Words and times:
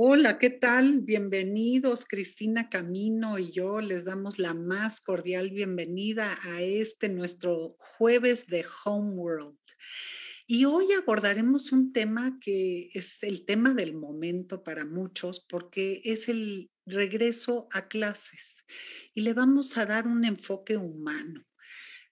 Hola, 0.00 0.38
¿qué 0.38 0.50
tal? 0.50 1.00
Bienvenidos. 1.00 2.04
Cristina 2.04 2.68
Camino 2.68 3.36
y 3.40 3.50
yo 3.50 3.80
les 3.80 4.04
damos 4.04 4.38
la 4.38 4.54
más 4.54 5.00
cordial 5.00 5.50
bienvenida 5.50 6.38
a 6.44 6.62
este 6.62 7.08
nuestro 7.08 7.74
jueves 7.80 8.46
de 8.46 8.64
Homeworld. 8.84 9.58
Y 10.46 10.66
hoy 10.66 10.92
abordaremos 10.92 11.72
un 11.72 11.92
tema 11.92 12.38
que 12.40 12.90
es 12.94 13.24
el 13.24 13.44
tema 13.44 13.74
del 13.74 13.92
momento 13.92 14.62
para 14.62 14.84
muchos 14.84 15.44
porque 15.48 16.00
es 16.04 16.28
el 16.28 16.70
regreso 16.86 17.66
a 17.72 17.88
clases 17.88 18.64
y 19.14 19.22
le 19.22 19.32
vamos 19.32 19.76
a 19.78 19.84
dar 19.84 20.06
un 20.06 20.24
enfoque 20.24 20.76
humano. 20.76 21.44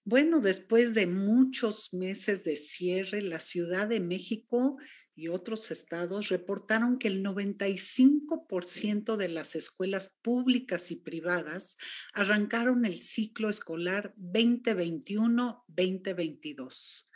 Bueno, 0.03 0.41
después 0.41 0.93
de 0.93 1.07
muchos 1.07 1.93
meses 1.93 2.43
de 2.43 2.57
cierre, 2.57 3.21
la 3.21 3.39
Ciudad 3.39 3.87
de 3.87 4.01
México 4.01 4.77
y 5.17 5.27
otros 5.29 5.71
estados 5.71 6.29
reportaron 6.29 6.99
que 6.99 7.07
el 7.07 7.23
95% 7.23 9.15
de 9.17 9.29
las 9.29 9.55
escuelas 9.55 10.15
públicas 10.21 10.91
y 10.91 10.95
privadas 10.95 11.77
arrancaron 12.13 12.85
el 12.85 13.01
ciclo 13.01 13.49
escolar 13.49 14.13
2021-2022. 14.17 17.09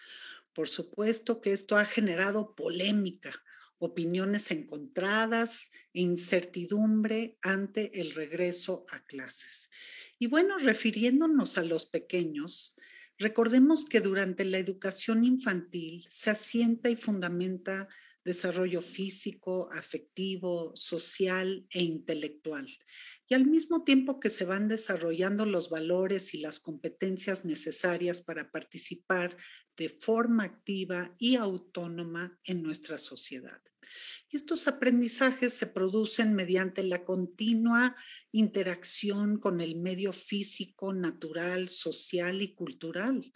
Por 0.51 0.67
supuesto 0.67 1.41
que 1.41 1.51
esto 1.51 1.78
ha 1.78 1.85
generado 1.85 2.56
polémica, 2.56 3.44
opiniones 3.77 4.50
encontradas 4.50 5.69
e 5.94 6.01
incertidumbre 6.01 7.38
ante 7.44 8.01
el 8.01 8.15
regreso 8.15 8.88
a 8.89 9.06
clases. 9.06 9.69
Y 10.18 10.25
bueno, 10.25 10.57
refiriéndonos 10.57 11.59
a 11.59 11.62
los 11.62 11.86
pequeños, 11.86 12.75
Recordemos 13.21 13.85
que 13.85 14.01
durante 14.01 14.44
la 14.45 14.57
educación 14.57 15.23
infantil 15.23 16.07
se 16.09 16.31
asienta 16.31 16.89
y 16.89 16.95
fundamenta 16.95 17.88
desarrollo 18.25 18.81
físico, 18.81 19.69
afectivo, 19.71 20.71
social 20.75 21.68
e 21.69 21.83
intelectual. 21.83 22.65
Y 23.27 23.35
al 23.35 23.45
mismo 23.45 23.83
tiempo 23.83 24.19
que 24.19 24.31
se 24.31 24.44
van 24.44 24.68
desarrollando 24.68 25.45
los 25.45 25.69
valores 25.69 26.33
y 26.33 26.39
las 26.39 26.59
competencias 26.59 27.45
necesarias 27.45 28.23
para 28.23 28.50
participar 28.50 29.38
de 29.77 29.89
forma 29.89 30.44
activa 30.44 31.15
y 31.19 31.35
autónoma 31.35 32.39
en 32.44 32.63
nuestra 32.63 32.97
sociedad. 32.97 33.62
Y 34.30 34.38
estos 34.38 34.68
aprendizajes 34.68 35.54
se 35.54 35.68
producen 35.68 36.34
mediante 36.34 36.84
la 36.84 37.04
continua 37.04 37.96
interacción 38.32 39.38
con 39.38 39.60
el 39.60 39.76
medio 39.76 40.14
físico, 40.14 40.94
natural, 40.94 41.68
social 41.70 42.42
y 42.42 42.54
cultural. 42.54 43.34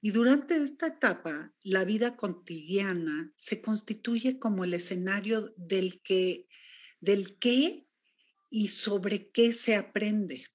Y 0.00 0.10
durante 0.10 0.56
esta 0.56 0.88
etapa, 0.88 1.54
la 1.62 1.84
vida 1.84 2.16
cotidiana 2.16 3.32
se 3.36 3.62
constituye 3.62 4.38
como 4.38 4.64
el 4.64 4.74
escenario 4.74 5.54
del 5.56 6.02
que, 6.02 6.46
del 7.00 7.38
qué 7.38 7.86
y 8.50 8.68
sobre 8.68 9.30
qué 9.30 9.52
se 9.52 9.76
aprende. 9.76 10.46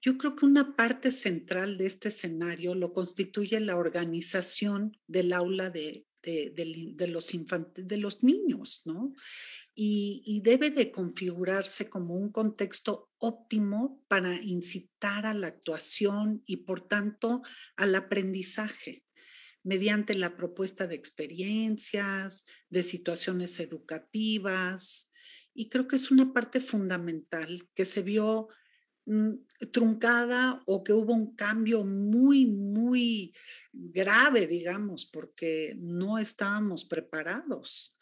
Yo 0.00 0.18
creo 0.18 0.36
que 0.36 0.46
una 0.46 0.76
parte 0.76 1.12
central 1.12 1.78
de 1.78 1.86
este 1.86 2.08
escenario 2.08 2.74
lo 2.74 2.92
constituye 2.92 3.58
la 3.60 3.76
organización 3.76 4.98
del 5.06 5.32
aula 5.32 5.70
de, 5.70 6.06
de, 6.22 7.06
los, 7.08 7.32
de 7.74 7.96
los 7.96 8.22
niños, 8.22 8.82
¿no? 8.84 9.14
y, 9.74 10.40
debe 10.44 10.70
de 10.70 10.90
configurarse 10.90 11.88
como 11.88 12.14
un 12.14 12.30
contexto 12.30 13.10
óptimo 13.18 14.04
para 14.08 14.34
incitar 14.34 15.26
a 15.26 15.34
la 15.34 15.46
actuación 15.46 16.42
y 16.46 16.58
por 16.58 16.80
tanto 16.80 17.42
al 17.76 17.94
aprendizaje 17.94 19.04
mediante 19.64 20.14
la 20.14 20.36
propuesta 20.36 20.86
de 20.86 20.96
experiencias, 20.96 22.46
de 22.68 22.82
situaciones 22.82 23.60
educativas. 23.60 25.10
Y 25.54 25.68
creo 25.68 25.86
que 25.86 25.96
es 25.96 26.10
una 26.10 26.32
parte 26.32 26.60
fundamental 26.60 27.68
que 27.74 27.84
se 27.84 28.02
vio 28.02 28.48
truncada 29.72 30.62
o 30.66 30.84
que 30.84 30.92
hubo 30.92 31.12
un 31.12 31.34
cambio 31.34 31.84
muy, 31.84 32.46
muy 32.46 33.34
grave, 33.72 34.46
digamos, 34.46 35.06
porque 35.06 35.74
no 35.78 36.18
estábamos 36.18 36.84
preparados. 36.84 37.96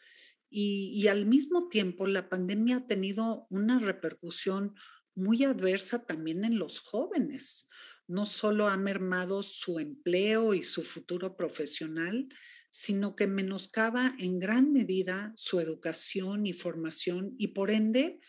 Y, 0.53 1.07
al 1.07 1.25
mismo 1.25 1.69
tiempo, 1.69 2.05
la 2.07 2.27
pandemia 2.27 2.77
ha 2.77 2.87
tenido 2.87 3.47
una 3.49 3.79
repercusión 3.79 4.75
muy 5.15 5.45
adversa 5.45 6.05
también 6.05 6.43
en 6.43 6.59
los 6.59 6.79
jóvenes. 6.79 7.69
No 8.05 8.25
solo 8.25 8.67
ha 8.67 8.75
mermado 8.75 9.43
su 9.43 9.79
empleo 9.79 10.53
y 10.53 10.63
su 10.63 10.83
futuro 10.83 11.37
profesional, 11.37 12.27
sino 12.69 13.15
que 13.15 13.27
menoscaba 13.27 14.13
en 14.19 14.39
gran 14.39 14.73
medida 14.73 15.31
su 15.35 15.61
educación 15.61 16.45
y 16.45 16.53
formación 16.53 17.33
y 17.37 17.49
por 17.49 17.71
ende, 17.71 18.19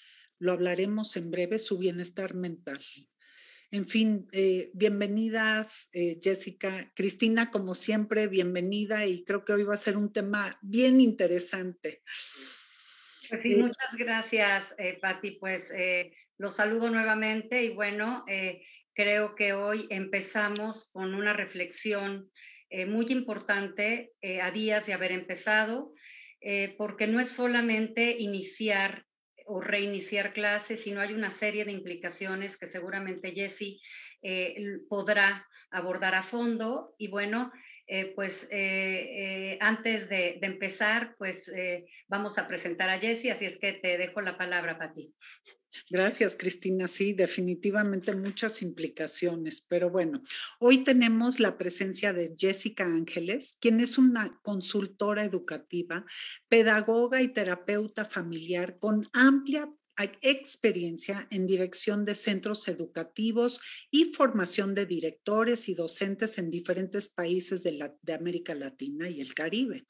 lo 0.43 0.51
hablaremos 0.51 1.17
en 1.17 1.31
breve, 1.31 1.61
su 1.61 1.79
bienestar 1.79 2.35
mental. 2.35 2.81
En 3.71 3.87
fin, 3.87 4.27
eh, 4.33 4.73
bienvenidas, 4.75 5.89
eh, 5.93 6.19
Jessica. 6.21 6.93
Cristina, 6.97 7.53
como 7.53 7.75
siempre, 7.75 8.27
bienvenida 8.27 9.07
y 9.07 9.23
creo 9.25 9.45
que 9.45 9.53
hoy 9.53 9.63
va 9.63 9.75
a 9.75 9.77
ser 9.77 9.97
un 9.97 10.13
tema 10.13 10.59
bien 10.61 11.01
interesante. 11.01 12.03
Pues 13.29 13.41
sí, 13.41 13.53
eh, 13.53 13.57
muchas 13.59 13.97
gracias, 13.97 14.75
Patti. 15.01 15.39
Pues 15.39 15.73
los 16.39 16.57
saludo 16.57 16.91
nuevamente 16.91 17.63
y 17.63 17.69
bueno, 17.69 18.25
creo 18.95 19.37
que 19.37 19.53
hoy 19.53 19.87
empezamos 19.91 20.91
con 20.91 21.15
una 21.15 21.33
reflexión 21.33 22.33
muy 22.89 23.07
importante 23.13 24.13
a 24.43 24.51
días 24.51 24.87
de 24.87 24.93
haber 24.93 25.13
empezado, 25.13 25.95
porque 26.77 27.07
no 27.07 27.21
es 27.21 27.29
solamente 27.29 28.17
iniciar 28.19 29.07
o 29.47 29.61
reiniciar 29.61 30.33
clases, 30.33 30.83
sino 30.83 31.01
hay 31.01 31.13
una 31.13 31.31
serie 31.31 31.65
de 31.65 31.73
implicaciones 31.73 32.57
que 32.57 32.69
seguramente 32.69 33.33
Jessie 33.33 33.81
eh, 34.23 34.79
podrá 34.89 35.47
abordar 35.71 36.15
a 36.15 36.23
fondo. 36.23 36.95
Y 36.99 37.09
bueno, 37.09 37.53
eh, 37.87 38.13
pues 38.15 38.47
eh, 38.51 39.59
antes 39.61 40.09
de, 40.09 40.39
empezar, 40.43 41.15
pues 41.19 41.51
vamos 42.09 42.39
a 42.39 42.47
presentar 42.49 42.89
a 42.89 42.99
Jessie, 42.99 43.31
así 43.31 43.47
es 43.47 43.59
que 43.59 43.73
te 43.75 43.99
dejo 43.99 44.21
la 44.21 44.37
palabra 44.37 44.79
para 44.79 44.95
ti. 44.95 45.15
Gracias, 45.91 46.37
Cristina. 46.37 46.89
Sí, 46.89 47.13
definitivamente 47.13 48.15
muchas 48.15 48.63
implicaciones. 48.63 49.61
Pero 49.61 49.91
bueno, 49.91 50.23
hoy 50.59 50.85
tenemos 50.85 51.41
la 51.41 51.59
presencia 51.59 52.13
de 52.13 52.35
Jessica 52.37 52.85
Ángeles, 52.85 53.57
quien 53.61 53.81
es 53.81 53.99
una 53.99 54.39
consultora 54.43 55.25
educativa, 55.25 56.05
pedagoga 56.49 57.23
y 57.23 57.29
terapeuta 57.29 58.05
familiar 58.05 58.79
con 58.79 59.09
amplia 59.13 59.69
experiencia 60.21 61.27
en 61.31 61.47
dirección 61.47 62.05
de 62.05 62.15
centros 62.15 62.67
educativos 62.69 63.61
y 63.91 64.13
formación 64.13 64.75
de 64.75 64.87
directores 64.87 65.69
y 65.69 65.75
docentes 65.75 66.39
en 66.39 66.51
diferentes 66.51 67.09
países 67.09 67.63
de, 67.63 67.93
América 68.15 68.55
Latina 68.55 69.09
y 69.09 69.21
el 69.21 69.35
Caribe. 69.35 69.85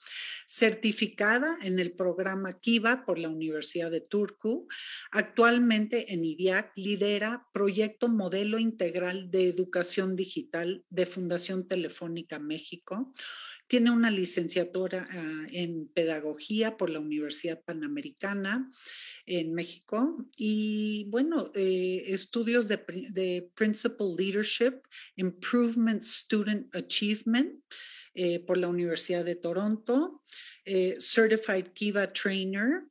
Certificada 0.46 1.56
en 1.62 1.78
el 1.78 1.93
programa 1.93 2.52
Kiva 2.52 3.04
por 3.04 3.19
la 3.19 3.28
Universidad 3.28 3.90
de 3.90 4.00
Turku, 4.00 4.69
actualmente 5.10 6.12
en 6.12 6.25
IDIAC 6.25 6.72
lidera 6.76 7.46
Proyecto 7.52 8.08
Modelo 8.08 8.58
Integral 8.58 9.31
de 9.31 9.48
Educación 9.48 10.16
Digital 10.16 10.84
de 10.90 11.06
Fundación 11.06 11.66
Telefónica 11.66 12.38
México 12.38 13.12
tiene 13.66 13.90
una 13.90 14.10
licenciatura 14.10 15.08
ah, 15.10 15.46
en 15.50 15.88
pedagogía 15.88 16.76
por 16.76 16.90
la 16.90 17.00
Universidad 17.00 17.62
Panamericana 17.64 18.70
en 19.26 19.54
México 19.54 20.26
y, 20.36 21.06
bueno, 21.08 21.50
eh, 21.54 22.04
estudios 22.08 22.68
de, 22.68 23.50
Principal 23.54 24.14
Leadership, 24.16 24.80
Improvement 25.16 26.02
Student 26.02 26.74
Achievement 26.74 27.62
eh, 28.14 28.40
por 28.40 28.58
la 28.58 28.68
Universidad 28.68 29.24
de 29.24 29.36
Toronto, 29.36 30.22
eh, 30.64 30.96
Certified 30.98 31.72
Kiva 31.72 32.12
Trainer, 32.12 32.82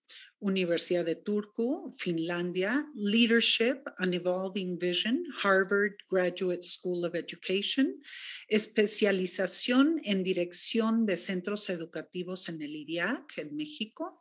Universidad 0.41 1.05
de 1.05 1.15
Turku, 1.15 1.93
Finlandia, 1.95 2.87
Leadership 2.95 3.83
and 3.99 4.15
Evolving 4.15 4.79
Vision, 4.79 5.23
Harvard 5.43 5.97
Graduate 6.09 6.63
School 6.63 7.05
of 7.05 7.13
Education, 7.13 8.01
especialización 8.47 10.01
en 10.03 10.23
dirección 10.23 11.05
de 11.05 11.17
centros 11.17 11.69
educativos 11.69 12.49
en 12.49 12.59
el 12.63 12.75
IRIAC, 12.75 13.37
en 13.37 13.55
México, 13.55 14.19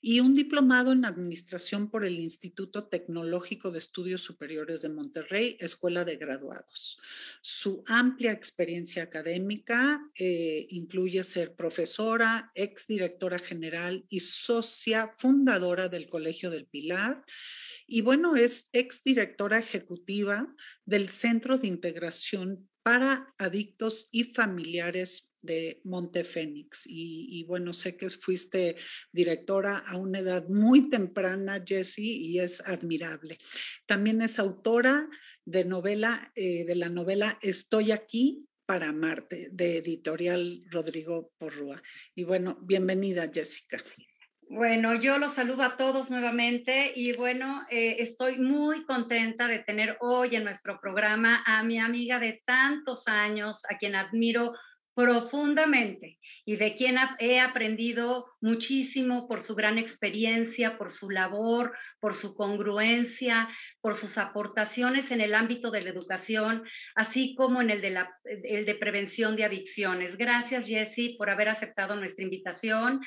y 0.00 0.18
un 0.18 0.34
diplomado 0.34 0.90
en 0.90 1.04
administración 1.04 1.88
por 1.88 2.04
el 2.04 2.18
Instituto 2.18 2.88
Tecnológico 2.88 3.70
de 3.70 3.78
Estudios 3.78 4.22
Superiores 4.22 4.82
de 4.82 4.88
Monterrey, 4.88 5.56
Escuela 5.60 6.04
de 6.04 6.16
Graduados. 6.16 6.98
Su 7.42 7.84
amplia 7.86 8.32
experiencia 8.32 9.04
académica 9.04 10.00
eh, 10.18 10.66
incluye 10.70 11.22
ser 11.22 11.54
profesora, 11.54 12.50
exdirectora 12.56 13.38
general 13.38 14.04
y 14.08 14.18
socia 14.18 15.14
fundadora 15.16 15.59
del 15.60 16.08
Colegio 16.08 16.50
del 16.50 16.66
Pilar. 16.66 17.22
Y 17.86 18.00
bueno, 18.00 18.34
es 18.36 18.68
exdirectora 18.72 19.58
ejecutiva 19.58 20.54
del 20.86 21.08
Centro 21.08 21.58
de 21.58 21.66
Integración 21.66 22.68
para 22.82 23.34
Adictos 23.36 24.08
y 24.10 24.24
Familiares 24.24 25.34
de 25.42 25.80
Montefénix. 25.84 26.86
Y, 26.86 27.26
y, 27.30 27.44
bueno, 27.44 27.72
sé 27.72 27.96
que 27.96 28.08
fuiste 28.08 28.76
directora 29.12 29.78
a 29.78 29.96
una 29.96 30.20
edad 30.20 30.48
muy 30.48 30.88
temprana, 30.88 31.62
Jessie, 31.66 32.16
y 32.26 32.38
es 32.38 32.60
admirable. 32.62 33.38
También 33.86 34.22
es 34.22 34.38
autora 34.38 35.08
de 35.44 35.64
novela, 35.64 36.32
eh, 36.36 36.64
de 36.64 36.74
la 36.74 36.88
novela 36.88 37.38
Estoy 37.42 37.92
aquí 37.92 38.46
para 38.66 38.92
Marte, 38.92 39.48
de 39.50 39.78
editorial 39.78 40.62
Rodrigo 40.70 41.32
Porrúa. 41.38 41.82
Y 42.14 42.22
bueno, 42.22 42.56
bienvenida, 42.62 43.28
Jessica. 43.32 43.82
Bueno, 44.52 44.96
yo 44.96 45.16
los 45.18 45.34
saludo 45.34 45.62
a 45.62 45.76
todos 45.76 46.10
nuevamente 46.10 46.92
y 46.96 47.12
bueno, 47.12 47.64
eh, 47.70 47.98
estoy 48.00 48.36
muy 48.40 48.84
contenta 48.84 49.46
de 49.46 49.60
tener 49.60 49.96
hoy 50.00 50.34
en 50.34 50.42
nuestro 50.42 50.80
programa 50.80 51.44
a 51.46 51.62
mi 51.62 51.78
amiga 51.78 52.18
de 52.18 52.42
tantos 52.44 53.06
años, 53.06 53.62
a 53.70 53.78
quien 53.78 53.94
admiro 53.94 54.54
profundamente 54.94 56.18
y 56.44 56.56
de 56.56 56.74
quien 56.74 56.96
he 57.18 57.40
aprendido 57.40 58.26
muchísimo 58.40 59.28
por 59.28 59.40
su 59.40 59.54
gran 59.54 59.78
experiencia, 59.78 60.78
por 60.78 60.90
su 60.90 61.10
labor, 61.10 61.76
por 62.00 62.14
su 62.14 62.34
congruencia, 62.34 63.48
por 63.80 63.94
sus 63.94 64.18
aportaciones 64.18 65.10
en 65.10 65.20
el 65.20 65.34
ámbito 65.34 65.70
de 65.70 65.82
la 65.82 65.90
educación, 65.90 66.64
así 66.94 67.34
como 67.34 67.60
en 67.62 67.70
el 67.70 67.80
de, 67.80 67.90
la, 67.90 68.14
el 68.24 68.64
de 68.64 68.74
prevención 68.74 69.36
de 69.36 69.44
adicciones. 69.44 70.16
Gracias, 70.16 70.66
Jessie, 70.66 71.16
por 71.16 71.30
haber 71.30 71.48
aceptado 71.48 71.96
nuestra 71.96 72.24
invitación. 72.24 73.00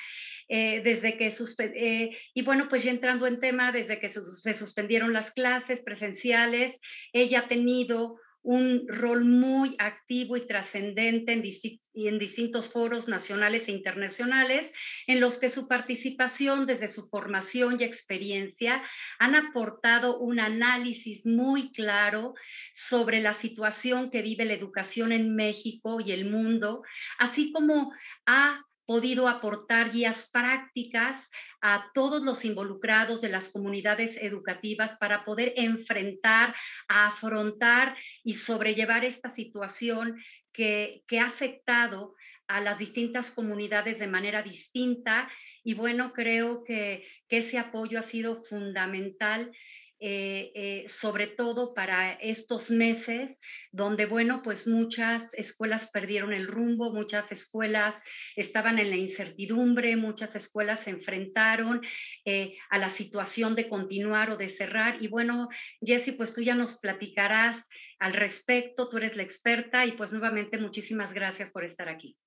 Eh, 0.50 0.82
desde 0.84 1.18
que 1.18 1.34
eh, 1.60 2.18
y 2.34 2.42
bueno, 2.44 2.68
pues 2.70 2.84
ya 2.84 2.92
entrando 2.92 3.28
en 3.28 3.40
tema, 3.40 3.72
desde 3.72 4.00
que 4.00 4.10
se 4.10 4.54
suspendieron 4.54 5.14
las 5.14 5.32
clases 5.32 5.82
presenciales, 5.82 6.80
ella 7.14 7.40
ha 7.40 7.48
tenido 7.48 8.20
un 8.44 8.86
rol 8.88 9.24
muy 9.24 9.76
activo 9.80 10.36
y 10.36 10.46
trascendente 10.46 11.32
en, 11.32 12.20
distintos 12.20 12.70
foros 12.70 13.08
nacionales 13.08 13.68
e 13.68 13.72
internacionales, 13.72 14.74
en 15.08 15.22
los 15.22 15.40
que 15.40 15.50
su 15.50 15.68
participación 15.68 16.66
desde 16.66 16.90
su 16.90 17.08
formación 17.08 17.78
y 17.80 17.86
experiencia 17.86 18.84
han 19.18 19.36
aportado 19.36 20.20
un 20.20 20.40
análisis 20.40 21.26
muy 21.26 21.72
claro 21.72 22.36
sobre 22.74 23.22
la 23.22 23.34
situación 23.34 24.12
que 24.12 24.22
vive 24.22 24.46
la 24.46 24.54
educación 24.54 25.14
en 25.14 25.36
México 25.36 26.02
y 26.02 26.12
el 26.12 26.30
mundo, 26.30 26.84
así 27.18 27.52
como 27.54 27.94
ha 28.26 28.64
podido 28.86 29.28
aportar 29.28 29.92
guías 29.92 30.30
prácticas 30.32 31.30
a 31.62 31.90
todos 31.94 32.22
los 32.22 32.44
involucrados 32.44 33.22
de 33.22 33.30
las 33.30 33.50
comunidades 33.50 34.18
educativas 34.22 34.96
para 34.98 35.24
poder 35.24 35.54
enfrentar, 35.56 36.54
afrontar 36.88 37.96
y 38.24 38.36
sobrellevar 38.36 39.06
esta 39.06 39.30
situación 39.30 40.22
que, 40.52 41.04
ha 41.20 41.26
afectado 41.26 42.16
a 42.48 42.60
las 42.60 42.78
distintas 42.78 43.32
comunidades 43.32 44.00
de 44.00 44.08
manera 44.08 44.44
distinta. 44.44 45.32
Y 45.64 45.74
bueno, 45.74 46.14
creo 46.14 46.64
que, 46.64 47.08
ese 47.30 47.58
apoyo 47.58 47.98
ha 47.98 48.04
sido 48.04 48.44
fundamental 48.44 49.52
eh, 50.06 50.52
eh, 50.54 50.84
sobre 50.90 51.28
todo 51.28 51.74
para 51.74 52.12
estos 52.12 52.70
meses 52.70 53.40
donde, 53.72 54.06
bueno, 54.06 54.42
pues 54.44 54.68
muchas 54.68 55.34
escuelas 55.34 55.90
perdieron 55.92 56.34
el 56.34 56.48
rumbo, 56.48 56.92
muchas 56.92 57.32
escuelas 57.32 58.02
estaban 58.36 58.80
en 58.80 58.90
la 58.90 58.98
incertidumbre, 58.98 59.96
muchas 59.96 60.36
escuelas 60.36 60.82
se 60.82 60.90
enfrentaron 60.90 61.82
eh, 62.26 62.58
a 62.70 62.80
la 62.80 62.90
situación 62.90 63.56
de 63.56 63.70
continuar 63.70 64.30
o 64.30 64.36
de 64.36 64.50
cerrar. 64.50 65.02
Y 65.02 65.08
bueno, 65.08 65.48
Jessy, 65.80 66.12
pues 66.12 66.34
tú 66.34 66.42
ya 66.42 66.56
nos 66.56 66.80
platicarás 66.80 67.66
al 67.98 68.12
respecto, 68.12 68.90
tú 68.90 68.98
eres 68.98 69.16
la 69.16 69.24
experta 69.24 69.86
y 69.86 69.94
pues 69.94 70.12
nuevamente 70.12 70.58
muchísimas 70.58 71.14
gracias 71.14 71.50
por 71.50 71.64
estar 71.64 71.88
aquí. 71.88 72.18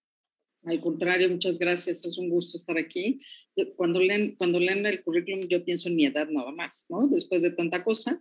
Al 0.67 0.81
contrario, 0.81 1.31
muchas 1.31 1.59
gracias. 1.59 2.05
Es 2.05 2.19
un 2.19 2.29
gusto 2.29 2.57
estar 2.57 2.77
aquí. 2.77 3.21
Cuando 3.77 4.01
leen, 4.01 4.35
cuando 4.37 4.59
leen 4.59 4.85
el 4.85 5.01
currículum, 5.01 5.47
yo 5.49 5.65
pienso 5.65 5.89
en 5.89 5.95
mi 5.95 6.07
edad 6.07 6.29
nada 6.29 6.51
más, 6.51 6.87
¿no? 6.89 7.07
Después 7.07 7.41
de 7.41 7.53
tanta 7.53 7.85
cosa. 7.85 8.21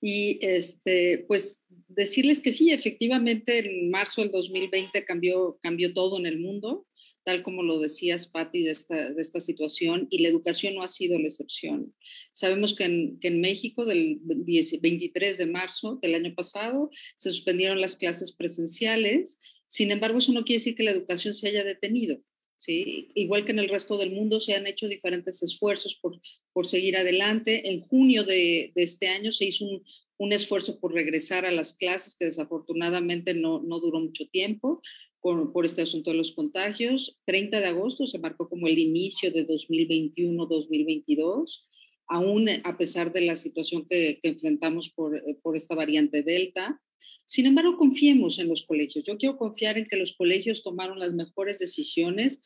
Y 0.00 0.38
este, 0.42 1.24
pues 1.28 1.62
decirles 1.88 2.40
que 2.40 2.52
sí, 2.52 2.72
efectivamente, 2.72 3.58
en 3.58 3.90
marzo 3.90 4.20
del 4.20 4.32
2020 4.32 5.04
cambió, 5.04 5.58
cambió 5.62 5.94
todo 5.94 6.18
en 6.18 6.26
el 6.26 6.40
mundo, 6.40 6.86
tal 7.24 7.42
como 7.42 7.62
lo 7.62 7.78
decías, 7.78 8.26
Patti, 8.26 8.64
de 8.64 8.72
esta, 8.72 9.12
de 9.12 9.22
esta 9.22 9.40
situación, 9.40 10.06
y 10.10 10.18
la 10.18 10.28
educación 10.28 10.74
no 10.74 10.82
ha 10.82 10.88
sido 10.88 11.18
la 11.18 11.28
excepción. 11.28 11.94
Sabemos 12.32 12.74
que 12.74 12.84
en, 12.84 13.18
que 13.20 13.28
en 13.28 13.40
México, 13.40 13.84
del 13.84 14.18
23 14.22 15.38
de 15.38 15.46
marzo 15.46 15.98
del 16.02 16.14
año 16.14 16.34
pasado, 16.34 16.90
se 17.16 17.30
suspendieron 17.30 17.80
las 17.80 17.96
clases 17.96 18.32
presenciales 18.32 19.40
sin 19.68 19.90
embargo, 19.90 20.18
eso 20.18 20.32
no 20.32 20.44
quiere 20.44 20.58
decir 20.58 20.74
que 20.74 20.84
la 20.84 20.92
educación 20.92 21.34
se 21.34 21.48
haya 21.48 21.64
detenido. 21.64 22.22
¿sí? 22.58 23.08
Igual 23.14 23.44
que 23.44 23.52
en 23.52 23.58
el 23.58 23.68
resto 23.68 23.98
del 23.98 24.12
mundo, 24.12 24.40
se 24.40 24.54
han 24.54 24.66
hecho 24.66 24.88
diferentes 24.88 25.42
esfuerzos 25.42 25.96
por, 25.96 26.18
por 26.52 26.66
seguir 26.66 26.96
adelante. 26.96 27.70
En 27.70 27.82
junio 27.82 28.24
de, 28.24 28.72
este 28.74 29.08
año 29.08 29.32
se 29.32 29.44
hizo 29.46 29.64
un, 29.64 29.84
un, 30.18 30.32
esfuerzo 30.32 30.78
por 30.78 30.94
regresar 30.94 31.44
a 31.46 31.52
las 31.52 31.74
clases, 31.74 32.14
que 32.14 32.26
desafortunadamente 32.26 33.34
no, 33.34 33.60
no 33.62 33.80
duró 33.80 34.00
mucho 34.00 34.28
tiempo 34.28 34.80
por, 35.20 35.52
por, 35.52 35.66
este 35.66 35.82
asunto 35.82 36.10
de 36.10 36.16
los 36.16 36.32
contagios. 36.32 37.18
30 37.24 37.60
de 37.60 37.66
agosto 37.66 38.06
se 38.06 38.18
marcó 38.18 38.48
como 38.48 38.68
el 38.68 38.78
inicio 38.78 39.32
de 39.32 39.46
2021-2022, 39.46 41.64
aún 42.08 42.48
a 42.62 42.78
pesar 42.78 43.12
de 43.12 43.22
la 43.22 43.34
situación 43.34 43.84
que, 43.84 44.20
que 44.22 44.28
enfrentamos 44.28 44.90
por, 44.90 45.20
por 45.42 45.56
esta 45.56 45.74
variante 45.74 46.22
Delta. 46.22 46.80
Sin 47.26 47.46
embargo, 47.46 47.76
confiemos 47.76 48.38
en 48.38 48.48
los 48.48 48.64
colegios. 48.64 49.04
Yo 49.04 49.18
quiero 49.18 49.36
confiar 49.36 49.78
en 49.78 49.86
que 49.86 49.96
los 49.96 50.14
colegios 50.14 50.62
tomaron 50.62 50.98
las 50.98 51.12
mejores 51.12 51.58
decisiones, 51.58 52.40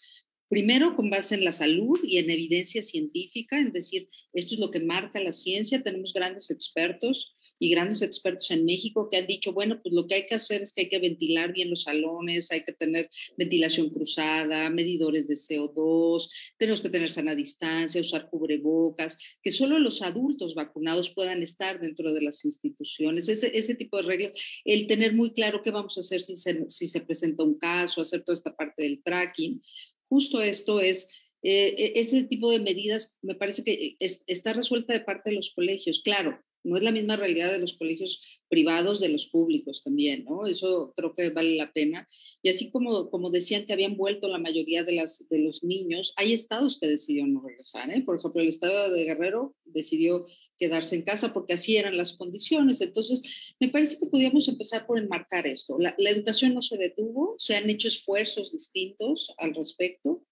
primero 0.48 0.96
con 0.96 1.10
base 1.10 1.34
en 1.34 1.44
la 1.44 1.52
salud 1.52 1.98
y 2.02 2.18
en 2.18 2.30
evidencia 2.30 2.82
científica, 2.82 3.58
en 3.60 3.72
decir, 3.72 4.08
esto 4.32 4.54
es 4.54 4.60
lo 4.60 4.70
que 4.70 4.80
marca 4.80 5.20
la 5.20 5.32
ciencia, 5.32 5.82
tenemos 5.82 6.12
grandes 6.12 6.50
expertos, 6.50 7.36
y 7.60 7.70
grandes 7.70 8.00
expertos 8.00 8.50
en 8.50 8.64
México 8.64 9.08
que 9.10 9.18
han 9.18 9.26
dicho, 9.26 9.52
bueno, 9.52 9.80
pues 9.82 9.94
lo 9.94 10.06
que 10.06 10.14
hay 10.14 10.26
que 10.26 10.34
hacer 10.34 10.62
es 10.62 10.72
que 10.72 10.80
hay 10.80 10.88
que 10.88 10.98
ventilar 10.98 11.52
bien 11.52 11.68
los 11.68 11.82
salones, 11.82 12.50
hay 12.50 12.64
que 12.64 12.72
tener 12.72 13.10
ventilación 13.36 13.90
cruzada, 13.90 14.70
medidores 14.70 15.28
de 15.28 15.34
CO2, 15.34 16.30
tenemos 16.56 16.80
que 16.80 16.88
tener 16.88 17.10
sana 17.10 17.34
distancia, 17.34 18.00
usar 18.00 18.30
cubrebocas, 18.30 19.18
que 19.42 19.52
solo 19.52 19.78
los 19.78 20.00
adultos 20.00 20.54
vacunados 20.54 21.10
puedan 21.10 21.42
estar 21.42 21.78
dentro 21.78 22.14
de 22.14 22.22
las 22.22 22.46
instituciones, 22.46 23.28
ese, 23.28 23.56
ese 23.56 23.74
tipo 23.74 23.98
de 23.98 24.04
reglas, 24.04 24.32
el 24.64 24.86
tener 24.86 25.12
muy 25.12 25.32
claro 25.32 25.60
qué 25.60 25.70
vamos 25.70 25.98
a 25.98 26.00
hacer 26.00 26.22
si 26.22 26.36
se, 26.36 26.64
si 26.70 26.88
se 26.88 27.02
presenta 27.02 27.44
un 27.44 27.58
caso, 27.58 28.00
hacer 28.00 28.24
toda 28.24 28.34
esta 28.34 28.56
parte 28.56 28.84
del 28.84 29.02
tracking. 29.02 29.62
Justo 30.08 30.40
esto 30.40 30.80
es 30.80 31.08
eh, 31.42 31.74
e, 31.76 32.00
ese 32.00 32.24
tipo 32.24 32.50
de 32.50 32.60
medidas 32.60 33.18
me 33.20 33.34
parece 33.34 33.62
que 33.64 33.96
está 33.98 34.54
resuelta 34.54 34.94
de 34.94 35.00
parte 35.00 35.28
de 35.30 35.36
los 35.36 35.50
colegios. 35.50 36.00
Claro, 36.02 36.42
no 36.62 36.76
es 36.76 36.82
la 36.82 36.92
misma 36.92 37.16
realidad 37.16 37.52
de 37.52 37.58
los 37.58 37.74
colegios 37.74 38.20
privados 38.48 39.00
de 39.00 39.08
los 39.08 39.28
públicos 39.28 39.82
también, 39.82 40.24
¿no? 40.24 40.46
Eso 40.46 40.92
creo 40.96 41.14
que 41.14 41.30
vale 41.30 41.56
la 41.56 41.72
pena. 41.72 42.08
Y 42.42 42.50
así 42.50 42.70
como, 42.70 43.10
como 43.10 43.30
decían 43.30 43.66
que 43.66 43.72
habían 43.72 43.96
vuelto 43.96 44.28
la 44.28 44.38
mayoría 44.38 44.84
de, 44.84 44.92
las, 44.92 45.26
de 45.28 45.38
los 45.38 45.62
niños, 45.62 46.12
hay 46.16 46.32
estados 46.32 46.78
que 46.78 46.88
decidieron 46.88 47.32
no 47.32 47.42
regresar, 47.42 47.90
¿eh? 47.90 48.02
Por 48.02 48.18
ejemplo, 48.18 48.42
el 48.42 48.48
estado 48.48 48.92
de 48.92 49.04
Guerrero 49.04 49.54
decidió 49.64 50.26
quedarse 50.58 50.94
en 50.94 51.02
casa 51.02 51.32
porque 51.32 51.54
así 51.54 51.76
eran 51.76 51.96
las 51.96 52.12
condiciones. 52.12 52.80
Entonces, 52.82 53.22
me 53.58 53.68
parece 53.68 53.98
que 53.98 54.06
podríamos 54.06 54.46
empezar 54.46 54.86
por 54.86 54.98
enmarcar 54.98 55.46
esto. 55.46 55.78
La 55.78 56.10
educación 56.10 56.52
no 56.54 56.60
se 56.60 56.76
detuvo, 56.76 57.34
se 57.38 57.56
han 57.56 57.70
hecho 57.70 57.88
esfuerzos 57.88 58.52
distintos 58.52 59.32
al 59.38 59.54
respecto 59.54 60.22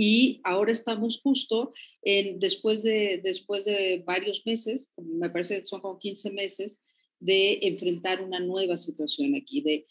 y 0.00 0.40
ahora 0.44 0.70
estamos 0.70 1.20
justo 1.20 1.72
en, 2.02 2.38
después, 2.38 2.84
de, 2.84 3.20
después 3.24 3.64
de 3.64 4.04
varios 4.06 4.46
meses, 4.46 4.86
me 4.96 5.28
parece 5.28 5.58
que 5.58 5.66
son 5.66 5.80
como 5.80 5.98
15 5.98 6.30
meses, 6.30 6.80
de 7.18 7.58
enfrentar 7.62 8.22
una 8.22 8.38
nueva 8.38 8.76
situación 8.76 9.34
aquí, 9.34 9.60
de, 9.60 9.84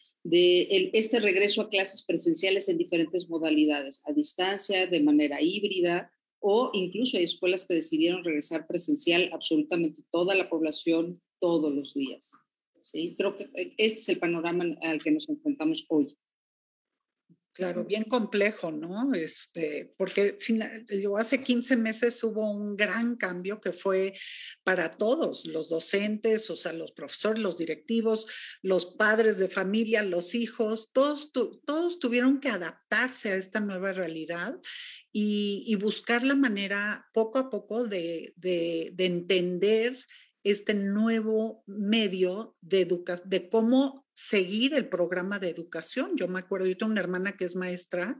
este 0.93 1.19
regreso 1.19 1.61
a 1.61 1.67
clases 1.67 2.03
presenciales 2.03 2.69
en 2.69 2.77
diferentes 2.77 3.27
modalidades, 3.27 4.01
a 4.05 4.13
distancia, 4.13 4.87
de 4.87 5.01
manera 5.01 5.41
híbrida, 5.41 6.09
o 6.39 6.69
incluso 6.71 7.17
hay 7.17 7.25
escuelas 7.25 7.65
que 7.65 7.73
decidieron 7.73 8.23
regresar 8.23 8.65
presencial 8.65 9.29
absolutamente 9.33 10.03
toda 10.09 10.35
la 10.35 10.47
población 10.47 11.21
todos 11.41 11.75
los 11.75 11.93
días. 11.93 12.31
¿sí? 12.81 13.13
Creo 13.17 13.35
que 13.35 13.49
este 13.77 13.99
es 13.99 14.07
el 14.07 14.19
panorama 14.19 14.63
al 14.83 15.03
que 15.03 15.11
nos 15.11 15.27
enfrentamos 15.27 15.83
hoy. 15.89 16.15
Claro, 17.57 17.85
bien 17.85 18.03
complejo, 18.03 18.71
¿no? 18.71 19.15
Este, 19.15 19.91
porque 19.97 20.37
digo, 20.87 21.17
hace 21.17 21.41
15 21.41 21.75
meses 21.75 22.23
hubo 22.23 22.51
un 22.51 22.77
gran 22.77 23.15
cambio 23.15 23.59
que 23.59 23.73
fue 23.73 24.13
para 24.63 24.95
todos, 24.95 25.43
los 25.47 25.67
docentes, 25.67 26.51
o 26.51 26.55
sea, 26.55 26.71
los 26.71 26.91
profesores, 26.91 27.41
los 27.41 27.57
directivos, 27.57 28.27
los 28.61 28.85
padres 28.85 29.39
de 29.39 29.49
familia, 29.49 30.03
los 30.03 30.35
hijos, 30.35 30.91
todos, 30.93 31.31
todos 31.31 31.97
tuvieron 31.97 32.39
que 32.41 32.49
adaptarse 32.49 33.31
a 33.31 33.37
esta 33.37 33.59
nueva 33.59 33.91
realidad 33.91 34.53
y, 35.11 35.75
buscar 35.77 36.23
la 36.23 36.35
manera 36.35 37.07
poco 37.11 37.39
a 37.39 37.49
poco 37.49 37.85
de 37.85 38.35
entender 38.99 39.97
este 40.51 40.73
nuevo 40.73 41.63
medio 41.65 42.55
de 42.61 42.81
educación, 42.81 43.29
de 43.29 43.49
cómo 43.49 44.07
seguir 44.13 44.73
el 44.73 44.89
programa 44.89 45.39
de 45.39 45.49
educación. 45.49 46.15
Yo 46.15 46.27
me 46.27 46.39
acuerdo, 46.39 46.65
yo 46.65 46.77
tengo 46.77 46.91
una 46.91 47.01
hermana 47.01 47.33
que 47.33 47.45
es 47.45 47.55
maestra 47.55 48.19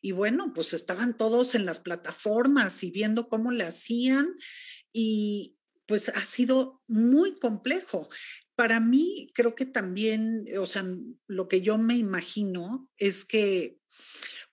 y 0.00 0.12
bueno, 0.12 0.52
pues 0.54 0.72
estaban 0.72 1.16
todos 1.16 1.54
en 1.54 1.64
las 1.64 1.78
plataformas 1.78 2.82
y 2.82 2.90
viendo 2.90 3.28
cómo 3.28 3.50
le 3.50 3.64
hacían 3.64 4.34
y 4.92 5.56
pues 5.86 6.08
ha 6.08 6.24
sido 6.24 6.82
muy 6.86 7.34
complejo. 7.36 8.08
Para 8.54 8.80
mí, 8.80 9.30
creo 9.34 9.54
que 9.54 9.66
también, 9.66 10.46
o 10.58 10.66
sea, 10.66 10.84
lo 11.26 11.48
que 11.48 11.62
yo 11.62 11.78
me 11.78 11.96
imagino 11.96 12.88
es 12.96 13.24
que 13.24 13.80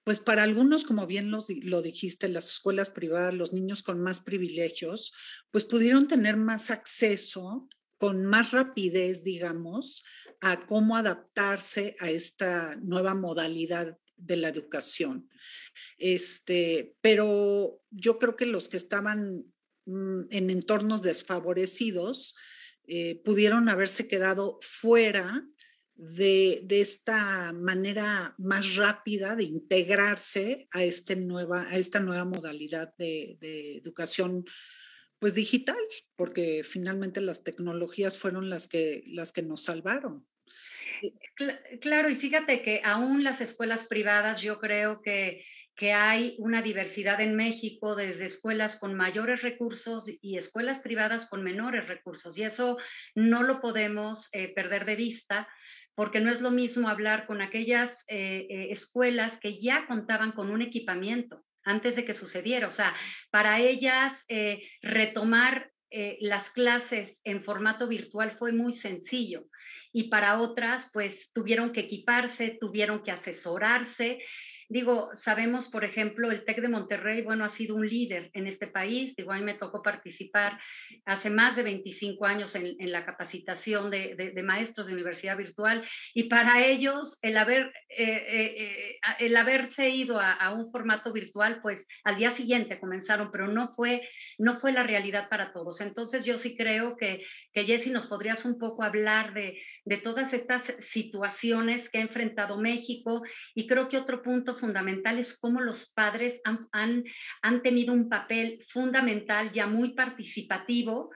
pues 0.08 0.22
para 0.22 0.44
algunos, 0.44 0.86
como 0.86 1.06
bien 1.06 1.30
lo 1.32 1.82
dijiste, 1.82 2.30
las 2.30 2.50
escuelas 2.50 2.90
privadas, 2.90 3.34
los 3.34 3.52
niños 3.52 3.84
con 3.84 4.00
más 4.00 4.22
privilegios, 4.22 5.12
pues 5.52 5.66
pudieron 5.66 6.08
tener 6.08 6.38
más 6.38 6.72
acceso 6.72 7.68
con 7.98 8.26
más 8.26 8.52
rapidez, 8.52 9.26
digamos, 9.26 10.06
a 10.40 10.66
cómo 10.66 10.96
adaptarse 10.96 11.98
a 12.00 12.10
esta 12.10 12.78
nueva 12.78 13.16
modalidad 13.16 13.98
de 14.16 14.38
la 14.38 14.48
educación. 14.48 15.30
Este, 15.98 16.96
pero 17.02 17.84
yo 17.92 18.18
creo 18.18 18.38
que 18.38 18.46
los 18.46 18.70
que 18.70 18.78
estaban 18.78 19.52
mm, 19.88 20.22
en 20.30 20.50
entornos 20.52 21.02
desfavorecidos 21.02 22.38
eh, 22.86 23.22
pudieron 23.26 23.68
haberse 23.68 24.08
quedado 24.08 24.58
fuera 24.62 25.46
de, 25.98 26.66
esta 26.70 27.52
manera 27.54 28.36
más 28.38 28.76
rápida 28.76 29.36
de 29.36 29.44
integrarse 29.44 30.68
a, 30.72 30.84
este 30.84 31.16
nueva, 31.16 31.64
a 31.70 31.78
esta 31.78 32.00
nueva 32.00 32.24
modalidad 32.24 32.94
de, 32.98 33.38
educación 33.78 34.46
pues 35.20 35.34
digital, 35.34 35.78
porque 36.16 36.64
finalmente 36.64 37.22
las 37.22 37.44
tecnologías 37.44 38.20
fueron 38.20 38.52
las 38.52 38.68
que, 38.68 39.04
las 39.08 39.32
que 39.32 39.42
nos 39.42 39.64
salvaron. 39.64 40.28
Claro, 41.82 42.10
y 42.10 42.16
fíjate 42.16 42.62
que 42.62 42.82
aún 42.84 43.24
las 43.24 43.42
escuelas 43.42 43.88
privadas, 43.88 44.42
yo 44.42 44.60
creo 44.60 45.02
que, 45.02 45.44
que 45.76 45.94
hay 45.94 46.36
una 46.38 46.62
diversidad 46.62 47.20
en 47.22 47.36
México 47.36 47.96
desde 47.96 48.28
escuelas 48.28 48.78
con 48.78 48.94
mayores 48.94 49.42
recursos 49.42 50.06
y 50.22 50.38
escuelas 50.38 50.80
privadas 50.80 51.28
con 51.28 51.44
menores 51.44 51.88
recursos, 51.88 52.38
y 52.38 52.44
eso 52.44 52.78
no 53.16 53.42
lo 53.42 53.60
podemos 53.60 54.30
eh, 54.34 54.54
perder 54.54 54.86
de 54.86 54.96
vista 54.96 55.48
porque 55.98 56.20
no 56.20 56.32
es 56.32 56.42
lo 56.42 56.52
mismo 56.52 56.90
hablar 56.90 57.26
con 57.26 57.42
aquellas 57.42 58.06
eh, 58.08 58.46
eh, 58.52 58.68
escuelas 58.70 59.40
que 59.40 59.60
ya 59.60 59.88
contaban 59.88 60.32
con 60.32 60.52
un 60.52 60.62
equipamiento 60.62 61.44
antes 61.64 61.96
de 61.96 62.06
que 62.06 62.14
sucediera. 62.14 62.68
O 62.68 62.72
sea, 62.72 62.96
para 63.32 63.60
ellas 63.60 64.24
eh, 64.30 64.62
retomar 64.84 65.72
las 66.20 66.50
clases 66.50 67.22
en 67.24 67.44
formato 67.44 67.88
virtual 67.88 68.36
fue 68.38 68.52
muy 68.52 68.74
sencillo 68.74 69.46
y 69.94 70.10
para 70.10 70.40
otras 70.42 70.90
pues 70.92 71.32
tuvieron 71.34 71.72
que 71.72 71.80
equiparse, 71.80 72.58
tuvieron 72.60 73.02
que 73.02 73.12
asesorarse. 73.12 74.20
Digo, 74.70 75.10
sabemos, 75.14 75.70
por 75.70 75.86
ejemplo, 75.86 76.30
el 76.30 76.44
TEC 76.44 76.62
de 76.62 76.68
Monterrey, 76.68 77.22
bueno, 77.22 77.46
ha 77.46 77.50
sido 77.50 77.76
un 77.76 77.88
líder 77.88 78.30
en 78.34 78.48
este 78.48 78.68
país, 78.68 79.16
digo, 79.16 79.32
a 79.32 79.38
mí 79.38 79.44
me 79.44 79.54
tocó 79.54 79.82
participar 79.82 80.60
hace 81.06 81.30
más 81.30 81.56
de 81.56 81.64
25 81.64 82.26
años 82.26 82.54
en, 82.56 82.76
la 82.92 83.06
capacitación 83.06 83.90
de, 83.90 84.34
maestros 84.44 84.88
de 84.88 84.94
universidad 84.94 85.38
virtual 85.38 85.88
y 86.14 86.24
para 86.24 86.66
ellos 86.66 87.18
el, 87.22 87.38
haber, 87.38 87.74
eh, 87.90 88.98
eh, 88.98 89.00
el 89.20 89.36
haberse 89.36 89.90
ido 89.90 90.20
a, 90.20 90.54
un 90.54 90.72
formato 90.72 91.12
virtual, 91.14 91.60
pues 91.62 91.86
al 92.04 92.18
día 92.18 92.32
siguiente 92.32 92.80
comenzaron, 92.80 93.32
pero 93.32 93.48
no 93.48 93.74
fue, 93.76 94.08
no 94.38 94.60
fue 94.60 94.72
la 94.72 94.84
realidad 94.84 95.30
para 95.30 95.54
todos. 95.54 95.82
Entonces 95.82 96.24
yo 96.24 96.38
sí 96.38 96.56
creo 96.56 96.98
que, 96.98 97.26
que 97.54 97.66
Jessy 97.66 97.90
nos 97.90 98.08
podrías 98.08 98.46
un 98.46 98.58
poco 98.58 98.84
hablar 98.84 99.34
de, 99.34 99.62
de 99.88 99.98
todas 99.98 100.34
estas 100.34 100.64
situaciones 100.80 101.90
que 101.90 102.00
ha 102.00 102.02
enfrentado 102.02 102.60
México 102.60 103.24
y 103.56 103.68
creo 103.68 103.88
que 103.88 103.98
otro 103.98 104.22
punto 104.22 104.58
fundamental 104.58 105.18
es 105.18 105.38
cómo 105.40 105.62
los 105.62 105.90
padres 105.92 106.42
han, 106.44 106.68
han, 107.42 107.62
tenido 107.62 107.94
un 107.94 108.10
papel 108.10 108.66
fundamental, 108.70 109.52
ya 109.54 109.66
muy 109.66 109.94
participativo, 109.94 111.10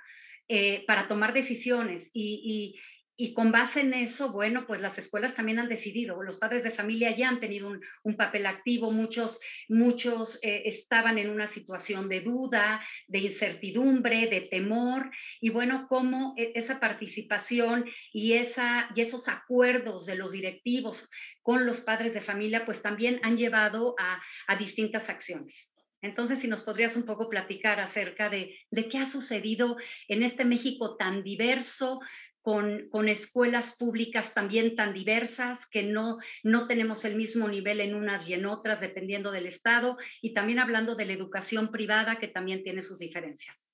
eh, 0.47 0.85
para 0.87 1.09
tomar 1.09 1.33
decisiones. 1.33 2.09
Y, 2.13 2.79
y 3.17 3.33
con 3.33 3.51
base 3.51 3.81
en 3.81 3.93
eso, 3.93 4.31
bueno, 4.31 4.65
pues 4.65 4.81
las 4.81 4.97
escuelas 4.97 5.35
también 5.35 5.59
han 5.59 5.69
decidido, 5.69 6.23
los 6.23 6.37
padres 6.37 6.63
de 6.63 6.71
familia 6.71 7.15
ya 7.15 7.29
han 7.29 7.39
tenido 7.39 7.71
un, 8.03 8.17
papel 8.17 8.45
activo, 8.45 8.91
muchos, 8.91 9.39
muchos 9.67 10.39
eh, 10.41 10.63
estaban 10.65 11.17
en 11.17 11.29
una 11.29 11.47
situación 11.47 12.09
de 12.09 12.21
duda, 12.21 12.83
de 13.07 13.19
incertidumbre, 13.19 14.27
de 14.27 14.41
temor, 14.41 15.11
y 15.39 15.49
bueno, 15.49 15.87
cómo 15.87 16.33
e, 16.37 16.53
esa 16.55 16.79
participación 16.79 17.85
y, 18.11 18.33
esa, 18.33 18.89
y 18.95 19.01
esos 19.01 19.27
acuerdos 19.27 20.05
de 20.05 20.15
los 20.15 20.31
directivos 20.31 21.09
con 21.41 21.65
los 21.65 21.81
padres 21.81 22.13
de 22.13 22.21
familia, 22.21 22.65
pues 22.65 22.81
también 22.81 23.19
han 23.23 23.37
llevado 23.37 23.95
a, 23.99 24.21
a 24.47 24.55
distintas 24.55 25.09
acciones. 25.09 25.71
Entonces, 26.01 26.39
si 26.39 26.47
nos 26.47 26.63
podrías 26.63 26.95
un 26.95 27.03
poco 27.03 27.29
platicar 27.29 27.79
acerca 27.79 28.29
de, 28.29 28.57
de, 28.71 28.89
qué 28.89 28.97
ha 28.97 29.05
sucedido 29.05 29.77
en 30.07 30.23
este 30.23 30.45
México 30.45 30.97
tan 30.97 31.23
diverso, 31.23 31.99
con, 32.41 33.07
escuelas 33.07 33.75
públicas 33.77 34.33
también 34.33 34.75
tan 34.75 34.93
diversas, 34.93 35.60
que 35.71 35.83
no, 35.83 36.17
no 36.43 36.67
tenemos 36.67 37.05
el 37.05 37.15
mismo 37.15 37.48
nivel 37.48 37.79
en 37.81 37.95
unas 37.95 38.27
y 38.27 38.33
en 38.33 38.45
otras, 38.45 38.81
dependiendo 38.81 39.31
del 39.31 39.45
Estado, 39.45 39.98
y 40.21 40.33
también 40.33 40.60
hablando 40.60 40.95
de 40.95 41.05
la 41.05 41.13
educación 41.13 41.71
privada, 41.71 42.19
que 42.19 42.27
también 42.27 42.63
tiene 42.63 42.81
sus 42.81 43.00
diferencias. 43.00 43.67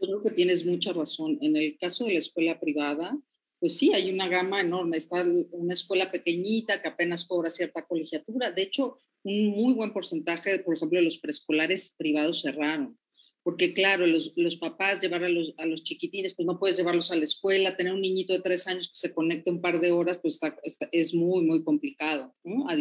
Creo 0.00 0.22
que 0.22 0.30
tienes 0.30 0.66
mucha 0.66 0.92
razón. 0.92 1.38
En 1.40 1.56
el 1.56 1.76
caso 1.78 2.04
de 2.04 2.14
la 2.14 2.18
escuela 2.18 2.58
privada, 2.58 3.16
pues 3.60 3.78
sí, 3.78 3.94
hay 3.94 4.10
una 4.10 4.28
gama 4.28 4.60
enorme. 4.60 4.96
Está 4.96 5.24
una 5.52 5.72
escuela 5.72 6.10
pequeñita 6.10 6.82
que 6.82 6.88
apenas 6.88 7.24
cobra 7.24 7.50
cierta 7.50 7.86
colegiatura. 7.86 8.50
De 8.50 8.62
hecho, 8.62 8.98
un 9.22 9.50
muy 9.50 9.74
buen 9.74 9.92
porcentaje, 9.92 10.58
por 10.58 10.74
ejemplo, 10.74 10.98
de 10.98 11.04
los 11.04 11.18
preescolares 11.18 11.94
privados 11.96 12.42
cerraron 12.42 12.98
porque 13.42 13.74
claro, 13.74 14.06
los, 14.06 14.32
los 14.36 14.56
papás 14.56 15.00
llevar 15.00 15.24
a 15.24 15.28
los, 15.28 15.54
a 15.58 15.66
los, 15.66 15.82
chiquitines, 15.82 16.34
pues 16.34 16.46
no 16.46 16.58
puedes 16.58 16.76
llevarlos 16.76 17.10
a 17.10 17.16
la 17.16 17.24
escuela, 17.24 17.76
tener 17.76 17.92
un 17.92 18.00
niñito 18.00 18.32
de 18.32 18.40
tres 18.40 18.66
años 18.68 18.88
que 18.88 18.94
se 18.94 19.12
conecte 19.12 19.50
un 19.50 19.60
par 19.60 19.80
de 19.80 19.90
horas, 19.90 20.18
pues 20.22 20.38
está, 20.62 20.88
es 20.92 21.12
muy, 21.12 21.44
muy 21.44 21.64
complicado, 21.64 22.34
¿no? 22.44 22.68
A, 22.68 22.76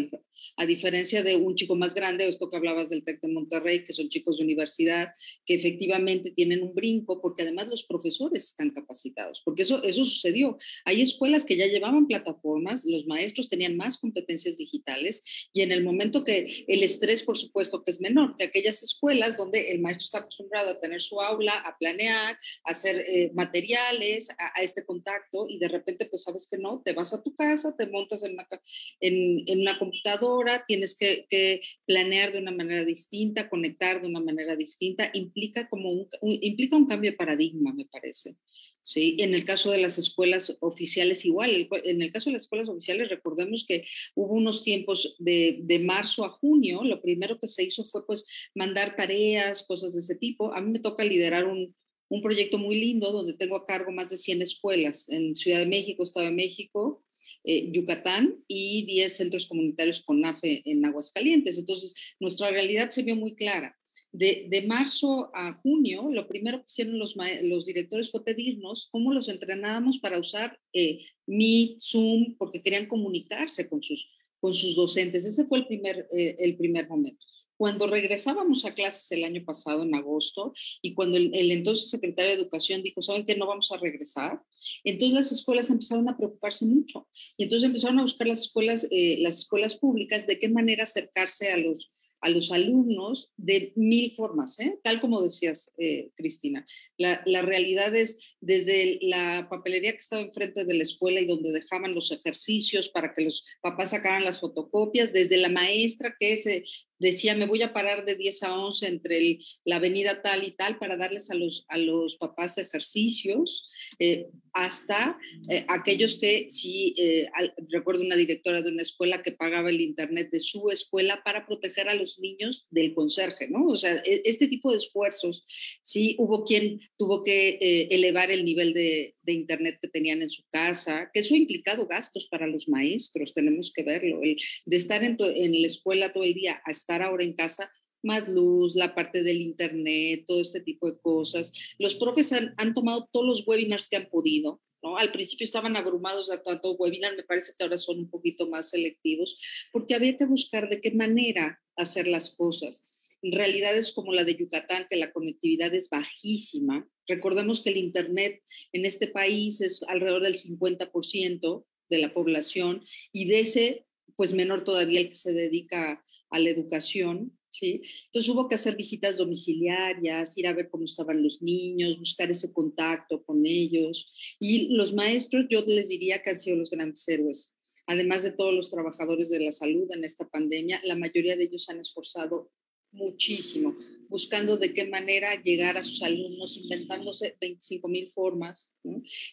a, 0.57 0.65
diferencia 0.65 1.23
de 1.23 1.35
un 1.35 1.55
chico 1.55 1.75
más 1.75 1.95
grande, 1.95 2.27
esto 2.27 2.49
que 2.49 2.57
hablabas 2.57 2.89
del 2.89 3.03
TEC 3.03 3.21
de 3.21 3.27
Monterrey, 3.29 3.83
que 3.83 3.93
son 3.93 4.09
chicos 4.09 4.37
de 4.37 4.43
universidad, 4.43 5.09
que 5.45 5.55
efectivamente 5.55 6.31
tienen 6.31 6.61
un 6.61 6.75
brinco, 6.75 7.21
porque 7.21 7.41
además 7.41 7.67
los 7.67 7.83
profesores 7.83 8.47
están 8.47 8.69
capacitados, 8.69 9.41
porque 9.43 9.63
eso, 9.63 9.81
eso 9.83 10.05
sucedió. 10.05 10.57
Hay 10.85 11.01
escuelas 11.01 11.43
que 11.43 11.57
ya 11.57 11.65
llevaban 11.65 12.07
plataformas, 12.07 12.85
los 12.85 13.07
maestros 13.07 13.49
tenían 13.49 13.77
más 13.77 13.97
competencias 13.97 14.57
digitales, 14.57 15.23
y 15.53 15.61
en 15.61 15.71
el 15.71 15.83
momento 15.83 16.23
que 16.23 16.65
el 16.67 16.83
estrés, 16.83 17.23
por 17.23 17.37
supuesto, 17.37 17.83
que 17.83 17.91
es 17.91 17.99
menor 17.99 18.35
que 18.35 18.43
aquellas 18.43 18.83
escuelas 18.83 19.37
donde 19.37 19.71
el 19.71 19.79
maestro 19.79 20.05
está 20.05 20.19
acostumbrado 20.19 20.50
a 20.59 20.79
tener 20.79 21.01
su 21.01 21.21
aula, 21.21 21.53
a 21.53 21.77
planear, 21.77 22.37
a 22.63 22.71
hacer 22.71 23.03
eh, 23.07 23.31
materiales, 23.33 24.29
a, 24.31 24.61
este 24.61 24.85
contacto 24.85 25.45
y 25.47 25.59
de 25.59 25.67
repente 25.67 26.05
pues 26.05 26.23
sabes 26.23 26.47
que 26.49 26.57
no, 26.57 26.81
te 26.83 26.93
vas 26.93 27.13
a 27.13 27.23
tu 27.23 27.33
casa, 27.33 27.75
te 27.75 27.87
montas 27.87 28.23
en 28.23 29.59
una, 29.59 29.77
computadora, 29.79 30.65
tienes 30.67 30.95
que, 30.97 31.61
planear 31.85 32.31
de 32.31 32.39
una 32.39 32.51
manera 32.51 32.85
distinta, 32.85 33.49
conectar 33.49 34.01
de 34.01 34.07
una 34.07 34.19
manera 34.19 34.55
distinta, 34.55 35.09
implica 35.13 35.69
como 35.69 35.91
un, 35.91 36.07
implica 36.21 36.75
un 36.75 36.87
cambio 36.87 37.11
de 37.11 37.17
paradigma, 37.17 37.73
me 37.73 37.85
parece. 37.85 38.35
¿Sí? 38.81 39.17
En 39.19 39.33
el 39.33 39.45
caso 39.45 39.71
de 39.71 39.77
las 39.77 39.97
escuelas 39.97 40.57
oficiales 40.59 41.25
igual, 41.25 41.67
en 41.83 42.01
el 42.01 42.11
caso 42.11 42.29
de 42.29 42.33
las 42.33 42.43
escuelas 42.43 42.69
oficiales 42.69 43.09
recordemos 43.09 43.65
que 43.67 43.85
hubo 44.15 44.33
unos 44.33 44.63
tiempos 44.63 45.15
de, 45.19 45.59
de, 45.63 45.79
marzo 45.79 46.25
a 46.25 46.29
junio, 46.29 46.83
lo 46.83 47.01
primero 47.01 47.39
que 47.39 47.47
se 47.47 47.63
hizo 47.63 47.83
fue 47.85 48.05
pues 48.05 48.25
mandar 48.55 48.95
tareas, 48.95 49.63
cosas 49.63 49.93
de 49.93 49.99
ese 49.99 50.15
tipo. 50.15 50.53
A 50.53 50.61
mí 50.61 50.71
me 50.71 50.79
toca 50.79 51.03
liderar 51.03 51.45
un, 51.45 51.75
un 52.09 52.21
proyecto 52.21 52.57
muy 52.57 52.75
lindo 52.79 53.11
donde 53.11 53.33
tengo 53.33 53.55
a 53.55 53.65
cargo 53.65 53.91
más 53.91 54.09
de 54.09 54.17
100 54.17 54.41
escuelas 54.41 55.07
en 55.09 55.33
Ciudad 55.33 55.59
de 55.59 55.65
México, 55.65 56.03
Estado 56.03 56.25
de 56.25 56.33
México, 56.33 57.03
eh, 57.43 57.71
Yucatán 57.71 58.43
y 58.47 58.85
10 58.85 59.15
centros 59.15 59.45
comunitarios 59.47 60.01
con 60.01 60.19
NAFE 60.19 60.61
en 60.65 60.85
Aguascalientes. 60.85 61.57
Entonces, 61.57 61.95
nuestra 62.19 62.51
realidad 62.51 62.89
se 62.89 63.03
vio 63.03 63.15
muy 63.15 63.33
clara 63.33 63.77
de, 64.11 64.63
marzo 64.67 65.31
a 65.33 65.53
junio, 65.53 66.09
lo 66.11 66.27
primero 66.27 66.59
que 66.59 66.67
hicieron 66.67 66.99
los, 66.99 67.15
los 67.43 67.65
directores 67.65 68.11
fue 68.11 68.23
pedirnos 68.23 68.89
cómo 68.91 69.13
los 69.13 69.29
entrenábamos 69.29 69.99
para 69.99 70.19
usar 70.19 70.59
eh, 70.73 71.05
Mi, 71.25 71.77
Zoom, 71.79 72.35
porque 72.37 72.61
querían 72.61 72.87
comunicarse 72.87 73.69
con 73.69 73.81
sus, 73.81 74.09
con 74.39 74.53
sus 74.53 74.75
docentes. 74.75 75.25
Ese 75.25 75.45
fue 75.45 75.59
el 75.59 75.67
primer, 75.67 76.07
eh, 76.11 76.35
el 76.39 76.57
primer 76.57 76.89
momento. 76.89 77.25
Cuando 77.61 77.85
regresábamos 77.85 78.65
a 78.65 78.73
clases 78.73 79.11
el 79.11 79.23
año 79.23 79.45
pasado, 79.45 79.83
en 79.83 79.93
agosto, 79.93 80.51
y 80.81 80.95
cuando 80.95 81.17
el, 81.17 81.51
entonces 81.51 81.91
secretario 81.91 82.31
de 82.31 82.41
Educación 82.41 82.81
dijo, 82.81 83.03
¿saben 83.03 83.23
que 83.23 83.35
no 83.35 83.45
vamos 83.45 83.71
a 83.71 83.77
regresar? 83.77 84.41
Entonces 84.83 85.15
las 85.15 85.31
escuelas 85.31 85.69
empezaron 85.69 86.09
a 86.09 86.17
preocuparse 86.17 86.65
mucho. 86.65 87.07
Y 87.37 87.43
entonces 87.43 87.67
empezaron 87.67 87.99
a 87.99 88.01
buscar 88.01 88.27
las 88.27 88.39
escuelas, 88.39 88.87
eh, 88.89 89.17
las 89.19 89.37
escuelas 89.37 89.75
públicas 89.75 90.25
de 90.25 90.39
qué 90.39 90.49
manera 90.49 90.85
acercarse 90.85 91.51
a 91.51 91.57
los, 91.57 91.91
a 92.21 92.29
los 92.29 92.51
alumnos 92.51 93.31
de 93.35 93.73
mil 93.75 94.13
formas, 94.13 94.59
¿eh? 94.59 94.79
tal 94.83 95.01
como 95.01 95.21
decías, 95.21 95.73
eh, 95.77 96.11
Cristina. 96.15 96.63
La, 96.97 97.21
la, 97.25 97.41
realidad 97.41 97.95
es 97.95 98.19
desde 98.39 98.99
la 99.01 99.47
papelería 99.49 99.91
que 99.91 99.97
estaba 99.97 100.21
enfrente 100.21 100.63
de 100.63 100.73
la 100.73 100.83
escuela 100.83 101.19
y 101.19 101.25
donde 101.25 101.51
dejaban 101.51 101.95
los 101.95 102.11
ejercicios 102.11 102.89
para 102.89 103.13
que 103.13 103.23
los 103.23 103.43
papás 103.61 103.91
sacaran 103.91 104.23
las 104.23 104.39
fotocopias, 104.39 105.11
desde 105.11 105.37
la 105.37 105.49
maestra 105.49 106.15
que 106.19 106.37
se 106.37 106.63
decía, 107.01 107.35
me 107.35 107.47
voy 107.47 107.61
a 107.63 107.73
parar 107.73 108.05
de 108.05 108.15
10 108.15 108.43
a 108.43 108.57
11 108.57 108.87
entre 108.87 109.39
la 109.65 109.77
avenida 109.77 110.21
tal 110.21 110.43
y 110.43 110.51
tal 110.51 110.77
para 110.77 110.97
darles 110.97 111.31
a 111.31 111.35
los, 111.35 111.65
a 111.67 111.77
los 111.77 112.17
papás 112.17 112.57
ejercicios, 112.57 113.67
eh, 113.99 114.27
hasta 114.53 115.17
eh, 115.49 115.65
aquellos 115.69 116.15
que 116.15 116.47
sí, 116.49 116.93
eh, 116.97 117.29
recuerdo 117.69 118.01
una 118.01 118.15
directora 118.15 118.61
de 118.61 118.69
una 118.69 118.81
escuela 118.81 119.21
que 119.23 119.31
pagaba 119.31 119.69
el 119.69 119.81
internet 119.81 120.29
de 120.29 120.41
su 120.41 120.69
escuela 120.69 121.23
para 121.23 121.45
proteger 121.45 121.87
a 121.87 121.95
los 121.95 122.19
niños 122.19 122.67
del 122.69 122.93
conserje, 122.93 123.47
¿no? 123.47 123.67
O 123.67 123.77
sea, 123.77 123.95
e, 124.05 124.21
este 124.25 124.47
tipo 124.47 124.71
de 124.71 124.77
esfuerzos, 124.77 125.45
sí, 125.81 126.15
hubo 126.19 126.43
quien 126.43 126.81
tuvo 126.97 127.23
que 127.23 127.87
elevar 127.89 128.29
el 128.29 128.43
nivel 128.43 128.73
de, 128.73 129.15
de, 129.23 129.31
internet 129.33 129.79
que 129.81 129.87
tenían 129.87 130.21
en 130.21 130.29
su 130.29 130.43
casa, 130.51 131.09
que 131.13 131.21
eso 131.21 131.33
ha 131.33 131.37
implicado 131.37 131.87
gastos 131.87 132.27
para 132.27 132.45
los 132.45 132.67
maestros, 132.67 133.33
tenemos 133.33 133.71
que 133.71 133.83
verlo, 133.83 134.21
el, 134.21 134.35
de 134.65 134.75
estar 134.75 135.03
en, 135.03 135.17
en 135.19 135.61
la 135.61 135.67
escuela 135.67 136.11
todo 136.11 136.25
el 136.25 136.33
día 136.33 136.61
a 136.65 136.71
estar 136.91 137.07
ahora 137.07 137.23
en 137.23 137.33
casa, 137.33 137.71
más 138.03 138.27
luz, 138.27 138.75
la 138.75 138.93
parte 138.95 139.23
del 139.23 139.41
internet, 139.41 140.25
todo 140.27 140.41
este 140.41 140.59
tipo 140.59 140.91
de 140.91 140.99
cosas. 140.99 141.53
Los 141.79 141.95
profes 141.95 142.33
han, 142.33 142.73
tomado 142.73 143.07
todos 143.11 143.25
los 143.25 143.47
webinars 143.47 143.87
que 143.87 143.95
han 143.95 144.09
podido, 144.09 144.61
¿no? 144.83 144.97
Al 144.97 145.11
principio 145.11 145.45
estaban 145.45 145.77
abrumados 145.77 146.27
de 146.27 146.39
tanto 146.39 146.73
webinar, 146.73 147.15
me 147.15 147.23
parece 147.23 147.53
que 147.55 147.63
ahora 147.63 147.77
son 147.77 147.99
un 147.99 148.09
poquito 148.09 148.49
más 148.49 148.71
selectivos, 148.71 149.37
porque 149.71 149.95
había 149.95 150.17
que 150.17 150.25
buscar 150.25 150.69
de 150.69 150.81
qué 150.81 150.91
manera 150.91 151.61
hacer 151.75 152.07
las 152.07 152.31
cosas. 152.31 152.83
En 153.21 153.31
realidades 153.33 153.91
como 153.91 154.11
la 154.11 154.23
de 154.23 154.35
Yucatán, 154.35 154.87
que 154.89 154.95
la 154.95 155.13
conectividad 155.13 155.73
es 155.75 155.89
bajísima. 155.89 156.89
Recordemos 157.07 157.61
que 157.61 157.69
el 157.69 157.77
Internet 157.77 158.41
en 158.73 158.85
este 158.85 159.07
país 159.07 159.61
es 159.61 159.83
alrededor 159.83 160.23
del 160.23 160.33
50% 160.33 161.65
de 161.89 161.97
la 161.99 162.13
población 162.13 162.83
y 163.13 163.25
de 163.25 163.41
ese, 163.41 163.85
pues 164.15 164.33
menor 164.33 164.63
todavía 164.63 165.01
el 165.01 165.09
que 165.09 165.15
se 165.15 165.33
dedica 165.33 166.03
a 166.31 166.39
la 166.39 166.49
educación, 166.49 167.37
¿sí? 167.51 167.81
Entonces 168.05 168.29
hubo 168.29 168.47
que 168.47 168.55
hacer 168.55 168.75
visitas 168.75 169.17
domiciliarias, 169.17 170.37
ir 170.37 170.47
a 170.47 170.53
ver 170.53 170.69
cómo 170.69 170.85
estaban 170.85 171.21
los 171.21 171.41
niños, 171.41 171.99
buscar 171.99 172.31
ese 172.31 172.51
contacto 172.51 173.23
con 173.23 173.45
ellos. 173.45 174.11
Y 174.39 174.69
los 174.75 174.93
maestros, 174.93 175.45
yo 175.49 175.61
les 175.65 175.89
diría 175.89 176.21
que 176.21 176.31
han 176.31 176.39
sido 176.39 176.55
los 176.55 176.69
grandes 176.69 177.07
héroes. 177.07 177.55
Además 177.85 178.23
de 178.23 178.31
todos 178.31 178.53
los 178.53 178.69
trabajadores 178.69 179.29
de 179.29 179.41
la 179.41 179.51
salud 179.51 179.91
en 179.91 180.03
esta 180.03 180.27
pandemia, 180.27 180.81
la 180.83 180.95
mayoría 180.95 181.35
de 181.35 181.43
ellos 181.43 181.69
han 181.69 181.79
esforzado 181.79 182.51
muchísimo, 182.91 183.75
buscando 184.09 184.57
de 184.57 184.73
qué 184.73 184.85
manera 184.85 185.41
llegar 185.41 185.77
a 185.77 185.83
sus 185.83 186.01
alumnos, 186.03 186.57
inventándose 186.57 187.37
25 187.39 187.87
mil 187.87 188.11
formas. 188.11 188.71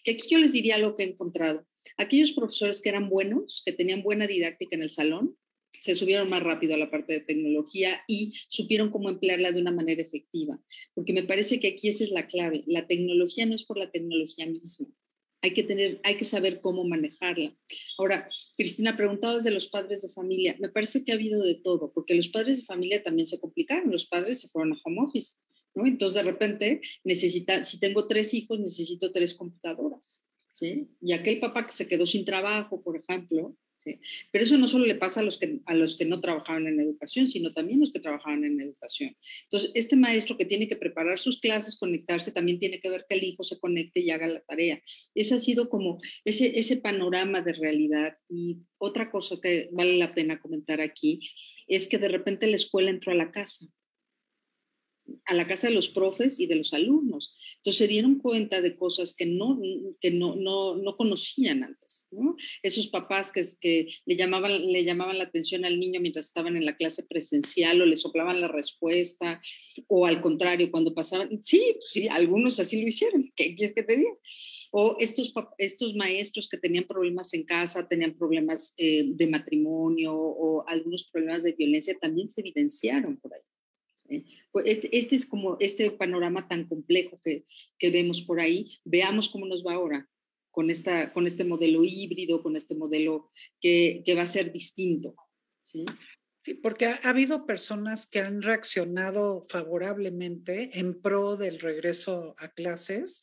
Que 0.04 0.12
aquí 0.12 0.28
yo 0.30 0.38
les 0.38 0.52
diría 0.52 0.78
lo 0.78 0.94
que 0.94 1.02
he 1.02 1.06
encontrado. 1.06 1.66
Aquellos 1.96 2.32
profesores 2.32 2.80
que 2.80 2.88
eran 2.88 3.08
buenos, 3.08 3.62
que 3.64 3.72
tenían 3.72 4.02
buena 4.02 4.26
didáctica 4.26 4.76
en 4.76 4.82
el 4.82 4.90
salón, 4.90 5.36
se 5.80 5.94
subieron 5.94 6.28
más 6.28 6.42
rápido 6.42 6.74
a 6.74 6.78
la 6.78 6.90
parte 6.90 7.12
de 7.12 7.20
tecnología 7.20 8.02
y 8.06 8.32
supieron 8.48 8.90
cómo 8.90 9.08
emplearla 9.08 9.52
de 9.52 9.60
una 9.60 9.72
manera 9.72 10.02
efectiva. 10.02 10.60
Porque 10.94 11.12
me 11.12 11.22
parece 11.22 11.60
que 11.60 11.68
aquí 11.68 11.88
esa 11.88 12.04
es 12.04 12.10
la 12.10 12.26
clave. 12.26 12.64
La 12.66 12.86
tecnología 12.86 13.46
no 13.46 13.54
es 13.54 13.64
por 13.64 13.78
la 13.78 13.90
tecnología 13.90 14.46
misma. 14.46 14.88
Hay 15.40 15.54
que, 15.54 15.62
tener, 15.62 16.00
hay 16.02 16.16
que 16.16 16.24
saber 16.24 16.60
cómo 16.60 16.82
manejarla. 16.84 17.56
Ahora, 17.96 18.28
Cristina, 18.56 18.96
preguntaba 18.96 19.36
desde 19.36 19.52
los 19.52 19.68
padres 19.68 20.02
de 20.02 20.08
familia. 20.08 20.56
Me 20.58 20.68
parece 20.68 21.04
que 21.04 21.12
ha 21.12 21.14
habido 21.14 21.42
de 21.42 21.54
todo, 21.54 21.92
porque 21.92 22.14
los 22.14 22.28
padres 22.28 22.58
de 22.58 22.64
familia 22.64 23.04
también 23.04 23.28
se 23.28 23.38
complicaron. 23.38 23.92
Los 23.92 24.06
padres 24.06 24.40
se 24.40 24.48
fueron 24.48 24.72
a 24.72 24.80
home 24.84 25.00
office. 25.00 25.36
¿no? 25.76 25.86
Entonces, 25.86 26.16
de 26.16 26.28
repente, 26.28 26.80
necesita, 27.04 27.62
si 27.62 27.78
tengo 27.78 28.08
tres 28.08 28.34
hijos, 28.34 28.58
necesito 28.58 29.12
tres 29.12 29.34
computadoras. 29.34 30.24
¿sí? 30.54 30.88
Y 31.00 31.12
aquel 31.12 31.38
papá 31.38 31.66
que 31.66 31.72
se 31.72 31.86
quedó 31.86 32.04
sin 32.04 32.24
trabajo, 32.24 32.82
por 32.82 32.96
ejemplo, 32.96 33.56
pero 34.30 34.44
eso 34.44 34.58
no 34.58 34.68
solo 34.68 34.86
le 34.86 34.94
pasa 34.94 35.20
a 35.20 35.22
los, 35.22 35.38
que, 35.38 35.60
a 35.66 35.74
los 35.74 35.96
que 35.96 36.04
no 36.04 36.20
trabajaban 36.20 36.66
en 36.66 36.80
educación, 36.80 37.28
sino 37.28 37.52
también 37.52 37.80
los 37.80 37.92
que 37.92 38.00
trabajaban 38.00 38.44
en 38.44 38.60
educación. 38.60 39.16
Entonces, 39.44 39.70
este 39.74 39.96
maestro 39.96 40.36
que 40.36 40.44
tiene 40.44 40.68
que 40.68 40.76
preparar 40.76 41.18
sus 41.18 41.38
clases, 41.38 41.76
conectarse, 41.76 42.32
también 42.32 42.58
tiene 42.58 42.80
que 42.80 42.90
ver 42.90 43.06
que 43.08 43.16
el 43.16 43.24
hijo 43.24 43.42
se 43.42 43.58
conecte 43.58 44.00
y 44.00 44.10
haga 44.10 44.26
la 44.26 44.40
tarea. 44.40 44.82
Ese 45.14 45.34
ha 45.34 45.38
sido 45.38 45.68
como 45.68 46.00
ese, 46.24 46.58
ese 46.58 46.76
panorama 46.76 47.40
de 47.42 47.52
realidad. 47.52 48.16
Y 48.28 48.58
otra 48.78 49.10
cosa 49.10 49.36
que 49.42 49.68
vale 49.72 49.96
la 49.96 50.14
pena 50.14 50.40
comentar 50.40 50.80
aquí 50.80 51.20
es 51.66 51.88
que 51.88 51.98
de 51.98 52.08
repente 52.08 52.46
la 52.46 52.56
escuela 52.56 52.90
entró 52.90 53.12
a 53.12 53.16
la 53.16 53.30
casa 53.30 53.66
a 55.26 55.34
la 55.34 55.46
casa 55.46 55.68
de 55.68 55.74
los 55.74 55.88
profes 55.88 56.38
y 56.38 56.46
de 56.46 56.56
los 56.56 56.72
alumnos. 56.72 57.34
Entonces 57.56 57.78
se 57.78 57.88
dieron 57.88 58.18
cuenta 58.18 58.60
de 58.60 58.76
cosas 58.76 59.14
que 59.14 59.26
no, 59.26 59.60
que 60.00 60.10
no, 60.10 60.36
no, 60.36 60.76
no 60.76 60.96
conocían 60.96 61.64
antes. 61.64 62.06
Esos 62.62 62.88
papás 62.88 63.32
que, 63.32 63.42
que 63.60 63.88
le, 64.06 64.16
llamaban, 64.16 64.70
le 64.70 64.84
llamaban 64.84 65.18
la 65.18 65.24
atención 65.24 65.64
al 65.64 65.78
niño 65.78 66.00
mientras 66.00 66.26
estaban 66.26 66.56
en 66.56 66.64
la 66.64 66.76
clase 66.76 67.02
presencial 67.02 67.80
o 67.80 67.86
le 67.86 67.96
soplaban 67.96 68.40
la 68.40 68.48
respuesta, 68.48 69.40
o 69.86 70.06
al 70.06 70.20
contrario, 70.20 70.70
cuando 70.70 70.94
pasaban, 70.94 71.42
sí, 71.42 71.76
sí, 71.84 72.08
algunos 72.08 72.58
así 72.60 72.80
lo 72.80 72.88
hicieron, 72.88 73.32
¿qué 73.34 73.54
quieres 73.54 73.74
que 73.74 73.82
te 73.82 73.96
diga? 73.96 74.12
O 74.70 74.96
estos, 75.00 75.32
estos 75.58 75.94
maestros 75.94 76.48
que 76.48 76.58
tenían 76.58 76.84
problemas 76.84 77.32
en 77.34 77.44
casa, 77.44 77.88
tenían 77.88 78.16
problemas 78.16 78.74
eh, 78.76 79.04
de 79.06 79.26
matrimonio 79.26 80.14
o 80.14 80.64
algunos 80.68 81.08
problemas 81.10 81.42
de 81.42 81.52
violencia, 81.52 81.96
también 82.00 82.28
se 82.28 82.40
evidenciaron 82.40 83.16
por 83.16 83.34
ahí. 83.34 83.40
Pues 84.50 84.66
este, 84.66 84.96
este, 84.96 85.16
es 85.16 85.26
como 85.26 85.56
este 85.60 85.90
panorama 85.90 86.48
tan 86.48 86.66
complejo 86.66 87.20
que, 87.22 87.44
que, 87.78 87.90
vemos 87.90 88.22
por 88.22 88.40
ahí. 88.40 88.78
Veamos 88.84 89.28
cómo 89.28 89.46
nos 89.46 89.64
va 89.64 89.74
ahora 89.74 90.08
con, 90.50 90.70
esta, 90.70 91.12
con 91.12 91.26
este 91.26 91.44
modelo 91.44 91.84
híbrido, 91.84 92.42
con 92.42 92.56
este 92.56 92.74
modelo 92.74 93.30
que, 93.60 94.02
que 94.04 94.14
va 94.14 94.22
a 94.22 94.26
ser 94.26 94.52
distinto. 94.52 95.14
¿sí? 95.62 95.84
Porque 96.62 96.86
ha, 96.86 96.96
habido 97.04 97.46
personas 97.46 98.06
que 98.06 98.20
han 98.20 98.42
reaccionado 98.42 99.46
favorablemente 99.48 100.78
en 100.78 101.00
pro 101.00 101.36
del 101.36 101.60
regreso 101.60 102.34
a 102.38 102.48
clases 102.48 103.22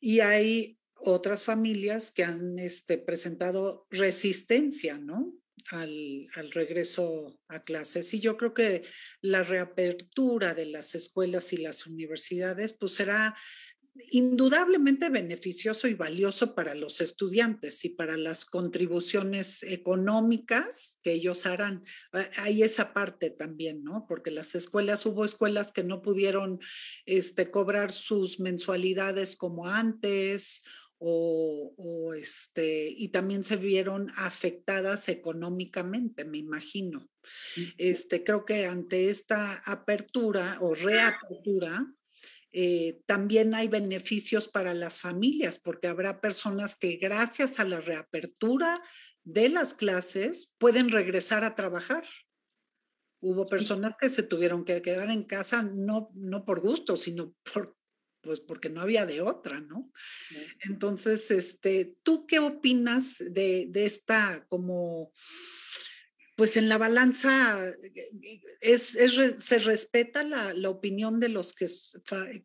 y 0.00 0.20
hay 0.20 0.78
otras 0.94 1.44
familias 1.44 2.10
que 2.10 2.24
han 2.24 2.58
este, 2.58 2.98
presentado 2.98 3.86
resistencia, 3.90 4.98
¿no? 4.98 5.34
Al, 5.70 6.28
regreso 6.52 7.38
a 7.48 7.62
clases. 7.64 8.12
Y 8.14 8.20
yo 8.20 8.36
creo 8.36 8.54
que 8.54 8.82
la 9.20 9.42
reapertura 9.42 10.54
de 10.54 10.66
las 10.66 10.94
escuelas 10.94 11.52
y 11.52 11.58
las 11.58 11.86
universidades 11.86 12.72
pues 12.72 12.94
será 12.94 13.36
indudablemente 14.10 15.08
beneficioso 15.08 15.88
y 15.88 15.94
valioso 15.94 16.54
para 16.54 16.74
los 16.74 17.00
estudiantes 17.00 17.82
y 17.86 17.88
para 17.88 18.18
las 18.18 18.44
contribuciones 18.44 19.62
económicas 19.62 21.00
que 21.02 21.12
ellos 21.12 21.46
harán. 21.46 21.82
Hay 22.36 22.62
esa 22.62 22.92
parte 22.92 23.30
también, 23.30 23.82
¿no? 23.82 24.04
Porque 24.06 24.30
las 24.30 24.54
escuelas, 24.54 25.06
hubo 25.06 25.24
escuelas 25.24 25.72
que 25.72 25.82
no 25.82 26.02
pudieron 26.02 26.60
este, 27.06 27.50
cobrar 27.50 27.90
sus 27.90 28.38
mensualidades 28.38 29.34
como 29.34 29.66
antes 29.66 30.62
o, 30.98 32.14
este, 32.14 32.88
y 32.88 33.08
también 33.08 33.44
se 33.44 33.56
vieron 33.56 34.10
afectadas 34.16 35.08
económicamente, 35.08 36.24
me 36.24 36.38
imagino. 36.38 37.08
Este, 37.76 38.24
creo 38.24 38.44
que 38.44 38.66
ante 38.66 39.10
esta 39.10 39.62
apertura 39.66 40.58
o 40.60 40.74
reapertura, 40.74 41.86
eh, 42.52 43.02
también 43.06 43.54
hay 43.54 43.68
beneficios 43.68 44.48
para 44.48 44.72
las 44.72 45.00
familias, 45.00 45.58
porque 45.58 45.88
habrá 45.88 46.20
personas 46.20 46.76
que 46.76 46.96
gracias 46.96 47.60
a 47.60 47.64
la 47.64 47.80
reapertura 47.80 48.82
de 49.24 49.48
las 49.50 49.74
clases 49.74 50.54
pueden 50.56 50.90
regresar 50.90 51.44
a 51.44 51.54
trabajar. 51.54 52.04
Hubo 53.20 53.44
personas 53.44 53.96
que 53.98 54.08
se 54.08 54.22
tuvieron 54.22 54.64
que 54.64 54.80
quedar 54.82 55.10
en 55.10 55.24
casa 55.24 55.62
no, 55.62 56.10
no 56.14 56.44
por 56.44 56.60
gusto, 56.60 56.96
sino 56.96 57.34
por 57.52 57.75
pues 58.26 58.40
porque 58.40 58.68
no 58.68 58.82
había 58.82 59.06
de 59.06 59.22
otra, 59.22 59.60
¿no? 59.60 59.90
Entonces, 60.60 61.30
este, 61.30 61.96
¿tú 62.02 62.26
qué 62.26 62.40
opinas 62.40 63.16
de, 63.30 63.70
esta 63.72 64.44
como, 64.48 65.12
pues 66.34 66.56
en 66.56 66.68
la 66.68 66.76
balanza, 66.76 67.58
es, 68.60 68.98
se 69.38 69.58
respeta 69.60 70.24
la, 70.24 70.52
la, 70.52 70.68
opinión 70.68 71.20
de 71.20 71.28
los 71.28 71.54
que 71.54 71.66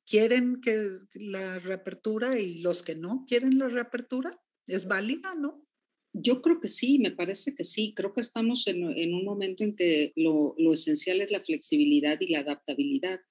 quieren 0.06 0.62
que 0.62 0.88
la 1.15 1.60
reapertura 1.60 2.39
y 2.39 2.60
los 2.60 2.84
que 2.84 2.96
no 2.96 3.26
quieren 3.28 3.58
la 3.58 3.67
reapertura? 3.67 4.39
¿Es 4.67 4.88
válida, 4.88 5.34
no? 5.36 5.65
Yo 6.13 6.41
creo 6.41 6.60
que 6.60 6.67
sí, 6.67 7.00
me 7.00 7.12
parece 7.12 7.56
que 7.56 7.63
sí. 7.63 7.94
Creo 7.96 8.13
que 8.13 8.22
estamos 8.22 8.67
en, 8.67 8.84
en 8.98 9.13
un 9.13 9.24
momento 9.24 9.63
en 9.63 9.76
que 9.76 10.12
lo, 10.15 10.56
lo, 10.58 10.74
esencial 10.74 11.22
es 11.22 11.32
la 11.32 11.39
flexibilidad 11.39 12.20
y 12.20 12.28
la 12.28 12.39
adaptabilidad. 12.39 13.22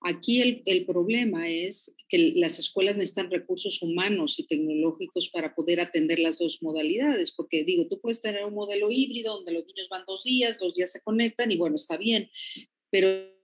Aquí 0.00 0.62
el, 0.64 0.86
problema 0.86 1.48
es 1.48 1.92
que 2.08 2.32
las 2.36 2.58
escuelas 2.58 2.94
necesitan 2.94 3.30
recursos 3.30 3.82
humanos 3.82 4.38
y 4.38 4.46
tecnológicos 4.46 5.28
para 5.28 5.54
poder 5.54 5.80
atender 5.80 6.20
las 6.20 6.38
dos 6.38 6.62
modalidades, 6.62 7.32
porque 7.32 7.64
digo, 7.64 7.88
tú 7.88 8.00
puedes 8.00 8.20
tener 8.20 8.44
un 8.44 8.54
modelo 8.54 8.90
híbrido 8.90 9.34
donde 9.34 9.52
los 9.52 9.66
niños 9.66 9.88
van 9.88 10.04
dos 10.06 10.22
días, 10.22 10.58
dos 10.58 10.74
días 10.74 10.92
se 10.92 11.00
conectan 11.00 11.50
y 11.50 11.56
bueno, 11.56 11.74
está 11.74 11.96
bien, 11.96 12.30
pero 12.90 13.37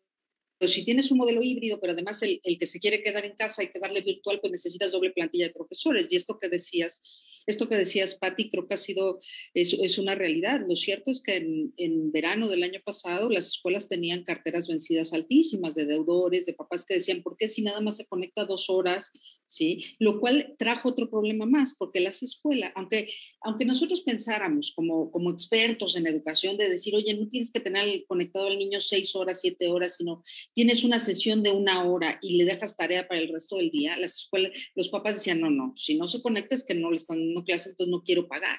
si 0.60 0.84
tienes 0.84 1.10
un 1.10 1.18
modelo 1.18 1.42
híbrido, 1.42 1.80
pero 1.80 1.92
además 1.92 2.22
el, 2.22 2.40
que 2.58 2.66
se 2.66 2.78
quiere 2.78 3.02
quedar 3.02 3.24
en 3.24 3.34
casa 3.34 3.62
y 3.62 3.70
quedarle 3.70 4.02
virtual, 4.02 4.40
pues 4.40 4.52
necesitas 4.52 4.92
doble 4.92 5.10
plantilla 5.10 5.48
de 5.48 5.52
profesores. 5.52 6.06
Y 6.10 6.16
esto 6.16 6.38
que 6.38 6.48
decías, 6.48 7.02
esto 7.46 7.68
que 7.68 7.76
decías, 7.76 8.14
Patti, 8.14 8.50
creo 8.50 8.66
que 8.66 8.74
ha 8.74 8.78
sido, 8.78 9.18
es, 9.52 9.74
es 9.74 9.98
una 9.98 10.14
realidad. 10.14 10.60
Lo 10.66 10.76
cierto 10.76 11.10
es 11.10 11.20
que 11.20 11.36
en, 11.36 11.74
en, 11.76 12.12
verano 12.12 12.48
del 12.48 12.62
año 12.62 12.80
pasado 12.84 13.28
las 13.28 13.48
escuelas 13.48 13.88
tenían 13.88 14.22
carteras 14.22 14.68
vencidas 14.68 15.12
altísimas 15.12 15.74
de 15.74 15.86
deudores, 15.86 16.46
de 16.46 16.54
papás 16.54 16.84
que 16.84 16.94
decían, 16.94 17.22
¿por 17.22 17.36
qué 17.36 17.48
si 17.48 17.62
nada 17.62 17.80
más 17.80 17.96
se 17.96 18.06
conecta 18.06 18.44
dos 18.44 18.70
horas 18.70 19.10
¿sí? 19.46 19.84
Lo 19.98 20.20
cual 20.20 20.54
trajo 20.58 20.88
otro 20.88 21.10
problema 21.10 21.46
más, 21.46 21.74
porque 21.78 22.00
las 22.00 22.22
escuelas, 22.22 22.72
aunque, 22.74 23.08
aunque 23.40 23.64
nosotros 23.64 24.02
pensáramos 24.02 24.72
como, 24.74 25.10
como 25.10 25.30
expertos 25.30 25.96
en 25.96 26.06
educación 26.06 26.56
de 26.56 26.68
decir, 26.68 26.94
oye, 26.94 27.14
no 27.14 27.28
tienes 27.28 27.50
que 27.50 27.60
tener 27.60 28.04
conectado 28.06 28.46
al 28.46 28.58
niño 28.58 28.80
seis 28.80 29.14
horas, 29.14 29.40
siete 29.40 29.68
horas, 29.68 29.96
sino 29.96 30.22
tienes 30.52 30.84
una 30.84 30.98
sesión 30.98 31.42
de 31.42 31.50
una 31.50 31.84
hora 31.84 32.18
y 32.22 32.36
le 32.36 32.44
dejas 32.44 32.76
tarea 32.76 33.06
para 33.08 33.20
el 33.20 33.32
resto 33.32 33.56
del 33.56 33.70
día, 33.70 33.96
las 33.96 34.16
escuelas, 34.16 34.52
los 34.74 34.88
papás 34.88 35.14
decían, 35.14 35.40
no, 35.40 35.50
no, 35.50 35.74
si 35.76 35.96
no 35.96 36.06
se 36.06 36.22
conecta 36.22 36.54
es 36.54 36.64
que 36.64 36.74
no 36.74 36.90
le 36.90 36.96
están 36.96 37.18
dando 37.18 37.44
clases, 37.44 37.68
entonces 37.68 37.90
no 37.90 38.02
quiero 38.02 38.28
pagar. 38.28 38.58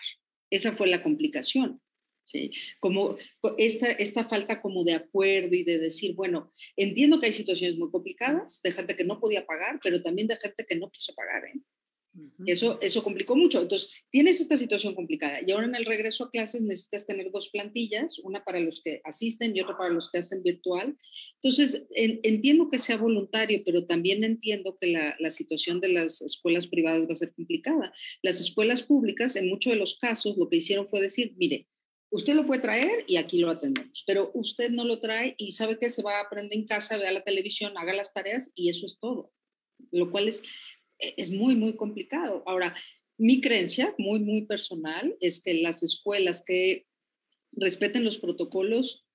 Esa 0.49 0.71
fue 0.73 0.87
la 0.87 1.01
complicación. 1.01 1.81
¿Sí? 2.25 2.51
Como 2.79 3.17
esta, 3.57 3.91
esta 3.91 4.27
falta 4.27 4.61
como 4.61 4.83
de 4.83 4.93
acuerdo 4.93 5.55
y 5.55 5.63
de 5.63 5.79
decir, 5.79 6.15
bueno, 6.15 6.51
entiendo 6.75 7.19
que 7.19 7.27
hay 7.27 7.33
situaciones 7.33 7.77
muy 7.77 7.89
complicadas, 7.91 8.61
de 8.61 8.71
gente 8.73 8.95
que 8.95 9.05
no 9.05 9.19
podía 9.19 9.45
pagar, 9.45 9.79
pero 9.83 10.01
también 10.01 10.27
de 10.27 10.37
gente 10.37 10.65
que 10.65 10.75
no 10.75 10.91
quiso 10.91 11.13
pagar, 11.15 11.45
¿eh? 11.45 11.61
Eso, 12.45 12.79
eso 12.81 13.03
complicó 13.03 13.35
mucho. 13.35 13.61
Entonces, 13.61 13.91
tienes 14.09 14.39
esta 14.39 14.57
situación 14.57 14.95
complicada 14.95 15.39
y 15.45 15.51
ahora 15.51 15.65
en 15.65 15.75
el 15.75 15.85
regreso 15.85 16.23
a 16.23 16.31
clases 16.31 16.61
necesitas 16.61 17.05
tener 17.05 17.29
dos 17.31 17.49
plantillas, 17.49 18.19
una 18.19 18.43
para 18.43 18.59
los 18.59 18.81
que 18.81 19.01
asisten 19.03 19.55
y 19.55 19.61
otra 19.61 19.77
para 19.77 19.89
los 19.89 20.09
que 20.09 20.19
hacen 20.19 20.41
virtual. 20.41 20.97
Entonces, 21.41 21.87
entiendo 21.91 22.69
que 22.69 22.79
sea 22.79 22.97
voluntario, 22.97 23.63
pero 23.65 23.85
también 23.85 24.23
entiendo 24.23 24.77
que 24.79 24.87
la, 24.87 25.15
la, 25.19 25.29
situación 25.29 25.81
de 25.81 25.89
las 25.89 26.21
escuelas 26.21 26.67
privadas 26.67 27.07
va 27.07 27.13
a 27.13 27.17
ser 27.17 27.33
complicada. 27.33 27.93
Las 28.21 28.39
escuelas 28.39 28.83
públicas, 28.83 29.35
en 29.35 29.49
muchos 29.49 29.73
de 29.73 29.79
los 29.79 29.97
casos, 29.97 30.37
lo 30.37 30.47
que 30.47 30.57
hicieron 30.57 30.87
fue 30.87 31.01
decir, 31.01 31.33
mire, 31.35 31.67
Usted 32.15 32.33
lo 32.33 32.45
puede 32.45 32.61
traer 32.61 33.03
y 33.07 33.17
aquí 33.17 33.39
lo 33.39 33.49
atendemos, 33.49 34.05
pero 34.07 34.31
usted 34.33 34.71
no 34.71 34.85
lo 34.85 35.01
trae 35.01 35.35
y 35.37 35.51
sabe 35.51 35.77
que 35.77 35.89
se 35.89 36.01
va 36.01 36.17
a 36.17 36.21
aprender 36.21 36.57
en 36.57 36.65
casa, 36.65 36.97
vea 36.97 37.11
la 37.11 37.25
televisión, 37.25 37.77
haga 37.77 37.93
las 37.93 38.13
tareas 38.13 38.53
y 38.55 38.69
eso 38.69 38.85
es 38.85 38.97
todo, 39.01 39.33
lo 39.91 40.09
cual 40.11 40.29
es, 40.29 40.41
es 40.97 41.31
muy, 41.31 41.57
muy 41.57 41.75
complicado. 41.75 42.41
Ahora, 42.45 42.73
mi 43.17 43.41
creencia, 43.41 43.93
muy, 43.97 44.21
muy 44.21 44.45
personal, 44.45 45.17
es 45.19 45.41
que 45.41 45.55
las 45.55 45.83
escuelas 45.83 46.41
que 46.41 46.87
respeten 47.51 48.05
los 48.05 48.17
protocolos, 48.17 49.05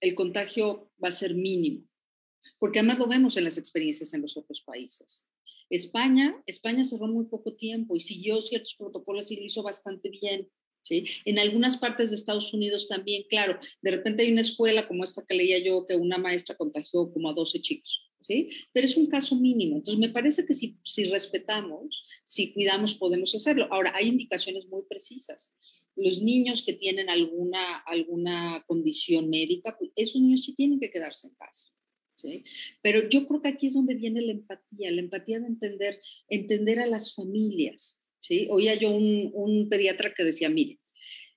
el 0.00 0.14
contagio 0.14 0.90
va 1.04 1.08
a 1.08 1.12
ser 1.12 1.34
mínimo, 1.34 1.86
porque 2.58 2.78
además 2.78 2.98
lo 2.98 3.08
vemos 3.08 3.36
en 3.36 3.44
las 3.44 3.58
experiencias 3.58 4.14
en 4.14 4.22
los 4.22 4.38
otros 4.38 4.62
países. 4.62 5.26
España, 5.68 6.42
España 6.46 6.82
cerró 6.82 7.08
muy 7.08 7.26
poco 7.26 7.56
tiempo 7.56 7.94
y 7.94 8.00
siguió 8.00 8.40
ciertos 8.40 8.74
protocolos 8.74 9.30
y 9.30 9.36
lo 9.36 9.44
hizo 9.44 9.62
bastante 9.62 10.08
bien 10.08 10.48
¿sí? 10.82 11.06
En 11.24 11.38
algunas 11.38 11.76
partes 11.76 12.10
de 12.10 12.16
Estados 12.16 12.52
Unidos 12.52 12.88
también, 12.88 13.24
claro, 13.30 13.58
de 13.80 13.90
repente 13.90 14.22
hay 14.22 14.32
una 14.32 14.40
escuela 14.40 14.86
como 14.86 15.04
esta 15.04 15.24
que 15.24 15.34
leía 15.34 15.58
yo, 15.58 15.86
que 15.86 15.96
una 15.96 16.18
maestra 16.18 16.56
contagió 16.56 17.10
como 17.12 17.30
a 17.30 17.34
12 17.34 17.60
chicos, 17.60 18.10
¿sí? 18.20 18.50
Pero 18.72 18.86
es 18.86 18.96
un 18.96 19.06
caso 19.06 19.36
mínimo. 19.36 19.76
Entonces, 19.76 19.98
me 19.98 20.10
parece 20.10 20.44
que 20.44 20.54
si, 20.54 20.76
si 20.82 21.04
respetamos, 21.04 22.04
si 22.24 22.52
cuidamos, 22.52 22.96
podemos 22.96 23.34
hacerlo. 23.34 23.68
Ahora, 23.70 23.92
hay 23.94 24.08
indicaciones 24.08 24.66
muy 24.66 24.82
precisas. 24.88 25.54
Los 25.94 26.20
niños 26.22 26.62
que 26.62 26.72
tienen 26.72 27.08
alguna, 27.10 27.76
alguna 27.86 28.64
condición 28.66 29.28
médica, 29.30 29.76
pues 29.78 29.90
esos 29.96 30.20
niños 30.20 30.44
sí 30.44 30.54
tienen 30.54 30.80
que 30.80 30.90
quedarse 30.90 31.28
en 31.28 31.34
casa. 31.34 31.68
¿Sí? 32.14 32.44
Pero 32.82 33.08
yo 33.08 33.26
creo 33.26 33.42
que 33.42 33.48
aquí 33.48 33.66
es 33.66 33.74
donde 33.74 33.94
viene 33.94 34.20
la 34.20 34.30
empatía, 34.30 34.92
la 34.92 35.00
empatía 35.00 35.40
de 35.40 35.46
entender, 35.46 36.00
entender 36.28 36.78
a 36.78 36.86
las 36.86 37.14
familias, 37.14 38.01
¿sí? 38.22 38.46
Oía 38.50 38.74
yo 38.74 38.90
un, 38.90 39.68
pediatra 39.68 40.14
que 40.14 40.24
decía, 40.24 40.48
mire, 40.48 40.78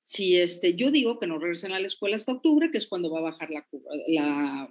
si 0.03 0.37
este, 0.37 0.75
yo 0.75 0.91
digo 0.91 1.19
que 1.19 1.27
no 1.27 1.39
regresen 1.39 1.71
a 1.71 1.79
la 1.79 1.87
escuela 1.87 2.15
hasta 2.15 2.33
octubre, 2.33 2.69
que 2.71 2.77
es 2.77 2.87
cuando 2.87 3.11
va 3.11 3.19
a 3.19 3.23
bajar 3.23 3.49
la 3.49 3.67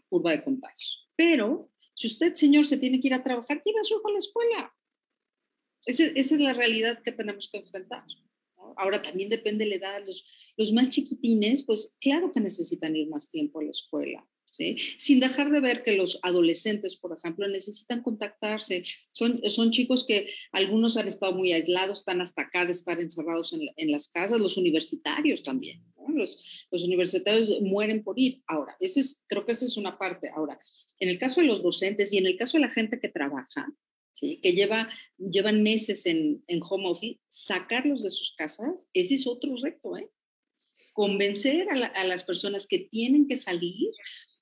curva, 0.08 0.30
de 0.30 0.42
contagios, 0.42 1.08
pero 1.16 1.70
si 1.94 2.06
usted, 2.06 2.34
señor, 2.34 2.66
se 2.66 2.78
tiene 2.78 3.00
que 3.00 3.08
ir 3.08 3.14
a 3.14 3.22
trabajar, 3.22 3.60
lleva 3.64 3.80
a 3.80 3.84
su 3.84 3.94
hijo 3.94 4.08
a 4.08 4.12
la 4.12 4.18
escuela. 4.18 4.74
Esa, 5.86 6.04
es 6.06 6.30
la 6.32 6.52
realidad 6.52 7.02
que 7.02 7.12
tenemos 7.12 7.48
que 7.50 7.58
enfrentar. 7.58 8.04
Ahora 8.76 9.02
también 9.02 9.28
depende 9.28 9.64
de 9.64 9.70
la 9.70 9.76
edad. 9.76 10.02
Los 10.56 10.72
más 10.72 10.90
chiquitines, 10.90 11.62
pues 11.62 11.96
claro 12.00 12.32
que 12.32 12.40
necesitan 12.40 12.96
ir 12.96 13.08
más 13.08 13.28
tiempo 13.28 13.60
a 13.60 13.64
la 13.64 13.70
escuela. 13.70 14.26
¿Sí? 14.54 14.76
Sin 14.98 15.18
dejar 15.18 15.50
de 15.50 15.58
ver 15.58 15.82
que 15.82 15.96
los 15.96 16.20
adolescentes, 16.22 16.94
por 16.94 17.12
ejemplo, 17.12 17.48
necesitan 17.48 18.04
contactarse. 18.04 18.84
Son, 19.10 19.40
son 19.50 19.72
chicos 19.72 20.04
que 20.06 20.28
algunos 20.52 20.96
han 20.96 21.08
estado 21.08 21.34
muy 21.34 21.52
aislados, 21.52 21.98
están 21.98 22.20
hasta 22.20 22.42
acá 22.42 22.64
de 22.64 22.70
estar 22.70 23.00
encerrados 23.00 23.52
en, 23.52 23.62
en 23.76 23.90
las 23.90 24.06
casas, 24.06 24.38
los 24.38 24.56
universitarios 24.56 25.42
también. 25.42 25.82
¿no? 25.96 26.14
Los, 26.14 26.68
los, 26.70 26.84
universitarios 26.84 27.62
mueren 27.62 28.04
por 28.04 28.16
ir. 28.16 28.44
Ahora, 28.46 28.76
ese 28.78 29.00
es, 29.00 29.24
creo 29.26 29.44
que 29.44 29.50
esa 29.50 29.64
es 29.64 29.76
una 29.76 29.98
parte. 29.98 30.30
Ahora, 30.32 30.56
en 31.00 31.08
el 31.08 31.18
caso 31.18 31.40
de 31.40 31.48
los 31.48 31.60
docentes 31.60 32.12
y 32.12 32.18
en 32.18 32.26
el 32.26 32.36
caso 32.36 32.56
de 32.56 32.60
la 32.60 32.70
gente 32.70 33.00
que 33.00 33.08
trabaja, 33.08 33.74
¿sí? 34.12 34.38
que 34.40 34.52
lleva, 34.52 34.88
llevan 35.18 35.64
meses 35.64 36.06
en, 36.06 36.44
en 36.46 36.60
home 36.62 36.90
office, 36.90 37.18
sacarlos 37.26 38.04
de 38.04 38.12
sus 38.12 38.36
casas, 38.36 38.86
ese 38.92 39.16
es 39.16 39.26
otro 39.26 39.56
reto. 39.60 39.96
¿eh? 39.96 40.08
Convencer 40.92 41.68
a, 41.70 41.74
la, 41.74 41.86
a 41.86 42.04
las 42.04 42.22
personas 42.22 42.68
que 42.68 42.78
tienen 42.78 43.26
que 43.26 43.36
salir 43.36 43.90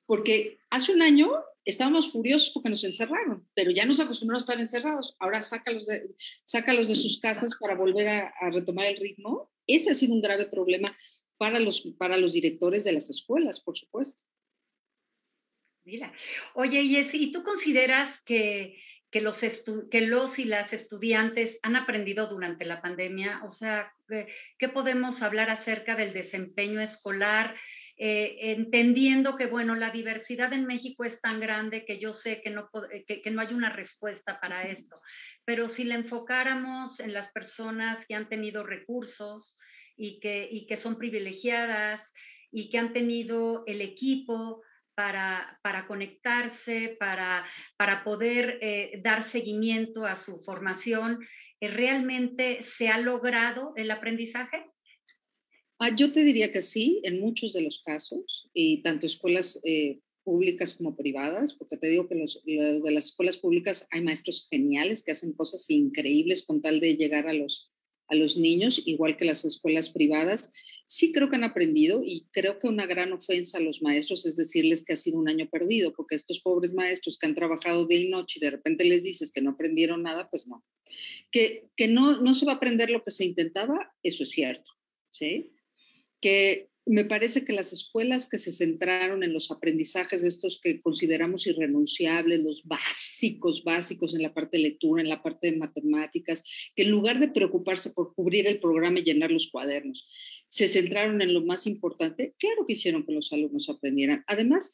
porque 0.07 0.59
hace 0.71 0.93
un 0.93 1.03
año 1.03 1.33
estábamos 1.65 2.11
furiosos 2.11 2.51
porque 2.51 2.69
nos 2.69 2.85
encerraron, 2.85 3.47
pero 3.55 3.71
ya 3.71 3.87
nos 3.87 4.01
acostumbramos 4.01 4.43
a 4.43 4.47
estar 4.53 4.61
encerrados. 4.61 5.17
Ahora 5.19 5.43
sácalos 5.43 5.87
de, 5.87 6.15
sácalos 6.43 6.89
de 6.89 6.95
sus 6.95 7.21
casas 7.21 7.53
para 7.61 7.75
volver 7.75 8.09
a, 8.09 8.35
a, 8.41 8.51
retomar 8.51 8.87
el 8.87 8.97
ritmo. 8.97 9.51
Ese 9.67 9.91
ha 9.91 9.95
sido 9.95 10.15
un 10.15 10.23
grave 10.23 10.47
problema 10.47 10.95
para 11.37 11.59
los, 11.59 11.83
para 11.99 12.17
los 12.17 12.33
directores 12.33 12.85
de 12.85 12.93
las 12.93 13.11
escuelas, 13.11 13.61
por 13.61 13.77
supuesto. 13.77 14.23
Mira, 15.85 16.13
oye, 16.55 16.81
¿y 16.81 17.33
tú 17.33 17.43
consideras 17.43 18.21
que, 18.25 18.79
que, 19.11 19.21
los 19.21 19.41
que 19.91 20.01
los 20.03 20.39
y 20.39 20.45
las 20.45 20.73
estudiantes 20.73 21.59
han 21.63 21.75
aprendido 21.75 22.29
durante 22.29 22.65
la 22.65 22.81
pandemia? 22.81 23.43
O 23.45 23.51
sea, 23.51 23.93
¿qué, 24.09 24.29
qué 24.59 24.69
podemos 24.69 25.23
hablar 25.23 25.51
acerca 25.51 25.97
del 25.97 26.13
desempeño 26.13 26.81
escolar? 26.81 27.57
Eh, 27.97 28.53
entendiendo 28.53 29.37
que, 29.37 29.47
bueno, 29.47 29.75
la 29.75 29.91
diversidad 29.91 30.53
en 30.53 30.67
México 30.67 31.05
es 31.05 31.21
tan 31.21 31.41
grande 31.41 31.85
que 31.85 31.99
yo 31.99 32.15
sé 32.15 32.41
que 32.43 32.51
no, 32.51 32.69
que, 33.07 33.23
que 33.23 33.31
no 33.31 33.41
hay 33.41 33.55
una 33.55 33.71
respuesta 33.71 34.41
para 34.41 34.63
esto, 34.65 35.01
pero 35.45 35.69
si 35.69 35.85
la 35.85 35.95
enfocáramos 35.95 37.01
en 37.01 37.13
las 37.13 37.31
personas 37.33 38.07
que 38.07 38.15
han 38.15 38.29
tenido 38.29 38.65
recursos 38.65 39.57
y 39.97 40.21
que, 40.21 40.49
y 40.51 40.67
que 40.67 40.77
son 40.77 40.99
privilegiadas 40.99 42.13
y 42.51 42.71
que 42.71 42.79
han 42.79 42.93
tenido 42.93 43.65
el 43.67 43.81
equipo 43.81 44.63
para, 44.95 45.59
para 45.63 45.87
conectarse, 45.87 46.97
para, 46.99 47.45
para 47.77 48.05
poder 48.05 48.59
eh, 48.61 49.01
dar 49.03 49.25
seguimiento 49.25 50.05
a 50.05 50.17
su 50.17 50.43
formación, 50.43 51.27
eh, 51.61 51.69
¿realmente 51.69 52.63
se 52.63 52.89
ha 52.89 52.99
logrado 52.99 53.73
el 53.77 53.91
aprendizaje? 53.91 54.72
Ah, 55.85 55.91
yo 55.97 56.13
te 56.13 56.23
diría 56.23 56.53
que 56.53 56.63
sí, 56.63 57.01
en 57.03 57.19
muchos 57.19 57.53
de 57.53 57.61
los 57.61 57.81
casos, 57.81 58.49
y 58.55 58.83
tanto 58.83 59.05
escuelas 59.05 59.59
eh, 59.65 59.99
públicas 60.23 60.75
como 60.75 60.95
privadas, 60.95 61.55
porque 61.55 61.77
te 61.77 61.89
digo 61.89 62.07
que 62.07 62.15
los, 62.15 62.41
los, 62.47 62.85
de 62.85 62.93
las 62.93 63.07
escuelas 63.07 63.37
públicas 63.37 63.89
hay 63.91 64.01
maestros 64.01 64.47
geniales 64.49 65.03
que 65.03 65.11
hacen 65.11 65.33
cosas 65.33 65.69
increíbles 65.71 66.45
con 66.45 66.63
tal 66.63 66.79
de 66.79 66.95
llegar 66.95 67.27
a 67.27 67.33
los, 67.33 67.73
a 68.07 68.15
los 68.15 68.37
niños, 68.37 68.81
igual 68.87 69.17
que 69.17 69.25
las 69.25 69.45
escuelas 69.45 69.91
privadas. 69.91 70.53
Sí 70.87 71.11
creo 71.11 71.29
que 71.29 71.35
han 71.35 71.43
aprendido 71.43 72.05
y 72.05 72.29
creo 72.31 72.61
que 72.61 72.69
una 72.69 72.87
gran 72.87 73.13
ofensa 73.13 73.59
a 73.59 73.61
los 73.61 73.83
maestros 73.83 74.25
es 74.25 74.37
decirles 74.37 74.85
que 74.85 74.93
ha 74.93 74.97
sido 74.97 75.19
un 75.19 75.29
año 75.29 75.49
perdido, 75.51 75.95
porque 75.97 76.15
estos 76.15 76.39
pobres 76.39 76.73
maestros 76.75 77.19
que 77.19 77.27
han 77.27 77.35
trabajado 77.35 77.89
día 77.89 77.99
y 77.99 78.09
noche 78.09 78.39
y 78.39 78.45
de 78.45 78.53
repente 78.53 78.85
les 78.85 79.03
dices 79.03 79.33
que 79.33 79.41
no 79.41 79.51
aprendieron 79.51 80.05
nada, 80.05 80.31
pues 80.31 80.47
no. 80.47 80.65
Que, 81.33 81.71
que 81.75 81.89
no, 81.89 82.21
no 82.21 82.35
se 82.35 82.47
va 82.47 82.53
a 82.53 82.57
aprender 82.57 82.89
lo 82.89 83.03
que 83.03 83.11
se 83.11 83.25
intentaba, 83.25 83.93
eso 84.05 84.23
es 84.23 84.31
cierto, 84.31 84.71
¿sí? 85.11 85.52
Que 86.23 86.71
me 86.85 87.05
parece 87.05 87.45
que 87.45 87.53
las 87.53 87.73
escuelas 87.73 88.27
que 88.29 88.39
se 88.39 88.53
centraron 88.53 89.23
en 89.23 89.33
los 89.33 89.51
aprendizajes 89.51 90.23
estos 90.25 90.61
que 90.61 90.81
consideramos 90.81 91.47
irrenunciables, 91.47 92.41
los 92.41 92.65
básicos, 92.65 93.63
básicos 93.63 94.15
en 94.15 94.23
la 94.23 94.35
parte 94.35 94.57
de 94.57 94.65
lectura, 94.65 95.01
en 95.01 95.09
la 95.09 95.23
parte 95.23 95.51
de 95.51 95.59
matemáticas, 95.59 96.43
que 96.75 96.83
en 96.83 96.91
lugar 96.91 97.21
de 97.21 97.29
preocuparse 97.29 97.91
por 97.91 98.15
cubrir 98.15 98.47
el 98.49 98.59
programa 98.59 98.99
y 98.99 99.05
llenar 99.05 99.31
los 99.31 99.49
cuadernos, 99.49 100.09
se 100.49 100.67
centraron 100.67 101.23
en 101.23 101.35
lo 101.35 101.45
más 101.45 101.67
importante, 101.67 102.35
claro 102.39 102.67
que 102.67 102.73
hicieron 102.73 103.07
que 103.07 103.13
los 103.13 103.33
alumnos 103.33 103.69
aprendieran. 103.69 104.25
Además, 104.27 104.73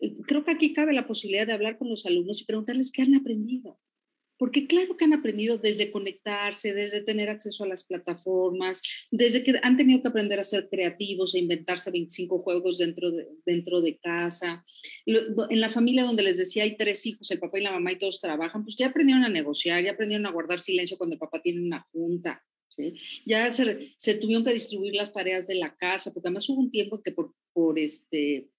eh, 0.00 0.14
creo 0.26 0.44
que 0.44 0.52
aquí 0.52 0.72
cabe 0.72 0.92
la 0.92 1.08
posibilidad 1.08 1.46
de 1.46 1.54
hablar 1.54 1.76
con 1.76 1.88
los 1.88 2.06
alumnos 2.06 2.40
y 2.40 2.44
preguntarles 2.44 2.92
qué 2.92 3.02
han 3.02 3.16
aprendido. 3.16 3.80
Porque 4.38 4.66
claro 4.66 4.96
que 4.96 5.04
han 5.04 5.12
aprendido 5.12 5.58
desde 5.58 5.90
conectarse, 5.90 6.72
desde 6.72 7.00
tener 7.00 7.28
acceso 7.28 7.64
a 7.64 7.68
las 7.68 7.84
plataformas, 7.84 8.80
desde 9.10 9.42
que 9.42 9.54
han 9.62 9.76
tenido 9.76 10.00
que 10.00 10.08
aprender 10.08 10.38
a 10.38 10.44
ser 10.44 10.68
creativos, 10.70 11.34
a 11.34 11.38
inventarse 11.38 11.90
25 11.90 12.38
juegos 12.42 12.78
dentro 12.78 13.10
de, 13.10 13.28
dentro 13.44 13.80
de 13.80 13.98
casa. 13.98 14.64
En 15.06 15.60
la 15.60 15.70
familia 15.70 16.04
donde 16.04 16.22
les 16.22 16.38
decía 16.38 16.62
hay 16.62 16.76
tres 16.76 17.04
hijos, 17.06 17.30
el 17.30 17.40
papá 17.40 17.58
y 17.58 17.62
la 17.62 17.72
mamá 17.72 17.92
y 17.92 17.98
todos 17.98 18.20
trabajan, 18.20 18.62
pues 18.62 18.76
ya 18.76 18.86
aprendieron 18.86 19.24
a 19.24 19.28
negociar, 19.28 19.82
ya 19.82 19.92
aprendieron 19.92 20.26
a 20.26 20.32
guardar 20.32 20.60
silencio 20.60 20.96
cuando 20.96 21.14
el 21.14 21.20
papá 21.20 21.42
tiene 21.42 21.60
una 21.60 21.86
junta. 21.92 22.44
Ya 23.26 23.50
se, 23.50 23.92
se, 23.96 24.14
tuvieron 24.14 24.44
que 24.44 24.54
distribuir 24.54 24.94
las 24.94 25.12
tareas 25.12 25.48
de 25.48 25.56
la 25.56 25.74
casa, 25.74 26.12
porque 26.12 26.28
además 26.28 26.48
hubo 26.48 26.60
un 26.60 26.70
tiempo 26.70 27.02
que 27.02 27.10
por, 27.10 27.34
por, 27.52 27.76
este, 27.76 28.50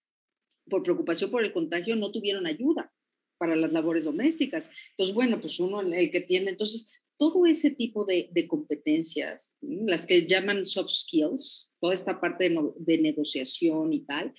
por 0.70 0.84
preocupación 0.84 1.32
por 1.32 1.46
el 1.46 1.54
contagio 1.54 1.96
no 1.96 2.12
tuvieron 2.12 2.46
ayuda 2.46 2.92
para 3.39 3.56
las 3.56 3.71
labores 3.71 4.04
domésticas. 4.04 4.69
Entonces, 4.91 5.15
bueno, 5.15 5.41
pues 5.41 5.60
uno, 5.60 5.82
el 5.82 6.12
que 6.12 6.21
tiene, 6.21 6.52
entonces, 6.52 6.91
todo 7.17 7.45
ese 7.45 7.71
tipo 7.71 8.06
de, 8.06 8.30
de 8.32 8.47
competencias, 8.47 9.56
las 9.62 10.06
que 10.06 10.25
llaman 10.25 10.65
soft 10.65 10.91
skills, 10.91 11.73
toda 11.82 11.93
esta 11.93 12.21
parte 12.21 12.45
de, 12.45 12.49
no, 12.52 12.73
de, 12.78 12.97
negociación 12.97 13.91
y 13.91 14.02
tal, 14.06 14.34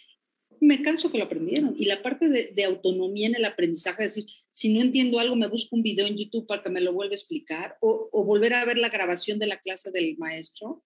me 0.60 0.82
canso 0.82 1.10
que 1.10 1.18
lo 1.18 1.24
aprendieron. 1.24 1.74
Y 1.78 1.86
la 1.86 2.02
parte 2.02 2.28
de, 2.28 2.52
de, 2.54 2.64
autonomía 2.64 3.26
en 3.28 3.34
el 3.34 3.44
aprendizaje, 3.44 4.04
es 4.04 4.14
decir, 4.14 4.30
si 4.50 4.72
no 4.72 4.80
entiendo 4.80 5.20
algo, 5.20 5.36
me 5.36 5.48
busco 5.48 5.76
un 5.76 5.82
video 5.82 6.06
en 6.06 6.16
YouTube 6.16 6.46
para 6.46 6.62
que 6.62 6.70
me 6.70 6.80
lo 6.80 6.92
vuelva 6.92 7.12
a 7.12 7.16
explicar 7.16 7.76
o, 7.80 8.08
volver 8.24 8.54
a 8.54 8.64
ver 8.64 8.78
la 8.78 8.88
grabación 8.88 9.38
de 9.38 9.46
la 9.46 9.60
clase 9.60 9.90
del 9.90 10.16
maestro. 10.16 10.82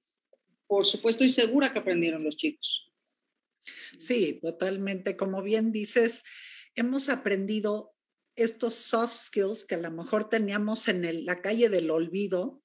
Por 0.66 0.86
supuesto, 0.86 1.24
y 1.24 1.28
segura 1.28 1.72
que 1.72 1.78
aprendieron 1.78 2.24
los 2.24 2.36
chicos. 2.36 2.90
Sí, 3.98 4.40
totalmente. 4.42 5.16
Como 5.16 5.42
bien 5.42 5.70
dices, 5.70 6.22
hemos 6.74 7.08
aprendido 7.08 7.93
estos 8.36 8.74
soft 8.74 9.14
skills 9.14 9.64
que 9.64 9.76
a 9.76 9.78
lo 9.78 9.90
mejor 9.90 10.28
teníamos 10.28 10.88
en 10.88 11.24
la 11.24 11.40
calle 11.40 11.68
del 11.68 11.90
olvido, 11.90 12.62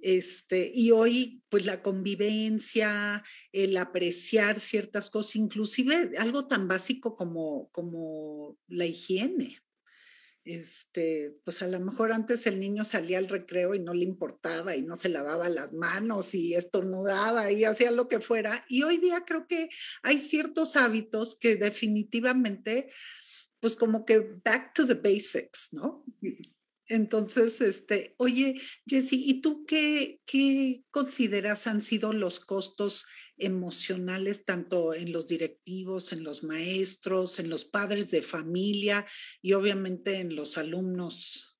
este, 0.00 0.70
y 0.72 0.92
hoy 0.92 1.42
pues 1.48 1.66
la 1.66 1.82
convivencia, 1.82 3.24
el 3.52 3.76
apreciar 3.76 4.60
ciertas 4.60 5.10
cosas, 5.10 5.36
inclusive 5.36 6.12
algo 6.18 6.46
tan 6.46 6.68
básico 6.68 7.16
como, 7.16 7.68
como 7.72 8.56
la 8.68 8.86
higiene. 8.86 9.58
Este, 10.44 11.36
pues 11.44 11.60
a 11.60 11.68
lo 11.68 11.78
mejor 11.78 12.10
antes 12.10 12.46
el 12.46 12.58
niño 12.58 12.82
salía 12.84 13.18
al 13.18 13.28
recreo 13.28 13.74
y 13.74 13.80
no 13.80 13.92
le 13.92 14.04
importaba 14.04 14.74
y 14.74 14.80
no 14.80 14.96
se 14.96 15.10
lavaba 15.10 15.50
las 15.50 15.74
manos 15.74 16.34
y 16.34 16.54
estornudaba 16.54 17.52
y 17.52 17.64
hacía 17.64 17.90
lo 17.90 18.08
que 18.08 18.20
fuera. 18.20 18.64
Y 18.68 18.84
hoy 18.84 18.96
día 18.96 19.24
creo 19.26 19.46
que 19.46 19.68
hay 20.02 20.18
ciertos 20.18 20.76
hábitos 20.76 21.36
que 21.38 21.56
definitivamente 21.56 22.88
pues 23.60 23.76
como 23.76 24.04
que 24.04 24.20
back 24.44 24.74
to 24.74 24.86
the 24.86 24.94
basics, 24.94 25.72
¿no? 25.72 26.04
Entonces, 26.86 27.60
este, 27.60 28.14
oye, 28.16 28.60
Jessie, 28.86 29.22
¿y 29.26 29.42
tú 29.42 29.66
qué, 29.66 30.20
qué 30.24 30.84
consideras 30.90 31.66
han 31.66 31.82
sido 31.82 32.14
los 32.14 32.40
costos 32.40 33.04
emocionales 33.36 34.44
tanto 34.46 34.94
en 34.94 35.12
los 35.12 35.26
directivos, 35.26 36.12
en 36.12 36.24
los 36.24 36.42
maestros, 36.42 37.38
en 37.38 37.50
los 37.50 37.66
padres 37.66 38.10
de 38.10 38.22
familia 38.22 39.06
y 39.42 39.52
obviamente 39.52 40.20
en 40.20 40.34
los 40.34 40.56
alumnos? 40.56 41.57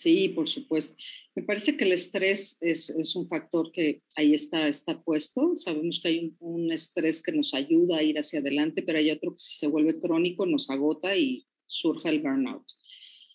Sí, 0.00 0.30
por 0.30 0.48
supuesto. 0.48 0.94
Me 1.34 1.42
parece 1.42 1.76
que 1.76 1.84
el 1.84 1.92
estrés 1.92 2.56
es, 2.62 2.88
un 3.14 3.26
factor 3.26 3.70
que 3.70 4.00
ahí 4.16 4.32
está, 4.32 4.66
está 4.66 5.02
puesto. 5.02 5.54
Sabemos 5.56 6.00
que 6.00 6.08
hay 6.08 6.34
un, 6.40 6.72
estrés 6.72 7.20
que 7.20 7.32
nos 7.32 7.52
ayuda 7.52 7.98
a 7.98 8.02
ir 8.02 8.18
hacia 8.18 8.38
adelante, 8.38 8.82
pero 8.82 8.96
hay 8.96 9.10
otro 9.10 9.34
que 9.34 9.40
si 9.40 9.58
se 9.58 9.66
vuelve 9.66 10.00
crónico 10.00 10.46
nos 10.46 10.70
agota 10.70 11.14
y 11.18 11.44
surge 11.66 12.08
el 12.08 12.22
burnout. 12.22 12.64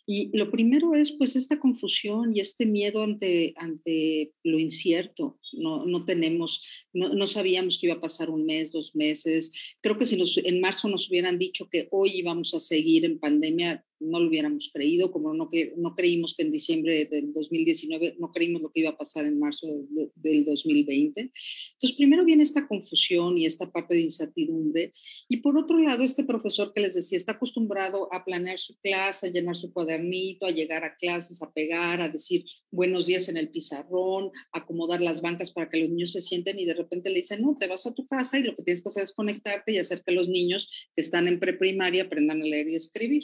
Y 0.07 0.35
lo 0.35 0.49
primero 0.49 0.95
es 0.95 1.11
pues 1.11 1.35
esta 1.35 1.59
confusión 1.59 2.35
y 2.35 2.39
este 2.39 2.65
miedo 2.65 3.03
ante, 3.03 3.53
ante 3.57 4.33
lo 4.43 4.57
incierto. 4.57 5.39
No, 5.53 5.85
no 5.85 6.03
tenemos, 6.03 6.63
no, 6.93 7.09
no, 7.09 7.27
sabíamos 7.27 7.77
que 7.77 7.87
iba 7.87 7.95
a 7.95 8.01
pasar 8.01 8.31
un 8.31 8.45
mes, 8.45 8.71
dos 8.71 8.95
meses. 8.95 9.51
Creo 9.81 9.99
que 9.99 10.07
si 10.07 10.19
en 10.43 10.61
marzo 10.61 10.89
nos 10.89 11.09
hubieran 11.09 11.37
dicho 11.37 11.69
que 11.69 11.87
hoy 11.91 12.17
íbamos 12.17 12.55
a 12.55 12.59
seguir 12.59 13.05
en 13.05 13.19
pandemia, 13.19 13.85
no 13.99 14.19
lo 14.19 14.27
hubiéramos 14.27 14.69
creído, 14.73 15.11
como 15.11 15.33
no, 15.33 15.49
que, 15.49 15.73
no 15.77 15.95
creímos 15.95 16.33
que 16.35 16.43
en 16.43 16.51
diciembre 16.51 17.05
del 17.05 17.33
2019, 17.33 18.15
no 18.19 18.31
creímos 18.31 18.61
lo 18.61 18.69
que 18.69 18.81
iba 18.81 18.91
a 18.91 18.97
pasar 18.97 19.25
en 19.25 19.39
marzo 19.39 19.67
de, 19.89 20.11
del 20.15 20.45
2020. 20.45 21.21
Entonces, 21.21 21.97
primero 21.97 22.25
viene 22.25 22.43
esta 22.43 22.67
confusión 22.67 23.37
y 23.37 23.45
esta 23.45 23.71
parte 23.71 23.95
de 23.95 24.01
incertidumbre. 24.01 24.91
Y 25.27 25.37
por 25.37 25.57
otro 25.57 25.79
lado, 25.79 26.03
este 26.03 26.23
profesor 26.23 26.73
que 26.73 26.81
les 26.81 26.93
decía, 26.93 27.17
está 27.17 27.33
acostumbrado 27.33 28.07
a 28.13 28.23
planear 28.25 28.59
su 28.59 28.77
clase, 28.79 29.27
a 29.27 29.31
llenar 29.31 29.55
su 29.55 29.71
cuadernito, 29.71 30.45
a 30.45 30.51
llegar 30.51 30.83
a 30.83 30.95
clases, 30.95 31.41
a 31.41 31.51
pegar, 31.51 32.01
a 32.01 32.09
decir 32.09 32.45
buenos 32.71 33.05
días 33.05 33.29
en 33.29 33.37
el 33.37 33.49
pizarrón, 33.49 34.31
a 34.51 34.59
acomodar 34.59 35.01
las 35.01 35.21
bancas 35.21 35.51
para 35.51 35.69
que 35.69 35.79
los 35.79 35.89
niños 35.89 36.11
se 36.11 36.21
sienten 36.21 36.59
y 36.59 36.65
de 36.65 36.73
repente 36.73 37.09
le 37.09 37.17
dicen, 37.17 37.41
no, 37.41 37.55
te 37.57 37.67
vas 37.67 37.85
a 37.85 37.93
tu 37.93 38.05
casa 38.05 38.37
y 38.37 38.43
lo 38.43 38.55
que 38.55 38.63
tienes 38.63 38.83
que 38.83 38.89
hacer 38.89 39.03
es 39.03 39.13
conectarte 39.13 39.71
y 39.71 39.77
hacer 39.77 40.03
que 40.05 40.11
los 40.11 40.27
niños 40.27 40.69
que 40.93 41.01
están 41.01 41.27
en 41.27 41.39
preprimaria 41.39 42.03
aprendan 42.03 42.41
a 42.41 42.45
leer 42.45 42.67
y 42.67 42.75
escribir. 42.75 43.23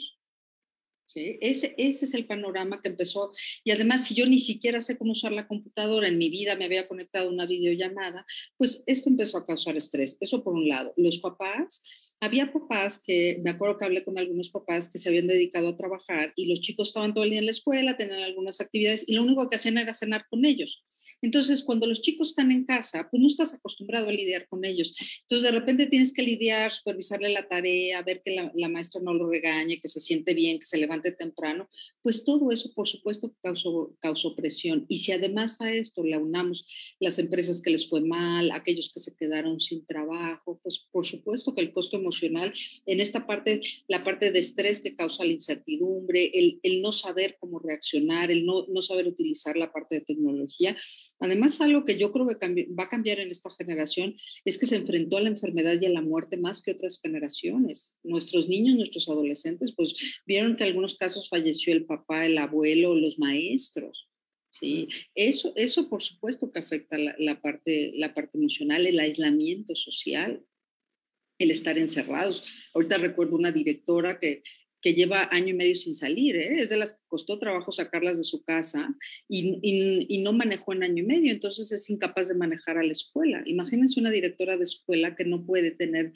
¿Sí? 1.12 1.36
Ese, 1.42 1.74
ese 1.76 2.06
es 2.06 2.14
el 2.14 2.26
panorama 2.26 2.80
que 2.80 2.88
empezó. 2.88 3.32
Y 3.64 3.70
además, 3.70 4.06
si 4.06 4.14
yo 4.14 4.24
ni 4.24 4.38
siquiera 4.38 4.80
sé 4.80 4.96
cómo 4.96 5.12
usar 5.12 5.32
la 5.32 5.46
computadora, 5.46 6.08
en 6.08 6.16
mi 6.16 6.30
vida 6.30 6.56
me 6.56 6.64
había 6.64 6.88
conectado 6.88 7.28
una 7.28 7.44
videollamada, 7.44 8.24
pues 8.56 8.82
esto 8.86 9.10
empezó 9.10 9.36
a 9.36 9.44
causar 9.44 9.76
estrés. 9.76 10.16
Eso 10.20 10.42
por 10.42 10.54
un 10.54 10.68
lado. 10.68 10.94
Los 10.96 11.18
papás, 11.18 11.82
había 12.18 12.50
papás 12.50 13.02
que, 13.04 13.40
me 13.44 13.50
acuerdo 13.50 13.76
que 13.76 13.84
hablé 13.84 14.04
con 14.04 14.16
algunos 14.16 14.48
papás 14.48 14.88
que 14.88 14.98
se 14.98 15.10
habían 15.10 15.26
dedicado 15.26 15.68
a 15.68 15.76
trabajar 15.76 16.32
y 16.34 16.46
los 16.46 16.60
chicos 16.60 16.88
estaban 16.88 17.12
todo 17.12 17.24
el 17.24 17.30
día 17.30 17.40
en 17.40 17.46
la 17.46 17.50
escuela, 17.50 17.96
tenían 17.96 18.20
algunas 18.20 18.60
actividades 18.60 19.04
y 19.06 19.14
lo 19.14 19.24
único 19.24 19.50
que 19.50 19.56
hacían 19.56 19.76
era 19.76 19.92
cenar 19.92 20.24
con 20.30 20.46
ellos. 20.46 20.82
Entonces, 21.22 21.62
cuando 21.62 21.86
los 21.86 22.02
chicos 22.02 22.30
están 22.30 22.50
en 22.50 22.64
casa, 22.64 23.08
pues 23.10 23.20
no 23.20 23.26
estás 23.26 23.54
acostumbrado 23.54 24.08
a 24.08 24.12
lidiar 24.12 24.48
con 24.48 24.64
ellos. 24.64 24.94
Entonces, 25.22 25.50
de 25.50 25.58
repente 25.58 25.86
tienes 25.86 26.12
que 26.12 26.22
lidiar, 26.22 26.72
supervisarle 26.72 27.28
la 27.30 27.48
tarea, 27.48 28.02
ver 28.02 28.22
que 28.22 28.32
la, 28.32 28.52
la 28.54 28.68
maestra 28.68 29.00
no 29.00 29.14
lo 29.14 29.30
regañe, 29.30 29.80
que 29.80 29.88
se 29.88 30.00
siente 30.00 30.34
bien, 30.34 30.58
que 30.58 30.66
se 30.66 30.78
levante 30.78 31.12
temprano. 31.12 31.68
Pues 32.02 32.24
todo 32.24 32.50
eso, 32.50 32.72
por 32.74 32.88
supuesto, 32.88 33.34
causó, 33.40 33.96
causó 34.00 34.34
presión. 34.34 34.84
Y 34.88 34.98
si 34.98 35.12
además 35.12 35.60
a 35.60 35.72
esto 35.72 36.02
le 36.02 36.14
aunamos 36.14 36.66
las 36.98 37.18
empresas 37.18 37.60
que 37.60 37.70
les 37.70 37.88
fue 37.88 38.00
mal, 38.00 38.50
aquellos 38.50 38.90
que 38.92 39.00
se 39.00 39.14
quedaron 39.14 39.60
sin 39.60 39.86
trabajo, 39.86 40.60
pues 40.62 40.86
por 40.90 41.06
supuesto 41.06 41.54
que 41.54 41.60
el 41.60 41.72
costo 41.72 41.96
emocional, 41.96 42.52
en 42.86 43.00
esta 43.00 43.26
parte, 43.26 43.60
la 43.88 44.02
parte 44.02 44.32
de 44.32 44.40
estrés 44.40 44.80
que 44.80 44.94
causa 44.94 45.24
la 45.24 45.32
incertidumbre, 45.32 46.30
el, 46.34 46.58
el 46.62 46.82
no 46.82 46.92
saber 46.92 47.36
cómo 47.38 47.58
reaccionar, 47.58 48.30
el 48.30 48.44
no, 48.44 48.66
no 48.68 48.82
saber 48.82 49.06
utilizar 49.06 49.56
la 49.56 49.72
parte 49.72 49.96
de 49.96 50.00
tecnología, 50.02 50.76
Además, 51.22 51.60
algo 51.60 51.84
que 51.84 51.96
yo 51.96 52.10
creo 52.10 52.26
que 52.26 52.66
va 52.78 52.84
a 52.84 52.88
cambiar 52.88 53.20
en 53.20 53.30
esta 53.30 53.48
generación 53.50 54.16
es 54.44 54.58
que 54.58 54.66
se 54.66 54.74
enfrentó 54.74 55.18
a 55.18 55.20
la 55.20 55.28
enfermedad 55.28 55.80
y 55.80 55.86
a 55.86 55.90
la 55.90 56.02
muerte 56.02 56.36
más 56.36 56.60
que 56.60 56.72
otras 56.72 56.98
generaciones. 57.00 57.96
Nuestros 58.02 58.48
niños, 58.48 58.74
nuestros 58.74 59.08
adolescentes, 59.08 59.72
pues 59.72 59.94
vieron 60.26 60.56
que 60.56 60.64
en 60.64 60.70
algunos 60.70 60.96
casos 60.96 61.28
falleció 61.28 61.72
el 61.72 61.84
papá, 61.84 62.26
el 62.26 62.38
abuelo, 62.38 62.96
los 62.96 63.20
maestros. 63.20 64.08
Sí, 64.50 64.88
eso, 65.14 65.52
eso 65.54 65.88
por 65.88 66.02
supuesto 66.02 66.50
que 66.50 66.58
afecta 66.58 66.98
la, 66.98 67.14
la 67.18 67.40
parte, 67.40 67.92
la 67.94 68.12
parte 68.14 68.36
emocional, 68.36 68.84
el 68.84 68.98
aislamiento 68.98 69.76
social, 69.76 70.44
el 71.38 71.52
estar 71.52 71.78
encerrados. 71.78 72.42
Ahorita 72.74 72.98
recuerdo 72.98 73.36
una 73.36 73.52
directora 73.52 74.18
que 74.18 74.42
que 74.82 74.94
lleva 74.94 75.28
año 75.30 75.50
y 75.50 75.54
medio 75.54 75.76
sin 75.76 75.94
salir, 75.94 76.34
¿eh? 76.36 76.60
es 76.60 76.68
de 76.68 76.76
las 76.76 76.94
que 76.94 77.02
costó 77.06 77.38
trabajo 77.38 77.70
sacarlas 77.70 78.16
de 78.16 78.24
su 78.24 78.42
casa 78.42 78.94
y, 79.28 79.58
y, 79.62 80.18
no 80.18 80.32
manejó 80.32 80.72
en 80.72 80.82
año 80.82 81.04
y 81.04 81.06
medio, 81.06 81.32
entonces 81.32 81.70
es 81.70 81.88
incapaz 81.88 82.28
de 82.28 82.34
manejar 82.34 82.78
a 82.78 82.82
la 82.82 82.90
escuela. 82.90 83.42
Imagínense 83.46 84.00
una 84.00 84.10
directora 84.10 84.56
de 84.56 84.64
escuela 84.64 85.14
que 85.14 85.24
no 85.24 85.46
puede 85.46 85.70
tener, 85.70 86.12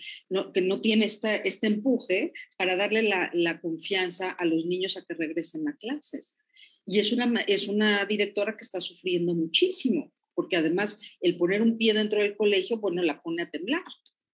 que 0.53 0.61
no 0.61 0.81
tiene 0.81 1.07
esta, 1.07 1.37
este 1.37 1.69
empuje 1.69 2.33
para 2.59 2.77
darle 2.77 3.05
la, 3.05 3.31
la, 3.33 3.61
confianza 3.61 4.31
a 4.31 4.45
los 4.45 4.67
niños 4.67 4.97
a 4.97 5.05
que 5.05 5.15
regresen 5.15 5.69
a 5.69 5.77
clases. 5.77 6.37
Y 6.85 6.99
es 6.99 7.13
una, 7.13 7.41
es 7.43 7.69
una 7.69 8.05
directora 8.05 8.57
que 8.57 8.65
está 8.65 8.81
sufriendo 8.81 9.35
muchísimo, 9.35 10.13
porque 10.35 10.57
además 10.57 11.01
el 11.21 11.37
poner 11.37 11.63
un 11.63 11.79
pie 11.79 11.95
dentro 11.95 12.21
del 12.21 12.37
colegio, 12.37 12.79
bueno, 12.79 13.03
la 13.03 13.23
pone 13.23 13.43
a 13.43 13.51
temblar, 13.51 13.85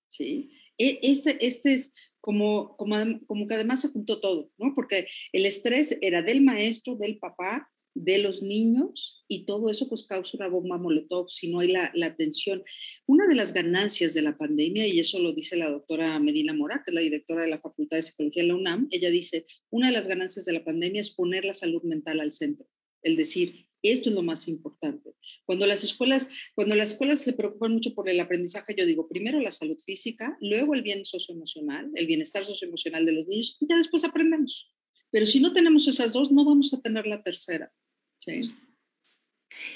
¿sí? 0.09 0.51
E, 0.79 1.01
este, 1.03 1.45
este 1.45 1.75
es 1.75 1.93
como, 2.23 2.77
como, 2.77 2.97
como 3.27 3.47
que 3.47 3.55
además 3.55 3.83
se 3.83 3.89
juntó 3.89 4.21
todo, 4.21 4.51
¿no? 4.57 4.75
Porque 4.75 5.09
el 5.33 5.45
estrés 5.45 5.99
era 6.01 6.23
del 6.23 6.41
maestro, 6.41 6.97
del 6.97 7.19
papá, 7.19 7.69
de 7.95 8.19
los 8.19 8.43
niños 8.43 9.23
y 9.29 9.45
todo 9.45 9.69
eso 9.69 9.89
pues 9.89 10.05
causa 10.05 10.37
una 10.39 10.49
bomba 10.49 10.79
molotov 10.79 11.29
si 11.29 11.51
no 11.51 11.61
hay 11.61 11.69
la, 11.69 11.91
la, 11.95 12.07
atención. 12.07 12.63
Una 13.07 13.27
de 13.27 13.35
las 13.35 13.53
ganancias 13.53 14.15
de 14.15 14.23
la 14.23 14.39
pandemia, 14.39 14.87
y 14.87 14.99
eso 15.01 15.19
lo 15.19 15.33
dice 15.33 15.57
la 15.57 15.71
doctora 15.71 16.19
Medina 16.19 16.55
Mora, 16.55 16.83
que 16.85 16.91
es 16.91 16.95
la 16.95 17.01
directora 17.01 17.43
de 17.43 17.51
la 17.51 17.61
Facultad 17.61 17.99
de 17.99 18.05
Psicología 18.05 18.43
de 18.43 18.49
la 18.49 18.55
UNAM, 18.55 18.89
ella 18.91 19.11
dice, 19.11 19.47
una 19.71 19.89
de 19.89 19.93
las 19.93 20.07
ganancias 20.07 20.45
de 20.47 20.53
la 20.53 20.65
pandemia 20.65 21.01
es 21.01 21.11
poner 21.11 21.45
la 21.45 21.55
salud 21.55 21.83
mental 21.83 22.21
al 22.21 22.33
centro, 22.33 22.67
el 23.03 23.17
decir, 23.17 23.67
esto 23.91 24.11
es 24.11 24.15
lo 24.15 24.23
más 24.23 24.47
importante. 24.47 25.15
Cuando 25.45 25.67
las 25.67 25.83
escuelas, 25.83 26.29
cuando 26.55 26.75
las 26.77 26.91
escuelas 26.91 27.21
se 27.21 27.33
preocupan 27.33 27.73
mucho 27.73 27.95
por 27.95 28.09
el 28.09 28.21
aprendizaje, 28.21 28.75
yo 28.77 28.87
digo, 28.87 29.09
primero 29.09 29.41
la 29.41 29.51
salud 29.51 29.79
física, 29.85 30.37
luego 30.41 30.75
el 30.75 30.83
bien 30.83 31.05
socioemocional, 31.05 31.91
el 31.95 32.07
bienestar 32.07 32.45
socioemocional 32.45 33.05
de 33.05 33.13
los 33.13 33.27
niños, 33.27 33.57
y 33.61 33.67
ya 33.69 33.77
después 33.77 34.05
aprendemos. 34.05 34.73
Pero 35.11 35.27
si 35.27 35.41
no 35.41 35.53
tenemos 35.53 35.89
esas 35.89 36.13
dos, 36.13 36.31
no 36.31 36.45
vamos 36.45 36.73
a 36.73 36.81
tener 36.81 37.07
la 37.07 37.23
tercera. 37.23 37.73
¿sí? 38.19 38.51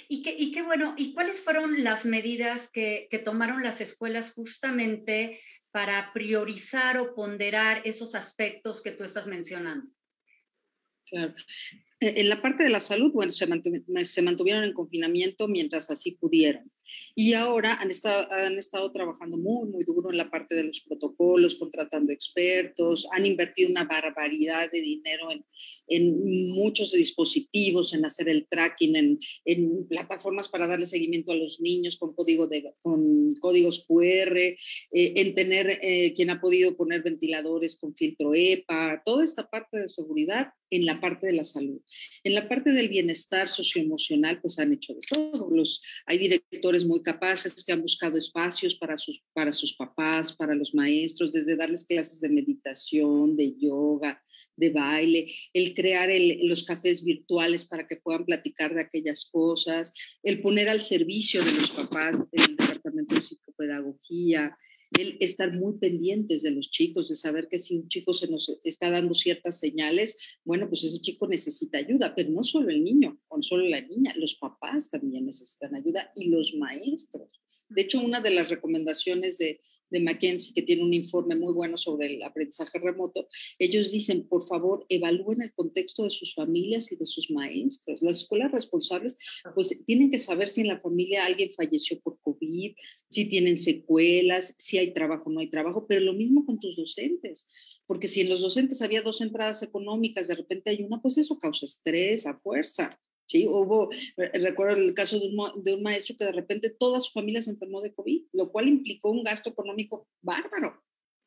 Y 0.09 0.23
qué, 0.23 0.35
y 0.39 0.53
qué 0.53 0.63
bueno, 0.63 0.95
¿y 0.97 1.13
cuáles 1.13 1.41
fueron 1.41 1.85
las 1.85 2.05
medidas 2.05 2.71
que, 2.71 3.09
que 3.11 3.19
tomaron 3.19 3.63
las 3.63 3.81
escuelas 3.81 4.33
justamente 4.33 5.41
para 5.71 6.13
priorizar 6.15 6.97
o 6.99 7.15
ponderar 7.15 7.83
esos 7.85 8.15
aspectos 8.15 8.83
que 8.83 8.93
tú 8.93 9.05
estás 9.05 9.27
mencionando? 9.27 9.91
Claro. 11.05 11.35
En 12.01 12.29
la 12.29 12.43
parte 12.43 12.63
de 12.63 12.69
la 12.69 12.81
salud, 12.81 13.11
bueno, 13.13 13.33
se, 13.33 13.47
mantuvieron 13.47 14.65
en 14.65 14.75
confinamiento 14.75 15.49
mientras 15.49 15.91
así 15.91 16.13
pudieron. 16.13 16.71
Y 17.15 17.33
ahora 17.33 17.75
han 17.75 17.91
estado, 17.91 18.31
han 18.31 18.59
estado 18.59 18.93
trabajando 18.93 19.37
muy, 19.37 19.69
muy 19.69 19.85
duro 19.85 20.11
en 20.11 20.17
la 20.17 20.31
parte 20.31 20.55
de 20.55 20.65
los 20.65 20.81
protocolos, 20.81 21.57
contratando 21.57 22.13
expertos, 22.13 23.07
han 23.13 23.27
invertido 23.27 23.71
una 23.71 23.85
barbaridad 23.85 24.71
de 24.71 24.81
dinero 24.81 25.31
en, 25.31 25.45
en 25.89 26.51
muchos 26.51 26.93
dispositivos, 26.93 27.95
en 27.95 28.05
hacer 28.05 28.29
el 28.29 28.47
tracking, 28.49 28.97
en, 28.97 29.19
en, 29.45 29.87
plataformas 29.89 30.49
para 30.49 30.67
darle 30.67 30.87
seguimiento 30.87 31.33
a 31.33 31.37
los 31.37 31.61
niños 31.61 31.97
con, 31.97 32.15
código 32.15 32.47
de, 32.47 32.73
con 32.81 33.29
códigos 33.41 33.85
QR, 33.87 34.37
eh, 34.37 34.57
en 34.93 35.35
tener 35.35 35.79
eh, 35.83 36.13
quien 36.15 36.31
ha 36.31 36.41
podido 36.41 36.77
poner 36.77 37.03
ventiladores 37.03 37.77
con 37.77 37.95
filtro 37.95 38.35
EPA, 38.35 39.03
toda 39.05 39.25
esta 39.25 39.49
parte 39.49 39.79
de 39.79 39.89
seguridad 39.89 40.53
en 40.71 40.85
la 40.85 41.01
parte 41.01 41.29
de 41.29 41.33
la 41.33 41.45
salud. 41.45 41.81
En 42.25 42.35
la 42.35 42.49
parte 42.49 42.73
del 42.73 42.89
bienestar 42.89 43.49
socioemocional, 43.49 44.41
pues 44.41 44.59
han 44.59 44.73
hecho 44.73 44.95
de 44.95 45.01
todo. 45.09 45.49
Los, 45.51 45.81
hay 46.07 46.19
directores 46.19 46.76
muy 46.85 47.03
capaces 47.03 47.65
que 47.65 47.73
han 47.73 47.83
buscado 47.83 48.19
espacios 48.19 48.75
para 48.77 48.97
sus, 48.97 49.23
para 49.33 49.53
sus 49.53 49.75
papás, 49.75 50.33
para 50.33 50.55
los 50.55 50.75
maestros, 50.75 51.33
desde 51.33 51.57
darles 51.57 51.85
clases 51.85 52.21
de 52.21 52.29
meditación, 52.29 53.37
de 53.37 53.55
yoga, 53.57 54.23
de 54.57 54.71
baile, 54.71 55.33
el 55.53 55.75
crear 55.75 56.11
los 56.43 56.65
cafés 56.65 57.05
virtuales 57.05 57.65
para 57.65 57.87
que 57.87 57.97
puedan 57.97 58.25
platicar 58.25 58.75
de 58.75 58.83
aquellas 58.83 59.27
cosas, 59.31 59.93
el 60.23 60.43
poner 60.43 60.69
al 60.69 60.81
servicio 60.81 61.45
de 61.45 61.53
los 61.53 61.71
papás 61.71 62.17
el 62.33 62.57
departamento 62.57 63.15
de 63.15 63.23
psicopedagogía, 63.23 64.57
el 64.99 65.17
estar 65.21 65.53
muy 65.53 65.79
pendientes 65.79 66.43
de 66.43 66.51
los 66.51 66.71
chicos, 66.71 67.09
de 67.09 67.17
saber 67.17 67.49
que 67.49 67.59
si 67.59 67.77
un 67.77 67.89
chico 67.89 68.13
se 68.13 68.29
nos 68.29 68.59
está 68.65 68.91
dando 68.91 69.15
ciertas 69.15 69.59
señales, 69.59 70.17
bueno, 70.45 70.69
pues 70.69 70.85
ese 70.85 71.01
chico 71.01 71.27
necesita 71.27 71.79
ayuda, 71.79 72.15
pero 72.15 72.31
no 72.31 72.45
solo 72.45 72.71
el 72.71 72.85
niño, 72.85 73.21
o 73.29 73.43
solo 73.43 73.67
la 73.67 73.81
niña, 73.81 74.15
los 74.17 74.37
papás 74.37 74.91
también 74.91 75.27
necesitan 75.27 75.75
ayuda 75.75 76.13
y 76.15 76.29
los 76.29 76.55
maestros. 76.55 77.41
De 77.69 77.83
hecho, 77.83 78.01
una 78.01 78.21
de 78.21 78.31
las 78.31 78.49
recomendaciones 78.49 79.39
de, 79.39 79.61
de 79.91 80.01
McKinsey, 80.01 80.53
que 80.53 80.63
tiene 80.63 80.83
un 80.83 80.95
informe 80.95 81.37
muy 81.37 81.53
bueno 81.53 81.77
sobre 81.77 82.15
el 82.15 82.23
aprendizaje 82.23 82.79
remoto, 82.79 83.29
ellos 83.59 83.93
dicen, 83.93 84.27
por 84.29 84.47
favor, 84.47 84.85
evalúen 84.89 85.43
el 85.43 85.53
contexto 85.53 86.05
de 86.05 86.11
sus 86.11 86.35
familias 86.35 86.91
y 86.93 86.97
de 86.97 87.07
sus 87.07 87.31
maestros. 87.31 88.03
Las 88.03 88.19
escuelas 88.19 88.53
responsables, 88.53 89.19
pues 89.55 89.79
tienen 89.85 90.11
que 90.11 90.19
saber 90.19 90.49
si 90.49 90.63
en 90.63 90.69
la 90.69 90.81
familia 90.81 91.25
alguien 91.25 91.51
falleció 91.53 92.01
por 92.01 92.19
COVID, 92.21 92.75
si 93.11 93.29
tienen 93.29 93.57
secuelas, 93.57 94.55
si 94.59 94.79
hay 94.79 94.93
trabajo 94.93 95.31
o 95.31 95.33
no 95.33 95.41
hay 95.41 95.49
trabajo, 95.49 95.87
pero 95.89 96.01
lo 96.01 96.15
mismo 96.15 96.45
con 96.45 96.59
tus 96.59 96.77
docentes, 96.77 97.49
porque 97.87 98.09
si 98.09 98.21
en 98.21 98.29
los 98.29 98.41
docentes 98.41 98.83
había 98.83 99.03
dos 99.03 99.21
entradas 99.21 99.63
económicas, 99.63 100.29
de 100.29 100.35
repente 100.35 100.71
hay 100.71 100.83
una, 100.83 101.01
pues 101.01 101.19
eso 101.19 101.39
causa 101.39 101.67
estrés 101.67 102.27
a 102.27 102.39
fuerza. 102.39 102.99
Sí, 103.27 103.45
hubo, 103.49 103.91
recuerdo 104.17 104.77
el 104.77 104.95
caso 104.95 105.19
de 105.19 105.27
un, 105.27 105.63
de 105.63 105.75
un, 105.75 105.83
maestro 105.83 106.17
que 106.17 106.25
de 106.25 106.33
repente 106.33 106.71
toda 106.71 107.01
su 107.01 107.13
familia 107.13 107.43
se 107.43 107.51
enfermó 107.51 107.83
de 107.83 107.93
COVID, 107.93 108.23
lo 108.33 108.53
cual 108.53 108.69
implicó 108.69 109.11
un 109.11 109.25
gasto 109.25 109.51
económico 109.51 110.09
bárbaro. 110.23 110.81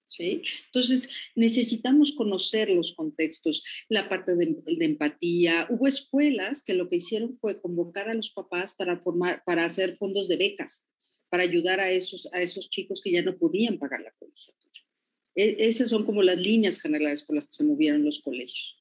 ¿Sí? 0.08 0.42
Entonces, 0.68 1.08
necesitamos 1.36 2.14
conocer 2.14 2.70
los 2.70 2.94
contextos, 2.94 3.64
la 3.90 4.10
parte 4.10 4.36
de, 4.36 4.58
de, 4.66 4.86
empatía. 4.86 5.68
Hubo 5.70 5.86
escuelas 5.86 6.64
que 6.64 6.74
lo 6.74 6.88
que 6.88 6.96
hicieron 6.96 7.38
fue 7.38 7.62
convocar 7.62 8.10
a 8.10 8.16
los 8.16 8.32
papás 8.32 8.74
para, 8.74 8.98
formar, 9.00 9.44
para 9.46 9.66
hacer 9.66 9.96
fondos 9.96 10.28
de 10.28 10.38
becas, 10.38 10.88
para 11.30 11.44
ayudar 11.44 11.80
a 11.80 11.92
esos, 11.92 12.28
a 12.34 12.42
esos 12.42 12.72
chicos 12.72 13.02
que 13.02 13.12
ya 13.12 13.22
no 13.22 13.38
podían 13.38 13.78
pagar 13.78 14.02
la 14.02 14.12
colegiatura. 14.18 14.82
E, 15.36 15.58
esas 15.60 15.90
son 15.90 16.06
como 16.06 16.24
las 16.24 16.40
líneas 16.40 16.82
generales 16.82 17.22
por 17.22 17.36
las 17.36 17.46
que 17.46 17.54
se 17.54 17.64
movieron 17.64 18.04
los 18.04 18.20
colegios. 18.20 18.79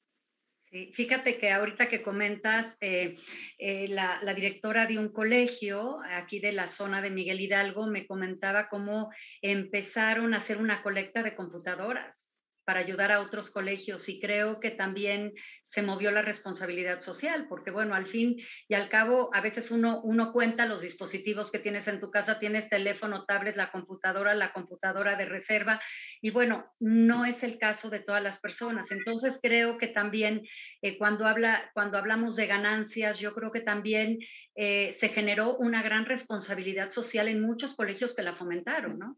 Fíjate 0.71 1.39
que 1.39 1.51
ahorita 1.51 1.89
que 1.89 2.03
comentas, 2.03 2.77
eh, 2.79 3.17
eh, 3.57 3.87
la, 3.87 4.19
directora 4.35 4.85
de 4.85 4.99
un 4.99 5.09
colegio 5.11 5.99
aquí 6.11 6.39
de 6.39 6.51
la 6.51 6.67
zona 6.67 7.01
de 7.01 7.09
Miguel 7.09 7.41
Hidalgo 7.41 7.87
me 7.87 8.05
comentaba 8.05 8.69
cómo 8.69 9.11
empezaron 9.41 10.33
a 10.33 10.37
hacer 10.37 10.57
una 10.57 10.83
colecta 10.83 11.23
de 11.23 11.35
computadoras 11.35 12.28
para 12.69 12.81
ayudar 12.81 13.11
a 13.11 13.21
otros 13.21 13.49
colegios 13.49 14.07
y 14.09 14.19
creo 14.19 14.59
que 14.59 14.69
también 14.69 15.33
se 15.63 15.81
movió 15.81 16.11
la 16.11 16.21
responsabilidad 16.21 17.01
social, 17.01 17.47
porque 17.49 17.71
bueno, 17.71 17.95
al 17.95 18.05
fin 18.05 18.37
y 18.67 18.75
al 18.75 18.89
cabo, 18.89 19.31
a 19.33 19.41
veces 19.41 19.71
uno, 19.71 20.01
uno 20.03 20.31
cuenta 20.31 20.67
los 20.67 20.83
dispositivos 20.83 21.49
que 21.49 21.57
tienes 21.57 21.87
en 21.87 21.99
tu 21.99 22.11
casa, 22.11 22.37
tienes 22.37 22.69
teléfono, 22.69 23.25
tablet, 23.25 23.55
la 23.55 23.71
computadora, 23.71 24.35
la 24.35 24.53
computadora 24.53 25.15
de 25.15 25.25
reserva, 25.25 25.81
y 26.21 26.29
bueno, 26.29 26.71
no 26.79 27.25
es 27.25 27.41
el 27.41 27.57
caso 27.57 27.89
de 27.89 28.01
todas 28.01 28.21
las 28.21 28.39
personas. 28.39 28.91
Entonces 28.91 29.39
creo 29.41 29.79
que 29.79 29.87
también 29.87 30.43
eh, 30.83 30.95
cuando, 30.99 31.25
habla, 31.25 31.71
cuando 31.73 31.97
hablamos 31.97 32.35
de 32.35 32.45
ganancias, 32.45 33.17
yo 33.17 33.33
creo 33.33 33.51
que 33.51 33.61
también 33.61 34.19
eh, 34.53 34.93
se 34.93 35.09
generó 35.09 35.57
una 35.57 35.81
gran 35.81 36.05
responsabilidad 36.05 36.91
social 36.91 37.29
en 37.29 37.41
muchos 37.41 37.73
colegios 37.73 38.13
que 38.15 38.21
la 38.21 38.35
fomentaron, 38.35 38.99
¿no? 38.99 39.17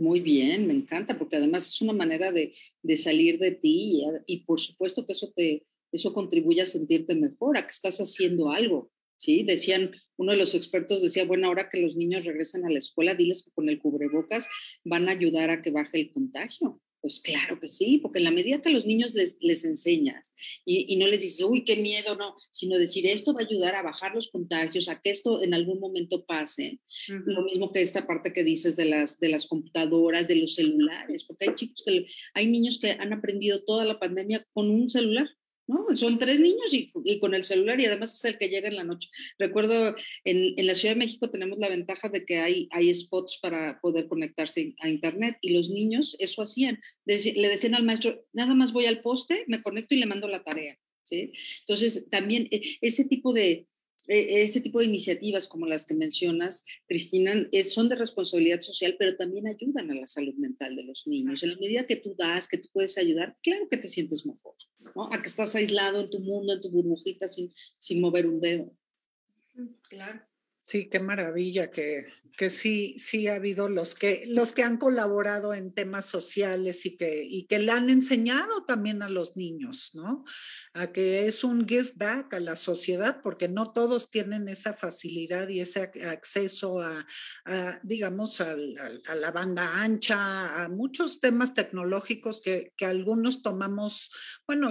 Muy 0.00 0.20
bien, 0.20 0.66
me 0.66 0.72
encanta, 0.72 1.18
porque 1.18 1.36
además 1.36 1.68
es 1.68 1.82
una 1.82 1.92
manera 1.92 2.32
de, 2.32 2.52
de 2.82 2.96
salir 2.96 3.38
de 3.38 3.50
ti 3.50 4.02
y, 4.26 4.34
y, 4.34 4.44
por 4.44 4.58
supuesto 4.58 5.04
que 5.04 5.12
eso 5.12 5.30
te 5.36 5.66
eso 5.92 6.14
contribuye 6.14 6.62
a 6.62 6.66
sentirte 6.66 7.14
mejor, 7.14 7.58
a 7.58 7.66
que 7.66 7.72
estás 7.72 7.98
haciendo 7.98 8.50
algo. 8.50 8.90
¿sí? 9.16 9.42
Decían, 9.42 9.90
uno 10.16 10.32
de 10.32 10.38
los 10.38 10.54
expertos 10.54 11.02
decía, 11.02 11.24
bueno, 11.24 11.48
ahora 11.48 11.68
que 11.68 11.80
los 11.80 11.96
niños 11.96 12.24
regresen 12.24 12.64
a 12.64 12.70
la 12.70 12.78
escuela, 12.78 13.14
diles 13.14 13.42
que 13.42 13.50
con 13.50 13.68
el 13.68 13.78
cubrebocas 13.78 14.48
van 14.84 15.08
a 15.08 15.12
ayudar 15.12 15.50
a 15.50 15.62
que 15.62 15.70
baje 15.70 16.00
el 16.00 16.12
contagio. 16.12 16.80
Pues 17.00 17.20
claro 17.20 17.58
que 17.58 17.68
sí, 17.68 17.98
porque 17.98 18.18
en 18.18 18.24
la 18.24 18.30
medida 18.30 18.60
que 18.60 18.68
a 18.68 18.72
los 18.72 18.84
niños 18.84 19.14
les, 19.14 19.38
les 19.40 19.64
enseñas 19.64 20.34
y, 20.66 20.92
y, 20.92 20.96
no 20.96 21.06
les 21.06 21.20
dices, 21.20 21.40
uy, 21.40 21.64
qué 21.64 21.76
miedo, 21.76 22.14
no, 22.14 22.36
sino 22.52 22.76
decir, 22.76 23.06
esto 23.06 23.32
va 23.32 23.40
a 23.40 23.44
ayudar 23.44 23.74
a 23.74 23.82
bajar 23.82 24.14
los 24.14 24.28
contagios, 24.28 24.88
a 24.88 25.00
que 25.00 25.10
esto 25.10 25.42
en 25.42 25.54
algún 25.54 25.80
momento 25.80 26.26
pase. 26.26 26.80
Uh 27.08 27.12
-huh. 27.12 27.22
Lo 27.24 27.42
mismo 27.44 27.72
que 27.72 27.80
esta 27.80 28.06
parte 28.06 28.32
que 28.32 28.44
dices 28.44 28.76
de 28.76 28.84
las, 28.84 29.18
de 29.18 29.30
las 29.30 29.46
computadoras, 29.46 30.28
de 30.28 30.36
los 30.36 30.54
celulares, 30.54 31.24
porque 31.24 31.48
hay 31.48 31.54
chicos 31.54 31.82
que, 31.86 32.06
hay 32.34 32.46
niños 32.46 32.78
que 32.78 32.90
han 32.90 33.12
aprendido 33.12 33.64
toda 33.64 33.84
la 33.84 33.98
pandemia 33.98 34.46
con 34.52 34.70
un 34.70 34.90
celular. 34.90 35.28
¿No? 35.70 35.96
Son 35.96 36.18
tres 36.18 36.40
niños 36.40 36.72
y, 36.72 36.90
con 37.20 37.34
el 37.34 37.44
celular 37.44 37.80
y 37.80 37.86
además 37.86 38.12
es 38.12 38.24
el 38.24 38.38
que 38.38 38.48
llega 38.48 38.68
en 38.68 38.74
la 38.74 38.84
noche. 38.84 39.08
Recuerdo, 39.38 39.94
en, 40.24 40.58
en, 40.58 40.66
la 40.66 40.74
Ciudad 40.74 40.94
de 40.94 40.98
México 40.98 41.30
tenemos 41.30 41.58
la 41.58 41.68
ventaja 41.68 42.08
de 42.08 42.24
que 42.24 42.38
hay, 42.38 42.68
hay 42.72 42.92
spots 42.92 43.38
para 43.40 43.80
poder 43.80 44.08
conectarse 44.08 44.74
a 44.80 44.88
Internet 44.88 45.38
y 45.40 45.52
los 45.52 45.70
niños 45.70 46.16
eso 46.18 46.42
hacían. 46.42 46.80
Le 47.04 47.48
decían 47.48 47.76
al 47.76 47.84
maestro, 47.84 48.26
nada 48.32 48.54
más 48.54 48.72
voy 48.72 48.86
al 48.86 49.00
poste, 49.00 49.44
me 49.46 49.62
conecto 49.62 49.94
y 49.94 49.98
le 49.98 50.06
mando 50.06 50.26
la 50.26 50.42
tarea. 50.42 50.76
¿sí? 51.04 51.32
Entonces, 51.60 52.08
también 52.10 52.48
e, 52.50 52.78
ese 52.80 53.04
tipo 53.04 53.32
de, 53.32 53.68
este 54.08 54.60
tipo 54.60 54.80
de 54.80 54.86
iniciativas 54.86 55.46
como 55.46 55.66
las 55.66 55.86
que 55.86 55.94
mencionas, 55.94 56.64
Cristina, 56.88 57.48
son 57.62 57.88
de 57.88 57.94
responsabilidad 57.94 58.60
social, 58.60 58.96
pero 58.98 59.16
también 59.16 59.46
ayudan 59.46 59.90
a 59.90 59.94
la 59.94 60.06
salud 60.08 60.34
mental 60.34 60.74
de 60.74 60.82
los 60.82 61.06
niños. 61.06 61.44
En 61.44 61.50
la 61.50 61.58
medida 61.58 61.86
que 61.86 61.96
tú 61.96 62.16
das, 62.18 62.48
que 62.48 62.58
tú 62.58 62.68
puedes 62.72 62.98
ayudar, 62.98 63.36
claro 63.42 63.68
que 63.68 63.76
te 63.76 63.86
sientes 63.86 64.26
mejor, 64.26 64.56
A 64.96 65.22
que 65.22 65.28
estás 65.28 65.54
aislado 65.54 66.00
en 66.00 66.10
tu 66.10 66.20
mundo, 66.20 66.52
en 66.52 66.60
tu 66.60 66.70
burbujita, 66.70 67.28
sin, 67.28 67.52
sin 67.78 68.00
mover 68.00 68.26
un 68.26 68.40
dedo. 68.40 68.72
Claro. 69.88 70.20
Sí, 70.70 70.88
qué 70.88 71.00
maravilla 71.00 71.72
que, 71.72 72.04
que 72.38 72.48
sí, 72.48 72.94
sí 72.96 73.26
ha 73.26 73.34
habido 73.34 73.68
los 73.68 73.96
que, 73.96 74.22
los 74.28 74.52
que 74.52 74.62
han 74.62 74.76
colaborado 74.76 75.52
en 75.52 75.74
temas 75.74 76.06
sociales 76.06 76.86
y 76.86 76.96
que, 76.96 77.24
y 77.24 77.46
que 77.48 77.58
le 77.58 77.72
han 77.72 77.90
enseñado 77.90 78.62
también 78.66 79.02
a 79.02 79.08
los 79.08 79.36
niños, 79.36 79.90
¿no? 79.94 80.24
A 80.72 80.92
que 80.92 81.26
es 81.26 81.42
un 81.42 81.66
give 81.66 81.90
back 81.96 82.34
a 82.34 82.38
la 82.38 82.54
sociedad, 82.54 83.20
porque 83.20 83.48
no 83.48 83.72
todos 83.72 84.10
tienen 84.10 84.46
esa 84.46 84.72
facilidad 84.72 85.48
y 85.48 85.58
ese 85.58 85.90
acceso 86.08 86.78
a, 86.78 87.04
digamos, 87.82 88.40
a, 88.40 88.52
a, 88.52 89.12
a, 89.12 89.14
la 89.16 89.32
banda 89.32 89.82
ancha, 89.82 90.62
a 90.62 90.68
muchos 90.68 91.18
temas 91.18 91.52
tecnológicos 91.52 92.40
que, 92.40 92.72
que 92.76 92.86
algunos 92.86 93.42
tomamos, 93.42 94.12
bueno, 94.46 94.70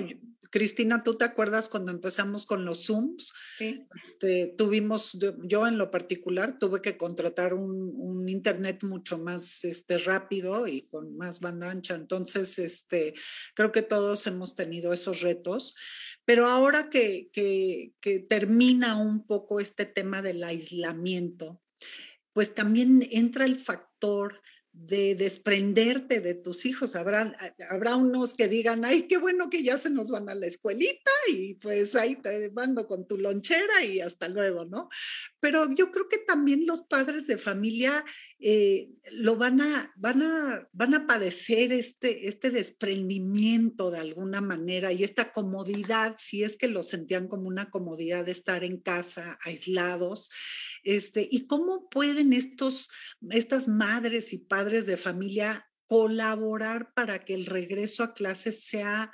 Cristina, 0.50 1.04
¿tú 1.04 1.16
te 1.16 1.26
acuerdas 1.26 1.70
cuando 1.70 1.92
empezamos 1.92 2.46
con 2.46 2.66
los 2.66 2.86
Zooms? 2.86 3.34
Sí. 3.58 3.86
Este, 3.96 4.54
tuvimos, 4.58 5.18
yo 5.44 5.68
en 5.68 5.78
lo 5.78 5.92
particular 5.92 6.58
tuve 6.58 6.82
que 6.82 6.98
contratar 6.98 7.54
un, 7.54 7.94
un, 7.96 8.28
internet 8.30 8.84
mucho 8.84 9.18
más 9.18 9.64
este, 9.64 9.98
rápido 9.98 10.68
y 10.68 10.84
con 10.88 11.16
más 11.18 11.40
banda 11.40 11.70
ancha. 11.70 11.96
Entonces, 11.96 12.58
este, 12.60 13.14
creo 13.54 13.72
que 13.72 13.82
todos 13.82 14.26
hemos 14.28 14.56
tenido 14.56 14.92
esos 14.94 15.22
retos. 15.22 15.76
Pero 16.26 16.48
ahora 16.48 16.90
que, 16.90 17.30
que, 17.32 17.94
que 18.02 18.20
termina 18.20 18.98
un 18.98 19.26
poco 19.26 19.60
este 19.60 19.86
tema 19.86 20.22
del 20.22 20.44
aislamiento, 20.44 21.62
pues 22.34 22.54
también 22.54 23.08
entra 23.12 23.46
el 23.46 23.56
factor 23.56 24.42
de 24.86 25.14
desprenderte 25.16 26.22
de 26.22 26.36
tus 26.36 26.66
hijos. 26.66 26.96
Habrá, 26.96 27.36
habrá 27.70 27.96
unos 27.96 28.34
que 28.34 28.48
digan, 28.48 28.86
ay, 28.86 29.04
qué 29.04 29.18
bueno 29.18 29.50
que 29.50 29.62
ya 29.62 29.78
se 29.78 29.90
nos 29.90 30.10
van 30.10 30.30
a 30.30 30.36
la 30.36 30.48
escuelita 30.48 31.12
y 31.32 31.56
pues 31.56 31.96
ahí 31.96 32.16
te 32.16 32.50
mando 32.52 32.88
con 32.88 33.06
tu 33.08 33.18
lonchera 33.18 33.84
y 33.84 34.00
hasta 34.00 34.30
luego, 34.30 34.66
¿no? 34.66 34.90
Pero 35.40 35.70
yo 35.74 35.92
creo 35.92 36.08
que 36.08 36.20
también 36.20 36.66
los 36.66 36.84
padres 36.84 37.28
de 37.28 37.38
familia 37.38 38.06
eh, 38.42 38.90
lo 39.12 39.36
van 39.36 39.60
a, 39.60 39.92
van, 39.98 40.22
a, 40.22 40.70
van 40.72 40.94
a 40.94 41.06
padecer 41.06 41.74
este, 41.74 42.30
este 42.30 42.52
desprendimiento 42.52 43.92
de 43.92 44.00
alguna 44.00 44.40
manera 44.40 44.94
y 44.94 45.04
esta 45.04 45.34
comodidad, 45.34 46.16
si 46.18 46.44
es 46.44 46.56
que 46.56 46.70
lo 46.70 46.84
sentían 46.84 47.28
como 47.28 47.48
una 47.50 47.70
comodidad 47.70 48.26
de 48.26 48.32
estar 48.32 48.64
en 48.64 48.78
casa, 48.78 49.38
aislados. 49.44 50.32
Este, 50.84 51.28
¿Y 51.30 51.48
cómo 51.48 51.90
pueden 51.90 52.32
estos, 52.32 52.90
estas 53.30 53.68
madres 53.68 54.32
y 54.32 54.38
padres 54.38 54.86
de 54.86 54.96
familia 54.96 55.68
colaborar 55.86 56.94
para 56.94 57.26
que 57.26 57.34
el 57.34 57.46
regreso 57.46 58.04
a 58.04 58.14
clases 58.14 58.64
sea 58.64 59.12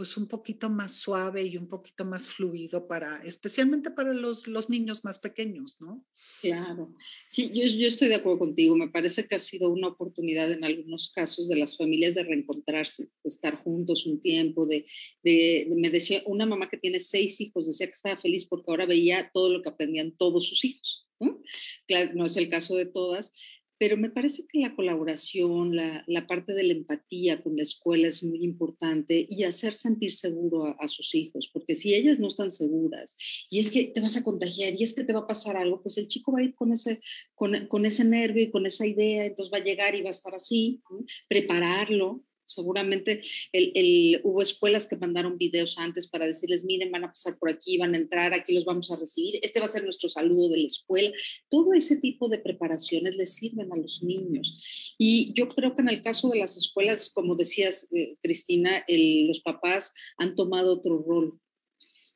pues 0.00 0.16
un 0.16 0.26
poquito 0.26 0.70
más 0.70 0.94
suave 0.94 1.44
y 1.44 1.58
un 1.58 1.68
poquito 1.68 2.06
más 2.06 2.26
fluido 2.26 2.88
para, 2.88 3.22
especialmente 3.22 3.90
para 3.90 4.14
los, 4.14 4.46
los 4.46 4.70
niños 4.70 5.04
más 5.04 5.18
pequeños, 5.18 5.76
¿no? 5.78 6.02
Claro, 6.40 6.94
sí, 7.28 7.50
yo, 7.52 7.66
yo, 7.66 7.86
estoy 7.86 8.08
de 8.08 8.14
acuerdo 8.14 8.38
contigo. 8.38 8.74
Me 8.76 8.88
parece 8.88 9.28
que 9.28 9.34
ha 9.34 9.38
sido 9.38 9.68
una 9.68 9.88
oportunidad 9.88 10.50
en 10.52 10.64
algunos 10.64 11.10
casos 11.10 11.50
de 11.50 11.56
las 11.56 11.76
familias 11.76 12.14
de 12.14 12.24
reencontrarse, 12.24 13.02
de 13.02 13.28
estar 13.28 13.62
juntos 13.62 14.06
un 14.06 14.22
tiempo, 14.22 14.66
de, 14.66 14.86
de, 15.22 15.66
de 15.68 15.76
me 15.76 15.90
decía, 15.90 16.22
una 16.24 16.46
mamá 16.46 16.70
que 16.70 16.78
tiene 16.78 16.98
seis 16.98 17.38
hijos 17.42 17.66
decía 17.66 17.86
que 17.86 17.92
estaba 17.92 18.16
feliz 18.16 18.46
porque 18.46 18.70
ahora 18.70 18.86
veía 18.86 19.30
todo 19.34 19.52
lo 19.52 19.60
que 19.60 19.68
aprendían 19.68 20.16
todos 20.16 20.48
sus 20.48 20.64
hijos. 20.64 21.06
¿no? 21.20 21.42
Claro, 21.86 22.12
no 22.14 22.24
es 22.24 22.38
el 22.38 22.48
caso 22.48 22.74
de 22.74 22.86
todas, 22.86 23.34
pero 23.80 23.96
me 23.96 24.10
parece 24.10 24.44
que 24.46 24.58
la 24.58 24.76
colaboración, 24.76 25.74
la, 25.74 26.04
la, 26.06 26.26
parte 26.26 26.52
de 26.52 26.64
la 26.64 26.74
empatía 26.74 27.42
con 27.42 27.56
la 27.56 27.62
escuela 27.62 28.08
es 28.08 28.22
muy 28.22 28.44
importante 28.44 29.26
y 29.26 29.44
hacer 29.44 29.72
sentir 29.72 30.12
seguro 30.12 30.66
a, 30.66 30.76
a, 30.78 30.86
sus 30.86 31.14
hijos, 31.14 31.48
porque 31.50 31.74
si 31.74 31.94
ellas 31.94 32.18
no 32.18 32.28
están 32.28 32.50
seguras 32.50 33.16
y 33.48 33.58
es 33.58 33.70
que 33.70 33.84
te 33.84 34.02
vas 34.02 34.18
a 34.18 34.22
contagiar 34.22 34.74
y 34.74 34.82
es 34.82 34.92
que 34.92 35.02
te 35.02 35.14
va 35.14 35.20
a 35.20 35.26
pasar 35.26 35.56
algo, 35.56 35.80
pues 35.80 35.96
el 35.96 36.08
chico 36.08 36.30
va 36.30 36.40
a 36.40 36.42
ir 36.44 36.54
con 36.54 36.72
ese, 36.72 37.00
con, 37.34 37.68
con 37.68 37.86
ese 37.86 38.04
nervio 38.04 38.42
y 38.42 38.50
con 38.50 38.66
esa 38.66 38.86
idea, 38.86 39.24
entonces 39.24 39.50
va 39.50 39.58
a 39.58 39.64
llegar 39.64 39.94
y 39.94 40.02
va 40.02 40.08
a 40.08 40.10
estar 40.10 40.34
así, 40.34 40.82
prepararlo, 41.26 42.22
Seguramente 42.54 43.22
el, 43.52 44.20
hubo 44.24 44.42
escuelas 44.42 44.86
que 44.86 44.96
mandaron 44.96 45.38
videos 45.38 45.78
antes 45.78 46.06
para 46.06 46.26
decirles, 46.26 46.64
miren, 46.64 46.90
van 46.90 47.04
a 47.04 47.08
pasar 47.08 47.38
por 47.38 47.50
aquí, 47.50 47.78
van 47.78 47.94
a 47.94 47.98
entrar, 47.98 48.34
aquí 48.34 48.52
los 48.52 48.64
vamos 48.64 48.90
a 48.90 48.96
recibir, 48.96 49.38
este 49.42 49.60
va 49.60 49.66
a 49.66 49.68
ser 49.68 49.84
nuestro 49.84 50.08
saludo 50.08 50.48
de 50.48 50.58
la 50.58 50.66
escuela. 50.66 51.12
Todo 51.48 51.74
ese 51.74 51.96
tipo 51.96 52.28
de 52.28 52.38
preparaciones 52.38 53.16
les 53.16 53.34
sirven 53.34 53.72
a 53.72 53.76
los 53.76 54.02
niños. 54.02 54.94
Y 54.98 55.32
yo 55.34 55.48
creo 55.48 55.74
que 55.74 55.82
en 55.82 55.88
el 55.88 56.02
caso 56.02 56.28
de 56.28 56.38
las 56.38 56.56
escuelas, 56.56 57.10
como 57.10 57.36
decías, 57.36 57.88
eh, 57.92 58.16
Cristina, 58.22 58.84
los 58.88 59.40
papás 59.40 59.92
han 60.18 60.34
tomado 60.34 60.74
otro 60.74 61.02
rol 61.06 61.40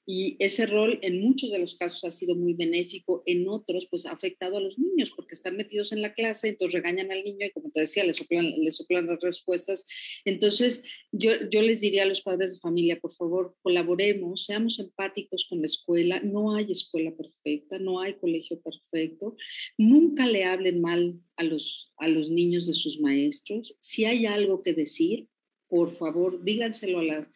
y 0.07 0.37
ese 0.39 0.67
rol 0.67 0.99
en 1.03 1.21
muchos 1.21 1.51
de 1.51 1.59
los 1.59 1.77
casos 1.77 2.05
ha 2.05 2.11
sido 2.11 2.37
muy 2.37 2.53
benéfico, 2.53 3.23
en 3.25 3.49
otros 3.49 3.87
pues 3.91 4.05
ha 4.05 4.13
afectado 4.13 4.59
a 4.59 4.61
los 4.61 4.79
niños 4.79 5.13
porque 5.17 5.35
están 5.35 5.57
metidos 5.57 5.93
en 5.93 6.03
la 6.03 6.13
clase, 6.13 6.49
entonces 6.49 6.75
regañan 6.75 7.11
al 7.11 7.25
niño 7.25 7.47
y 7.47 7.51
como 7.53 7.71
te 7.71 7.81
decía, 7.81 8.05
le 8.05 8.13
soplan, 8.13 8.53
le 8.59 8.71
soplan 8.71 9.07
las 9.07 9.21
respuestas. 9.21 9.87
Entonces 10.27 10.83
yo, 11.11 11.33
yo 11.51 11.63
les 11.63 11.81
diría 11.81 12.03
a 12.03 12.07
los 12.07 12.21
padres 12.21 12.55
de 12.55 12.61
familia, 12.61 13.01
por 13.01 13.15
favor, 13.15 13.57
colaboremos, 13.63 14.45
seamos 14.45 14.79
empáticos 14.79 15.47
con 15.49 15.61
la 15.61 15.67
escuela, 15.67 16.21
no 16.21 16.55
hay 16.55 16.67
escuela 16.71 17.15
perfecta, 17.17 17.79
no 17.79 18.01
hay 18.01 18.15
colegio 18.15 18.61
perfecto, 18.61 19.37
nunca 19.79 20.27
le 20.27 20.45
hablen 20.45 20.83
mal 20.83 21.19
a 21.37 21.45
los, 21.45 21.93
a 21.97 22.09
los 22.09 22.31
niños 22.31 22.67
de 22.67 22.75
sus 22.75 23.01
maestros, 23.01 23.75
si 23.81 24.05
hay 24.05 24.27
algo 24.27 24.61
que 24.61 24.75
decir, 24.75 25.29
por 25.67 25.97
favor, 25.97 26.45
díganselo 26.45 26.99
a, 26.99 27.05
la, 27.05 27.33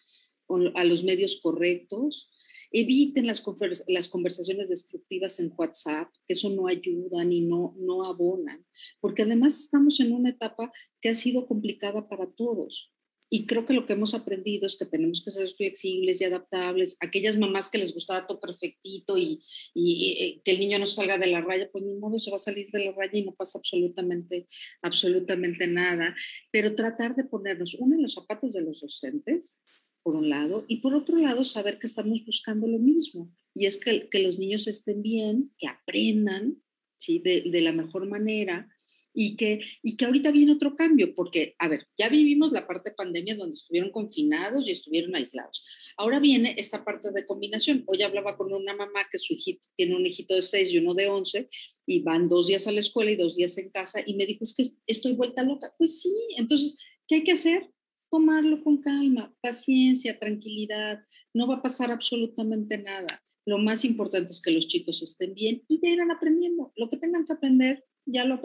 a 0.74 0.84
los 0.84 1.02
medios 1.02 1.40
correctos 1.42 2.28
Eviten 2.70 3.26
las, 3.26 3.42
las 3.86 4.08
conversaciones 4.08 4.68
destructivas 4.68 5.40
en 5.40 5.52
WhatsApp, 5.56 6.08
que 6.26 6.34
eso 6.34 6.50
no 6.50 6.66
ayuda 6.66 7.24
ni 7.24 7.40
no, 7.40 7.74
no 7.78 8.04
abonan, 8.04 8.64
porque 9.00 9.22
además 9.22 9.58
estamos 9.58 10.00
en 10.00 10.12
una 10.12 10.30
etapa 10.30 10.70
que 11.00 11.08
ha 11.08 11.14
sido 11.14 11.46
complicada 11.46 12.08
para 12.08 12.30
todos. 12.30 12.92
Y 13.30 13.46
creo 13.46 13.66
que 13.66 13.74
lo 13.74 13.84
que 13.84 13.92
hemos 13.92 14.14
aprendido 14.14 14.66
es 14.66 14.76
que 14.76 14.86
tenemos 14.86 15.22
que 15.22 15.30
ser 15.30 15.50
flexibles 15.54 16.20
y 16.20 16.24
adaptables. 16.24 16.96
Aquellas 17.00 17.36
mamás 17.36 17.68
que 17.68 17.78
les 17.78 17.92
gustaba 17.92 18.26
todo 18.26 18.40
perfectito 18.40 19.18
y, 19.18 19.40
y, 19.74 20.16
eh, 20.18 20.42
que 20.44 20.52
el 20.52 20.60
niño 20.60 20.78
no 20.78 20.86
salga 20.86 21.18
de 21.18 21.26
la 21.26 21.42
raya, 21.42 21.68
pues 21.70 21.84
ni 21.84 21.94
modo 21.94 22.18
se 22.18 22.30
va 22.30 22.36
a 22.36 22.40
salir 22.40 22.70
de 22.70 22.86
la 22.86 22.92
raya 22.92 23.18
y 23.18 23.24
no 23.24 23.34
pasa 23.34 23.58
absolutamente, 23.58 24.48
absolutamente 24.80 25.66
nada. 25.66 26.14
Pero 26.50 26.74
tratar 26.74 27.14
de 27.16 27.24
ponernos 27.24 27.74
uno 27.74 27.96
en 27.96 28.02
los 28.02 28.14
zapatos 28.14 28.54
de 28.54 28.62
los 28.62 28.80
docentes 28.80 29.60
por 30.08 30.16
un 30.16 30.30
lado, 30.30 30.64
y 30.68 30.78
por 30.78 30.94
otro 30.94 31.18
lado, 31.18 31.44
saber 31.44 31.78
que 31.78 31.86
estamos 31.86 32.24
buscando 32.24 32.66
lo 32.66 32.78
mismo, 32.78 33.30
y 33.52 33.66
es 33.66 33.76
que, 33.76 34.08
que 34.08 34.22
los 34.22 34.38
niños 34.38 34.66
estén 34.66 35.02
bien, 35.02 35.52
que 35.58 35.68
aprendan 35.68 36.62
¿sí? 36.96 37.18
de, 37.18 37.60
la 37.60 37.72
mejor 37.72 38.08
manera, 38.08 38.66
y 39.12 39.36
que, 39.36 39.60
y 39.82 39.98
que 39.98 40.06
ahorita 40.06 40.30
viene 40.30 40.52
otro 40.52 40.76
cambio, 40.76 41.14
porque, 41.14 41.54
a 41.58 41.68
ver, 41.68 41.88
ya 41.98 42.08
vivimos 42.08 42.52
la 42.52 42.66
parte 42.66 42.88
de 42.88 42.96
pandemia 42.96 43.36
donde 43.36 43.56
estuvieron 43.56 43.90
confinados 43.90 44.66
y 44.66 44.70
estuvieron 44.70 45.14
aislados. 45.14 45.62
Ahora 45.98 46.20
viene 46.20 46.54
esta 46.56 46.86
parte 46.86 47.10
de 47.10 47.26
combinación. 47.26 47.84
Hoy 47.86 48.00
hablaba 48.00 48.38
con 48.38 48.50
una 48.50 48.74
mamá 48.74 49.08
que 49.12 49.18
su 49.18 49.34
hijito 49.34 49.68
tiene 49.76 49.94
un 49.94 50.06
hijito 50.06 50.34
de 50.36 50.40
6 50.40 50.72
y 50.72 50.78
uno 50.78 50.94
de 50.94 51.08
11 51.08 51.48
y 51.84 52.00
van 52.00 52.30
dos 52.30 52.46
días 52.46 52.66
a 52.66 52.72
la 52.72 52.80
escuela 52.80 53.10
y 53.10 53.16
dos 53.16 53.36
días 53.36 53.58
en 53.58 53.68
casa 53.68 54.00
y 54.06 54.14
me 54.14 54.24
dijo, 54.24 54.42
es 54.42 54.54
que 54.54 54.64
estoy 54.86 55.12
vuelta 55.12 55.42
loca. 55.42 55.74
Pues 55.76 56.00
sí, 56.00 56.14
entonces, 56.38 56.78
¿qué 57.06 57.16
hay 57.16 57.24
que 57.24 57.32
hacer? 57.32 57.68
Tomarlo 58.10 58.62
con 58.62 58.78
calma, 58.78 59.34
paciencia, 59.40 60.18
tranquilidad, 60.18 61.04
no 61.34 61.46
va 61.46 61.56
a 61.56 61.62
pasar 61.62 61.90
absolutamente 61.90 62.78
nada. 62.78 63.22
Lo 63.46 63.58
más 63.58 63.84
importante 63.84 64.32
es 64.32 64.42
que 64.42 64.52
los 64.52 64.68
chicos 64.68 65.02
estén 65.02 65.34
bien 65.34 65.62
y 65.68 65.80
ya 65.82 65.88
irán 65.88 66.10
aprendiendo. 66.10 66.72
Lo 66.76 66.90
que 66.90 66.98
tengan 66.98 67.24
que 67.24 67.32
aprender, 67.32 67.84
ya 68.04 68.24
lo, 68.24 68.40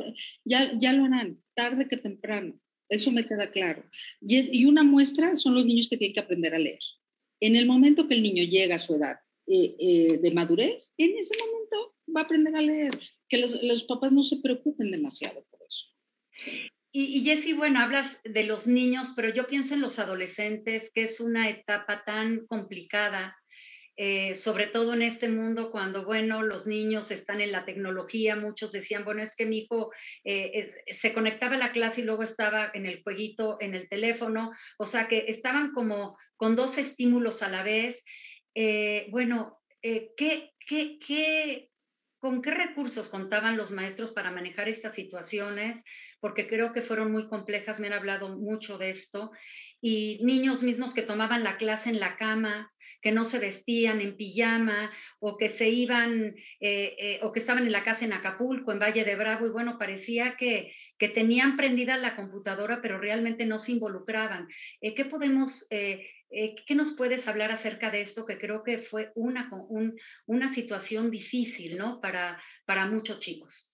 ya, 0.46 0.78
ya 0.80 0.94
lo 0.94 1.06
harán, 1.06 1.42
tarde 1.56 1.88
que 1.88 1.98
temprano. 1.98 2.60
Eso 2.90 3.12
me 3.12 3.26
queda 3.26 3.52
claro. 3.52 3.84
Y, 4.22 4.66
una 4.66 4.84
muestra 4.84 5.36
son 5.36 5.56
los 5.56 5.66
niños 5.66 5.90
que 5.90 5.98
tienen 5.98 6.14
que 6.14 6.20
aprender 6.20 6.54
a 6.54 6.60
leer. 6.60 6.80
En 7.40 7.56
el 7.56 7.66
momento 7.66 8.08
que 8.08 8.16
el 8.16 8.24
niño 8.24 8.44
llega 8.44 8.76
a 8.76 8.80
su 8.80 8.96
edad 8.96 9.18
eh, 9.48 9.76
eh, 9.80 10.20
de 10.22 10.32
madurez, 10.32 10.94
en 10.98 11.18
ese 11.18 11.36
momento 11.38 11.96
va 12.16 12.22
a 12.22 12.24
aprender 12.24 12.56
a 12.56 12.62
leer. 12.62 12.92
Que 13.28 13.40
los, 13.40 13.62
los 13.64 13.84
papás 13.86 14.12
no 14.12 14.24
se 14.24 14.38
preocupen 14.38 14.92
demasiado 14.92 15.46
por 15.50 15.60
eso. 15.68 15.88
Y, 16.96 17.06
y 17.06 17.24
Jessy, 17.26 17.54
bueno, 17.54 17.80
hablas 17.82 18.20
de 18.24 18.44
los 18.44 18.68
niños, 18.68 19.14
pero 19.16 19.30
yo 19.30 19.48
pienso 19.48 19.74
en 19.74 19.82
los 19.82 19.98
adolescentes, 19.98 20.92
que 20.94 21.04
es 21.04 21.20
una 21.20 21.50
etapa 21.50 22.04
tan 22.06 22.46
complicada, 22.46 23.36
eh, 23.96 24.36
sobre 24.36 24.68
todo 24.68 24.94
en 24.94 25.02
este 25.02 25.28
mundo 25.28 25.72
cuando, 25.72 26.06
bueno, 26.06 26.44
los 26.44 26.68
niños 26.68 27.10
están 27.10 27.42
en 27.42 27.52
la 27.52 27.66
tecnología, 27.66 28.36
muchos 28.36 28.72
decían, 28.72 29.06
bueno, 29.06 29.24
es 29.24 29.36
que 29.36 29.48
mi 29.48 29.60
hijo 29.60 29.92
eh, 30.24 30.72
se 30.94 31.14
conectaba 31.14 31.56
a 31.56 31.60
la 31.60 31.72
clase 31.72 32.02
y 32.02 32.04
luego 32.04 32.22
estaba 32.22 32.72
en 32.76 32.86
el 32.86 33.02
jueguito, 33.02 33.58
en 33.60 33.74
el 33.74 33.90
teléfono, 33.90 34.52
o 34.78 34.86
sea 34.86 35.08
que 35.08 35.26
estaban 35.30 35.74
como 35.74 36.16
con 36.36 36.56
dos 36.56 36.78
estímulos 36.78 37.42
a 37.42 37.50
la 37.50 37.64
vez. 37.64 38.04
Eh, 38.54 39.08
bueno, 39.10 39.60
¿qué, 39.82 40.54
qué, 40.68 41.00
qué, 41.06 41.70
¿con 42.24 42.42
qué 42.42 42.52
recursos 42.52 43.10
contaban 43.10 43.58
los 43.58 43.72
maestros 43.72 44.14
para 44.14 44.32
manejar 44.32 44.70
estas 44.70 44.96
situaciones? 44.96 45.84
porque 46.24 46.48
creo 46.48 46.72
que 46.72 46.82
fueron 46.82 47.12
muy 47.12 47.28
complejas, 47.28 47.82
me 47.82 47.88
han 47.88 47.94
hablado 48.00 48.30
mucho 48.30 48.78
de 48.78 48.92
esto, 48.92 49.32
y 49.82 50.20
niños 50.24 50.64
mismos 50.64 50.94
que 50.94 51.02
tomaban 51.02 51.44
la 51.44 51.58
clase 51.58 51.90
en 51.90 52.00
la 52.00 52.16
cama, 52.16 52.72
que 53.02 53.12
no 53.12 53.26
se 53.26 53.40
vestían 53.40 54.00
en 54.00 54.16
pijama 54.16 54.90
o 55.20 55.38
que 55.38 55.50
se 55.50 55.68
iban 55.68 56.34
eh, 56.62 56.96
eh, 56.98 57.20
o 57.24 57.34
que 57.34 57.42
estaban 57.42 57.66
en 57.66 57.74
la 57.74 57.84
casa 57.84 58.06
en 58.06 58.14
Acapulco, 58.14 58.72
en 58.72 58.80
Valle 58.80 59.04
de 59.04 59.18
Bravo, 59.18 59.48
y 59.48 59.50
bueno, 59.50 59.78
parecía 59.78 60.38
que, 60.38 60.74
que 60.98 61.10
tenían 61.10 61.58
prendida 61.58 61.98
la 61.98 62.16
computadora, 62.16 62.80
pero 62.82 63.00
realmente 63.00 63.46
no 63.46 63.60
se 63.60 63.74
involucraban. 63.74 64.48
Eh, 64.80 64.96
¿Qué 64.96 65.04
podemos, 65.04 65.68
qué 66.66 66.76
nos 66.76 66.94
puedes 66.94 67.28
hablar 67.28 67.52
acerca 67.52 67.92
de 67.92 68.02
esto? 68.02 68.26
Que 68.26 68.38
creo 68.38 68.64
que 68.64 68.80
fue 68.80 69.12
una, 69.16 69.50
un, 69.70 69.96
una 70.26 70.54
situación 70.54 71.12
difícil, 71.12 71.78
¿no? 71.78 72.02
Para, 72.02 72.42
para 72.66 72.88
muchos 72.88 73.20
chicos. 73.20 73.73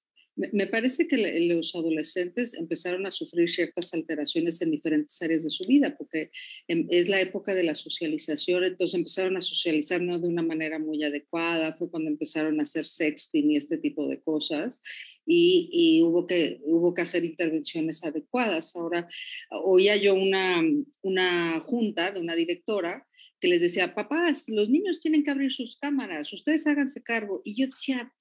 Me 0.53 0.67
parece 0.67 1.05
que 1.05 1.17
los 1.47 1.75
adolescentes 1.75 2.53
empezaron 2.53 3.05
a 3.05 3.11
sufrir 3.11 3.49
ciertas 3.49 3.93
alteraciones 3.93 4.61
en 4.61 4.71
diferentes 4.71 5.21
áreas 5.21 5.43
de 5.43 5.49
su 5.49 5.65
vida, 5.65 5.97
porque 5.97 6.31
em, 6.69 6.87
es 6.89 7.09
la 7.09 7.19
época 7.19 7.53
de 7.53 7.63
la 7.63 7.75
socialización, 7.75 8.63
entonces 8.63 8.95
empezaron 8.95 9.35
a 9.35 9.41
socializar 9.41 10.01
no 10.01 10.17
de 10.17 10.29
una 10.29 10.41
manera 10.41 10.79
muy 10.79 11.03
adecuada, 11.03 11.75
fue 11.77 11.91
cuando 11.91 12.09
empezaron 12.09 12.59
a 12.59 12.63
hacer 12.63 12.85
sexting 12.85 13.51
y 13.51 13.57
este 13.57 13.77
tipo 13.77 14.07
de 14.07 14.21
cosas, 14.21 14.81
y, 15.25 16.01
hubo, 16.03 16.25
que, 16.25 16.61
hubo 16.63 16.93
que 16.93 17.01
hacer 17.01 17.25
intervenciones 17.25 18.03
adecuadas. 18.03 18.75
Ahora, 18.75 19.07
oía 19.51 19.97
yo 19.97 20.13
una, 20.13 20.63
una 21.01 21.59
junta 21.59 22.11
de 22.11 22.19
una 22.19 22.35
directora 22.35 23.05
que 23.39 23.47
les 23.47 23.61
decía, 23.61 23.93
papás, 23.95 24.45
los 24.47 24.69
niños 24.69 24.99
tienen 24.99 25.23
que 25.23 25.31
abrir 25.31 25.51
sus 25.51 25.77
cámaras, 25.77 26.33
ustedes 26.33 26.67
háganse 26.67 27.01
cargo. 27.01 27.41
Y 27.45 27.55
yo 27.55 27.67
decía, 27.67 28.11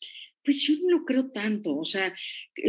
pues 0.49 0.63
yo 0.63 0.73
no 0.83 0.89
lo 0.89 1.05
creo 1.05 1.29
tanto. 1.29 1.77
O 1.77 1.85
sea, 1.85 2.15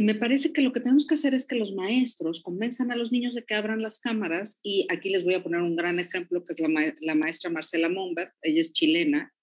me 0.02 0.14
parece 0.14 0.52
que 0.52 0.62
lo 0.62 0.74
que 0.74 0.82
tenemos 0.82 1.08
que 1.08 1.14
hacer 1.14 1.34
es 1.34 1.46
que 1.46 1.56
los 1.56 1.74
maestros 1.74 2.42
convenzan 2.42 2.92
a 2.92 2.98
los 2.98 3.10
niños 3.10 3.36
de 3.36 3.46
que 3.46 3.54
abran 3.54 3.82
las 3.82 4.00
cámaras 4.00 4.60
y 4.62 4.86
aquí 4.90 5.10
les 5.10 5.24
voy 5.24 5.36
a 5.36 5.42
poner 5.42 5.62
un 5.62 5.78
gran 5.78 5.98
ejemplo 5.98 6.44
que 6.44 6.52
es 6.52 6.60
la, 6.60 7.16
maestra 7.16 7.50
Marcela 7.50 7.88
Mombert, 7.88 8.34
ella 8.42 8.60
es 8.60 8.74
chilena, 8.74 9.34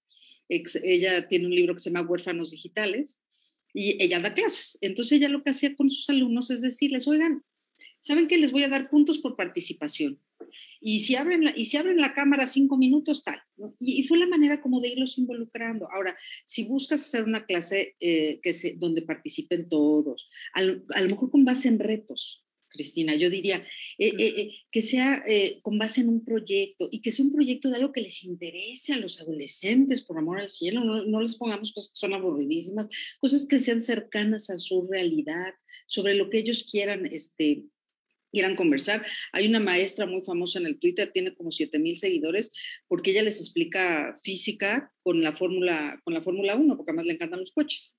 ella 0.49 1.27
tiene 1.27 1.47
un 1.47 1.55
libro 1.55 1.73
que 1.73 1.79
se 1.79 1.89
llama 1.89 2.07
Huérfanos 2.07 2.51
Digitales 2.51 3.19
y 3.73 3.97
ella 4.03 4.19
da 4.19 4.35
clases. 4.35 4.77
Entonces 4.81 5.13
ella 5.13 5.29
lo 5.29 5.41
que 5.41 5.49
hacía 5.49 5.75
con 5.75 5.89
sus 5.89 6.07
alumnos 6.07 6.51
es 6.51 6.61
decirles, 6.61 7.07
oigan, 7.07 7.41
¿saben 7.97 8.27
que 8.27 8.37
les 8.37 8.51
voy 8.51 8.61
a 8.61 8.69
dar 8.69 8.91
puntos 8.91 9.17
por 9.17 9.35
participación? 9.35 10.21
Y 10.79 10.99
si 10.99 11.15
abren 11.15 11.43
la, 11.43 11.53
y 11.55 11.65
si 11.65 11.77
abren 11.77 11.97
la 11.97 12.13
cámara 12.13 12.47
cinco 12.47 12.77
minutos, 12.77 13.23
tal. 13.23 13.41
Y, 13.79 14.03
fue 14.03 14.17
la 14.17 14.27
manera 14.27 14.61
como 14.61 14.81
de 14.81 14.89
irlos 14.89 15.17
involucrando. 15.17 15.89
Ahora, 15.91 16.17
si 16.45 16.63
buscas 16.63 17.01
hacer 17.01 17.23
una 17.23 17.45
clase 17.45 17.95
eh, 17.99 18.39
que 18.41 18.53
se, 18.53 18.73
donde 18.77 19.01
participen 19.01 19.69
todos, 19.69 20.29
a 20.53 20.61
lo, 20.61 20.81
mejor 21.09 21.31
con 21.31 21.45
base 21.45 21.67
en 21.67 21.79
retos, 21.79 22.43
Cristina, 22.69 23.15
yo 23.15 23.29
diría 23.29 23.65
eh, 23.97 24.13
eh, 24.19 24.51
que 24.69 24.81
sea 24.81 25.23
con 25.61 25.79
base 25.79 26.01
en 26.01 26.09
un 26.09 26.23
proyecto 26.23 26.89
y 26.91 27.01
que 27.01 27.11
sea 27.11 27.25
un 27.25 27.31
proyecto 27.31 27.69
de 27.69 27.77
algo 27.77 27.93
que 27.93 28.01
les 28.01 28.23
interese 28.23 28.93
a 28.93 28.97
los 28.97 29.19
adolescentes, 29.19 30.01
por 30.01 30.17
amor 30.17 30.39
al 30.39 30.49
cielo, 30.49 30.83
no, 30.83 31.03
no 31.05 31.21
les 31.21 31.37
pongamos 31.37 31.71
cosas 31.71 31.89
que 31.89 31.99
son 31.99 32.13
aburridísimas, 32.13 32.89
cosas 33.19 33.47
que 33.47 33.61
sean 33.61 33.81
cercanas 33.81 34.49
a 34.49 34.59
su 34.59 34.85
realidad, 34.85 35.53
sobre 35.87 36.13
lo 36.13 36.29
que 36.29 36.39
ellos 36.39 36.67
quieran 36.69 37.05
este, 37.07 37.63
quieran 38.31 38.55
conversar. 38.55 39.05
Hay 39.31 39.47
una 39.47 39.59
maestra 39.59 40.05
muy 40.05 40.21
famosa 40.21 40.59
en 40.59 40.67
el 40.67 40.79
Twitter, 40.79 41.11
tiene 41.11 41.33
como 41.33 41.51
7 41.51 41.79
mil 41.79 41.97
seguidores, 41.97 42.51
porque 42.87 43.11
ella 43.11 43.23
les 43.23 43.39
explica 43.39 44.15
física 44.23 44.91
con 45.03 45.21
la 45.21 45.33
Fórmula 45.33 46.01
con 46.03 46.13
la 46.13 46.21
Fórmula 46.21 46.55
1, 46.55 46.75
porque 46.75 46.91
además 46.91 47.05
le 47.05 47.13
encantan 47.13 47.39
los 47.39 47.51
coches. 47.51 47.97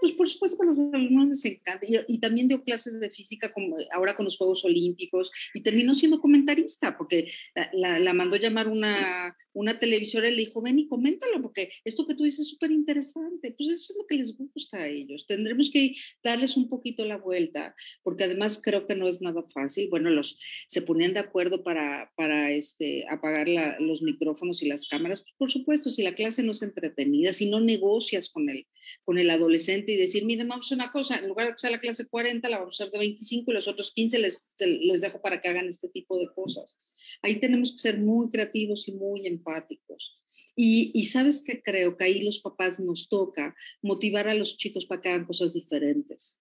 Pues 0.00 0.12
por 0.12 0.28
supuesto 0.28 0.58
que 0.58 0.66
a 0.66 0.70
los 0.70 0.78
alumnos 0.78 1.28
les 1.28 1.44
encanta. 1.44 1.86
Y, 1.86 2.18
también 2.18 2.48
dio 2.48 2.62
clases 2.62 2.98
de 3.00 3.08
física 3.08 3.52
como 3.52 3.76
ahora 3.92 4.14
con 4.14 4.24
los 4.24 4.36
Juegos 4.36 4.64
Olímpicos 4.64 5.30
y 5.54 5.62
terminó 5.62 5.94
siendo 5.94 6.20
comentarista, 6.20 6.98
porque 6.98 7.30
la, 7.72 7.98
la, 7.98 8.12
mandó 8.12 8.36
llamar 8.36 8.68
una, 8.68 9.36
una 9.52 9.78
televisora 9.78 10.28
y 10.28 10.32
le 10.32 10.42
dijo, 10.42 10.60
ven 10.60 10.80
y 10.80 10.88
coméntalo, 10.88 11.40
porque 11.40 11.70
esto 11.84 12.04
que 12.06 12.14
tú 12.14 12.24
dices 12.24 12.40
es 12.40 12.48
súper 12.48 12.72
interesante. 12.72 13.54
Pues 13.56 13.70
eso 13.70 13.92
es 13.92 13.96
lo 13.96 14.06
que 14.06 14.16
les 14.16 14.36
gusta 14.36 14.78
a 14.78 14.88
ellos. 14.88 15.26
Tendremos 15.26 15.70
que 15.70 15.94
darles 16.22 16.56
un 16.56 16.68
poquito 16.68 17.04
la 17.04 17.16
vuelta, 17.16 17.74
porque 18.02 18.24
además 18.24 18.60
creo 18.62 18.86
que 18.86 18.96
no 18.96 19.08
es 19.08 19.22
nada 19.22 19.44
fácil 19.54 19.59
Bueno, 19.88 20.10
los, 20.10 20.38
se 20.66 20.82
ponían 20.82 21.14
de 21.14 21.20
acuerdo 21.20 21.62
para, 21.62 22.12
para 22.16 22.50
este, 22.52 23.04
apagar 23.08 23.48
los 23.80 24.02
micrófonos 24.02 24.62
y 24.62 24.68
las 24.68 24.86
cámaras. 24.86 25.20
Pues, 25.22 25.34
por 25.36 25.50
supuesto, 25.50 25.90
si 25.90 26.02
la 26.02 26.14
clase 26.14 26.42
no 26.42 26.52
es 26.52 26.62
entretenida, 26.62 27.32
si 27.32 27.48
no 27.48 27.60
negocias 27.60 28.30
con 28.30 28.48
el, 28.48 28.66
con 29.04 29.18
el 29.18 29.30
adolescente 29.30 29.92
y 29.92 29.96
decir, 29.96 30.24
miren, 30.24 30.48
vamos 30.48 30.66
a 30.66 30.68
hacer 30.68 30.76
una 30.76 30.90
cosa, 30.90 31.18
en 31.18 31.28
lugar 31.28 31.48
de 31.48 31.56
sea 31.56 31.70
la 31.70 31.80
clase 31.80 32.06
40, 32.06 32.48
la 32.48 32.58
vamos 32.58 32.80
a 32.80 32.84
hacer 32.84 32.92
de 32.92 32.98
25 32.98 33.50
y 33.50 33.54
los 33.54 33.68
otros 33.68 33.92
15 33.92 34.18
les, 34.18 34.48
les 34.58 35.00
dejo 35.00 35.20
para 35.20 35.40
que 35.40 35.48
hagan 35.48 35.68
este 35.68 35.88
tipo 35.88 36.18
de 36.18 36.28
cosas. 36.34 36.76
Ahí 37.22 37.40
tenemos 37.40 37.72
que 37.72 37.78
ser 37.78 37.98
muy 37.98 38.30
creativos 38.30 38.88
y 38.88 38.92
muy 38.92 39.26
empáticos. 39.26 40.16
Y, 40.56 40.90
y, 40.94 41.04
sabes 41.04 41.42
que 41.42 41.62
creo 41.62 41.96
que 41.96 42.04
ahí 42.04 42.22
los 42.22 42.40
papás 42.40 42.80
nos 42.80 43.08
toca 43.08 43.54
motivar 43.82 44.26
a 44.28 44.34
los 44.34 44.56
chicos 44.56 44.84
para 44.84 45.00
que 45.00 45.08
hagan 45.08 45.24
cosas 45.24 45.52
diferentes 45.52 46.39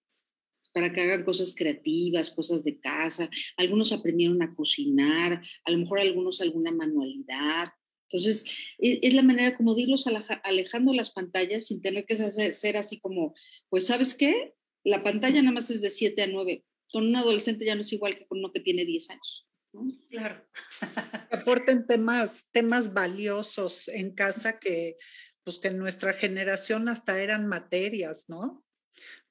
para 0.73 0.93
que 0.93 1.01
hagan 1.01 1.23
cosas 1.23 1.53
creativas, 1.55 2.31
cosas 2.31 2.63
de 2.63 2.79
casa. 2.79 3.29
Algunos 3.57 3.91
aprendieron 3.91 4.41
a 4.41 4.53
cocinar, 4.55 5.41
a 5.65 5.71
lo 5.71 5.77
mejor 5.77 5.99
algunos 5.99 6.41
alguna 6.41 6.71
manualidad. 6.71 7.67
Entonces, 8.09 8.45
e, 8.79 8.99
es, 9.01 9.13
la 9.13 9.21
manera 9.21 9.55
como 9.55 9.75
de 9.75 9.83
irlos 9.83 10.05
alejando 10.43 10.93
las 10.93 11.11
pantallas 11.11 11.67
sin 11.67 11.81
tener 11.81 12.05
que 12.05 12.15
ser 12.15 12.77
así 12.77 12.99
como, 12.99 13.33
pues, 13.69 13.85
¿sabes 13.85 14.15
qué? 14.15 14.53
La 14.83 15.03
pantalla 15.03 15.41
nada 15.41 15.53
más 15.53 15.69
es 15.69 15.81
de 15.81 15.89
7 15.89 16.23
a 16.23 16.27
9. 16.27 16.65
Con 16.91 17.07
un 17.07 17.15
adolescente 17.15 17.65
ya 17.65 17.75
no 17.75 17.81
es 17.81 17.93
igual 17.93 18.17
que 18.17 18.25
con 18.25 18.39
uno 18.39 18.51
que 18.51 18.61
tiene 18.61 18.85
10 18.85 19.09
años. 19.11 19.47
Claro. 20.09 20.43
Aporten 21.31 21.85
temas, 21.85 22.49
temas 22.51 22.93
valiosos 22.93 23.87
en 23.87 24.15
casa 24.15 24.57
que, 24.59 24.97
pues 25.43 25.59
que 25.59 25.67
en 25.67 25.77
nuestra 25.77 26.13
generación 26.13 26.89
hasta 26.89 27.21
eran 27.21 27.45
materias, 27.45 28.25
¿no? 28.29 28.65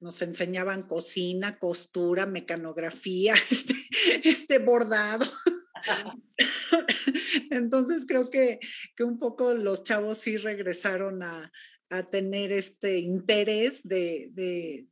Nos 0.00 0.22
enseñaban 0.22 0.82
cocina, 0.82 1.58
costura, 1.58 2.26
mecanografía, 2.26 3.34
este, 3.50 3.74
este 4.24 4.58
bordado. 4.58 5.26
Entonces 7.50 8.04
creo 8.06 8.30
que, 8.30 8.58
que, 8.96 9.04
un 9.04 9.18
poco 9.18 9.54
los 9.54 9.84
chavos 9.84 10.18
sí 10.18 10.36
regresaron 10.36 11.22
a, 11.22 11.52
a 11.90 12.10
tener 12.10 12.52
este 12.52 12.98
interés 12.98 13.80
de, 13.84 14.30
de, 14.32 14.86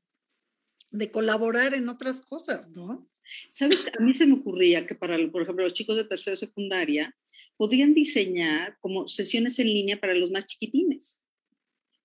de, 0.90 1.10
colaborar 1.10 1.74
en 1.74 1.88
otras 1.88 2.20
cosas, 2.20 2.70
¿no? 2.70 3.08
Sabes, 3.50 3.86
a 3.98 4.02
mí 4.02 4.14
se 4.14 4.26
me 4.26 4.34
ocurría 4.34 4.86
que 4.86 4.94
para, 4.94 5.16
por 5.30 5.42
ejemplo, 5.42 5.64
los 5.64 5.74
chicos 5.74 5.96
de 5.96 6.04
tercera 6.04 6.36
secundaria 6.36 7.14
podrían 7.56 7.92
diseñar 7.92 8.78
como 8.80 9.08
sesiones 9.08 9.58
en 9.58 9.66
línea 9.66 10.00
para 10.00 10.14
los 10.14 10.30
más 10.30 10.46
chiquitines 10.46 11.20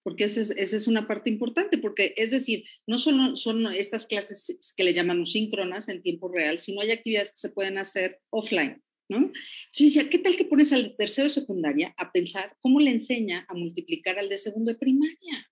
porque 0.04 0.26
esa 0.26 0.42
es, 0.42 0.88
una 0.88 1.08
parte 1.08 1.30
importante, 1.30 1.78
porque 1.78 2.14
es 2.18 2.32
decir, 2.32 2.64
no 2.88 2.98
solo 2.98 3.36
son 3.36 3.66
estas 3.74 4.08
clases 4.08 4.74
que 4.76 4.84
le 4.84 4.94
llamamos 4.94 5.32
síncronas 5.32 5.90
en 5.90 6.02
tiempo 6.02 6.30
real, 6.30 6.60
sino 6.60 6.82
hay 6.82 6.92
actividades 6.92 7.32
que 7.32 7.38
se 7.38 7.50
pueden 7.50 7.78
hacer 7.78 8.20
offline, 8.30 8.82
¿no? 9.10 9.18
Entonces 9.18 9.34
decía, 9.74 10.10
¿qué 10.10 10.18
tal 10.18 10.38
que 10.38 10.46
pones 10.46 10.74
al 10.74 10.96
tercero 10.98 11.26
de 11.26 11.34
secundaria 11.34 11.94
a 11.98 12.12
pensar 12.12 12.56
cómo 12.60 12.80
le 12.80 12.92
enseña 12.92 13.46
a 13.48 13.54
multiplicar 13.54 14.18
al 14.18 14.30
de 14.30 14.38
segundo 14.38 14.72
de 14.72 14.78
primaria? 14.78 15.48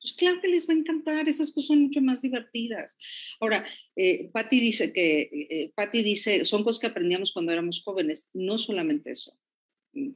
Pues 0.00 0.12
claro 0.12 0.40
que 0.40 0.48
les 0.48 0.68
va 0.68 0.74
a 0.74 0.76
encantar, 0.76 1.28
esas 1.28 1.52
cosas 1.52 1.68
son 1.68 1.82
mucho 1.82 2.00
más 2.00 2.22
divertidas. 2.22 2.96
Ahora, 3.40 3.66
eh, 3.96 4.30
Patti 4.32 4.60
dice 4.60 4.92
que, 4.92 5.72
eh, 5.76 6.02
dice, 6.04 6.44
son 6.44 6.62
cosas 6.62 6.78
que 6.80 6.86
aprendíamos 6.86 7.32
cuando 7.32 7.52
éramos 7.52 7.82
jóvenes, 7.82 8.30
no 8.32 8.58
solamente 8.58 9.10
eso. 9.10 9.36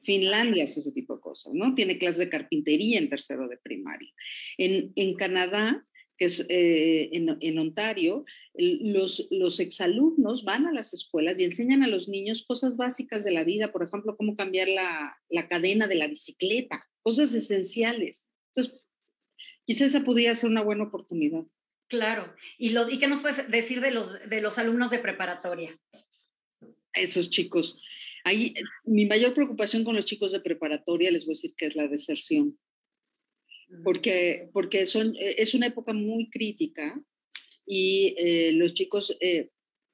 Finlandia 0.03 0.65
hace 0.65 0.81
ese 0.81 0.93
tipo 0.93 1.17
de 1.17 1.21
cosas, 1.21 1.53
¿no? 1.55 1.75
Tiene 1.75 1.99
clases 1.99 2.19
de 2.19 2.29
carpintería 2.29 2.99
en 2.99 3.09
tercero 3.09 3.49
de 3.49 3.57
primaria. 3.57 4.13
En, 4.59 4.93
en 4.97 5.15
Canadá, 5.15 5.87
que 6.17 6.27
es 6.27 6.47
eh, 6.49 7.11
en, 7.13 7.37
en, 7.41 7.59
Ontario, 7.59 8.25
los, 8.55 9.27
los 9.31 9.61
exalumnos 9.61 10.45
van 10.45 10.67
a 10.67 10.73
las 10.73 10.93
escuelas 10.93 11.39
y 11.39 11.45
enseñan 11.45 11.83
a 11.83 11.89
los 11.89 12.09
niños 12.09 12.45
cosas 12.47 12.77
básicas 12.77 13.25
de 13.25 13.33
la 13.33 13.45
vida, 13.45 13.73
por 13.73 13.83
ejemplo, 13.83 14.17
cómo 14.17 14.35
cambiar 14.35 14.69
la, 14.69 15.17
la 15.29 15.49
cadena 15.49 15.87
de 15.87 15.97
la 15.97 16.07
bicicleta, 16.07 16.89
cosas 17.03 17.33
esenciales. 17.35 18.31
Entonces, 18.55 18.87
quizás 19.65 19.89
esa 19.89 20.05
podría 20.05 20.35
ser 20.35 20.51
una 20.51 20.63
buena 20.63 20.85
oportunidad. 20.85 21.45
Claro. 21.89 22.35
¿Y, 22.59 22.71
lo, 22.71 22.89
¿Y 22.89 22.99
qué 22.99 23.07
nos 23.07 23.21
puedes 23.21 23.51
decir 23.51 23.81
de 23.81 23.91
los, 23.91 24.19
de 24.29 24.41
los 24.41 24.59
alumnos 24.59 24.91
de 24.91 24.99
preparatoria? 24.99 25.79
Esos 26.95 27.31
chicos 27.31 27.83
Ahí, 28.25 28.55
eh, 28.57 28.63
mi 28.85 29.07
mayor 29.07 29.35
preocupación 29.35 29.85
con 29.85 29.97
los 29.97 30.05
chicos 30.05 30.33
de 30.33 30.41
preparatoria, 30.41 31.11
les 31.11 31.25
voy 31.25 31.33
a 31.33 31.37
decir 31.37 31.55
que 31.57 31.67
es 31.67 31.77
la 31.77 31.89
deserción, 31.89 32.59
porque, 33.85 34.51
porque 34.53 34.87
son, 34.87 35.17
eh, 35.17 35.37
es 35.39 35.55
una 35.55 35.67
época 35.67 35.93
muy 35.93 36.29
crítica 36.31 37.03
y 37.67 38.15
eh, 38.19 38.53
los 38.53 38.75
chicos 38.75 39.17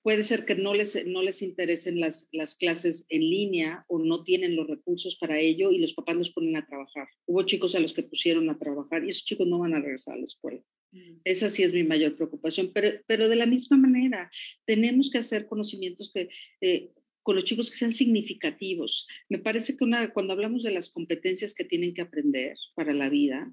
puede 0.02 0.22
ser 0.22 0.44
que 0.44 0.54
no 0.54 0.74
les, 0.74 1.06
no 1.06 1.22
les 1.22 1.42
interesen 1.42 2.00
las, 2.00 2.28
las 2.32 2.54
clases 2.54 3.04
en 3.08 3.20
línea 3.20 3.84
o 3.88 3.98
no 3.98 4.24
tienen 4.24 4.56
los 4.56 4.66
recursos 4.66 5.16
para 5.16 5.38
ello 5.38 5.70
y 5.70 5.78
los 5.78 5.92
papás 5.92 6.16
los 6.16 6.30
ponen 6.30 6.56
a 6.56 6.66
trabajar. 6.66 7.08
Hubo 7.26 7.42
chicos 7.42 7.74
a 7.74 7.80
los 7.80 7.92
que 7.92 8.04
pusieron 8.04 8.48
a 8.48 8.58
trabajar 8.58 9.04
y 9.04 9.08
esos 9.08 9.24
chicos 9.24 9.46
no 9.46 9.58
van 9.58 9.74
a 9.74 9.80
regresar 9.80 10.14
a 10.14 10.18
la 10.18 10.24
escuela. 10.24 10.62
Mm. 10.92 11.20
Esa 11.24 11.50
sí 11.50 11.62
es 11.62 11.74
mi 11.74 11.84
mayor 11.84 12.16
preocupación, 12.16 12.70
pero, 12.72 12.98
pero 13.06 13.28
de 13.28 13.36
la 13.36 13.44
misma 13.44 13.76
manera 13.76 14.30
tenemos 14.64 15.10
que 15.10 15.18
hacer 15.18 15.46
conocimientos 15.46 16.10
que 16.14 16.30
con 17.28 17.36
los 17.36 17.44
chicos 17.44 17.68
que 17.68 17.76
sean 17.76 17.92
significativos. 17.92 19.06
Me 19.28 19.36
parece 19.36 19.76
que 19.76 19.84
una, 19.84 20.14
cuando 20.14 20.32
hablamos 20.32 20.62
de 20.62 20.70
las 20.70 20.88
competencias 20.88 21.52
que 21.52 21.62
tienen 21.62 21.92
que 21.92 22.00
aprender 22.00 22.56
para 22.74 22.94
la 22.94 23.10
vida, 23.10 23.52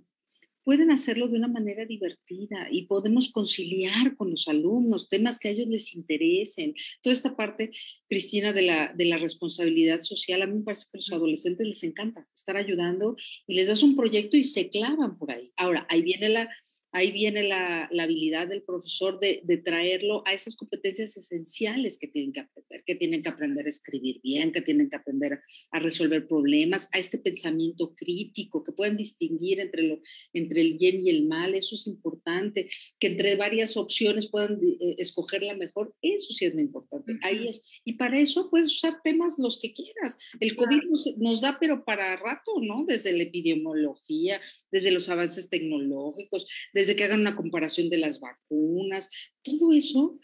pueden 0.64 0.92
hacerlo 0.92 1.28
de 1.28 1.36
una 1.36 1.50
manera 1.50 1.86
divertida 1.86 2.70
y 2.72 2.86
podemos 2.86 3.34
conciliar 3.34 4.16
con 4.16 4.32
los 4.32 4.48
alumnos 4.48 5.10
temas 5.10 5.40
que 5.40 5.50
a 5.50 5.52
ellos 5.52 5.68
les 5.68 5.94
interesen. 5.94 6.74
Toda 7.02 7.12
esta 7.12 7.36
parte, 7.36 7.72
Cristina, 8.08 8.54
de 8.54 8.62
la, 8.62 8.94
de 8.96 9.04
la 9.04 9.18
responsabilidad 9.18 10.00
social, 10.04 10.42
a 10.42 10.48
mí 10.48 10.54
me 10.60 10.64
parece 10.64 10.86
que 10.86 10.98
a 10.98 11.00
los 11.00 11.12
adolescentes 11.12 11.68
les 11.68 11.84
encanta 11.84 12.26
estar 12.34 12.56
ayudando 12.56 13.18
y 13.46 13.56
les 13.56 13.68
das 13.68 13.84
un 13.84 13.98
proyecto 13.98 14.38
y 14.38 14.46
se 14.46 14.70
clavan 14.70 15.18
por 15.18 15.32
ahí. 15.32 15.52
Ahora, 15.58 15.86
ahí 15.90 16.02
viene 16.02 16.30
la, 16.30 16.48
ahí 16.96 17.12
viene 17.12 17.44
la, 17.44 17.90
habilidad 18.00 18.48
del 18.48 18.64
profesor 18.64 19.20
de, 19.20 19.62
traerlo 19.66 20.24
a 20.26 20.34
esas 20.34 20.56
competencias 20.56 21.18
esenciales 21.18 21.98
que 21.98 22.08
tienen 22.08 22.32
que 22.32 22.40
aprender, 22.40 22.84
que 22.86 22.96
tienen 22.96 23.22
que 23.22 23.30
aprender 23.30 23.66
a 23.66 23.70
escribir 23.70 24.22
bien, 24.22 24.52
que 24.52 24.62
tienen 24.62 24.90
que 24.90 24.96
aprender 24.96 25.42
a 25.72 25.80
resolver 25.80 26.28
problemas, 26.28 26.88
a 26.94 27.00
este 27.00 27.18
pensamiento 27.18 27.94
crítico, 27.96 28.64
que 28.64 28.72
puedan 28.72 28.96
distinguir 28.96 29.60
entre, 29.60 29.84
lo, 29.84 30.00
entre 30.34 30.62
el 30.62 30.76
bien 30.76 31.06
y 31.06 31.10
el 31.10 31.26
mal, 31.26 31.54
eso 31.54 31.76
es 31.76 31.86
importante, 31.88 32.70
que 33.00 33.08
entre 33.08 33.36
varias 33.36 33.76
opciones 33.76 34.28
puedan 34.28 34.54
eh, 34.64 34.96
escoger 34.98 35.44
la 35.44 35.56
mejor, 35.56 35.94
eso 36.02 36.32
sí 36.32 36.46
es 36.46 36.54
muy 36.54 36.64
importante. 36.64 37.18
Ahí 37.24 37.48
es. 37.48 37.62
Y 37.84 37.94
para 37.94 38.20
eso 38.20 38.50
puedes 38.50 38.68
usar 38.68 39.02
temas 39.04 39.36
los 39.38 39.60
que 39.60 39.74
quieras. 39.74 40.18
El 40.40 40.56
COVID 40.56 40.84
nos, 40.90 41.18
nos 41.18 41.42
da, 41.42 41.58
pero 41.60 41.84
para 41.84 42.16
rato, 42.16 42.54
¿no? 42.62 42.86
Desde 42.88 43.12
la 43.12 43.24
epidemiología, 43.24 44.40
desde 44.72 44.92
los 44.92 45.10
avances 45.10 45.50
tecnológicos, 45.50 46.46
desde 46.74 46.85
que 46.94 47.06
hagan 47.06 47.22
una 47.22 47.38
comparación 47.38 47.90
de 47.90 47.98
las 47.98 48.20
vacunas, 48.20 49.10
todo 49.44 49.72
eso, 49.72 50.20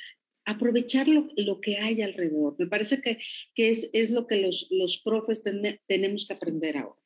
aprovechar 0.45 1.07
lo, 1.07 1.62
que 1.62 1.78
hay 1.78 2.01
alrededor. 2.01 2.55
Me 2.59 2.68
parece 2.68 2.99
que, 3.01 3.20
que 3.55 3.70
es, 3.70 3.89
es, 3.93 4.12
lo 4.12 4.28
que 4.28 4.36
los, 4.36 4.68
los 4.70 5.01
profes 5.01 5.43
tenemos 5.88 6.26
que 6.28 6.34
aprender 6.34 6.78
ahora. 6.78 7.01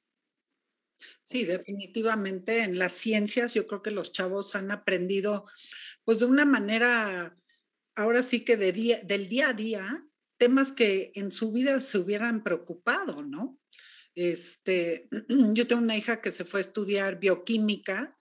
Sí, 1.25 1.43
definitivamente 1.43 2.59
en 2.59 2.77
las 2.79 2.93
ciencias 2.93 3.53
yo 3.53 3.67
creo 3.67 3.81
que 3.81 3.91
los 3.91 4.11
chavos 4.11 4.55
han 4.55 4.71
aprendido 4.71 5.45
pues 6.03 6.19
de 6.19 6.25
una 6.25 6.45
manera, 6.45 7.35
ahora 7.95 8.21
sí 8.21 8.45
que 8.45 8.57
del 8.57 9.29
día 9.29 9.49
a 9.49 9.53
día, 9.53 10.07
temas 10.37 10.71
que 10.71 11.11
en 11.15 11.31
su 11.31 11.51
vida 11.51 11.81
se 11.81 11.97
hubieran 11.97 12.43
preocupado, 12.43 13.23
¿no? 13.23 13.59
Este, 14.13 15.09
yo 15.53 15.67
tengo 15.67 15.81
una 15.81 15.97
hija 15.97 16.21
que 16.21 16.31
se 16.31 16.45
fue 16.45 16.59
a 16.59 16.61
estudiar 16.61 17.19
bioquímica 17.19 18.14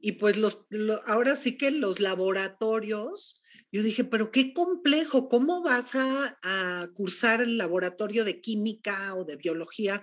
y 0.00 0.12
pues 0.12 0.36
los, 0.36 0.66
ahora 1.06 1.36
sí 1.36 1.56
que 1.56 1.70
los 1.70 2.00
laboratorios, 2.00 3.42
yo 3.72 3.82
dije, 3.82 4.04
pero 4.04 4.30
qué 4.30 4.52
complejo, 4.52 5.28
¿cómo 5.28 5.62
vas 5.62 5.90
a, 5.94 6.88
cursar 6.94 7.42
el 7.42 7.58
laboratorio 7.58 8.24
de 8.24 8.40
química 8.40 9.14
o 9.14 9.24
de 9.24 9.36
biología 9.36 10.00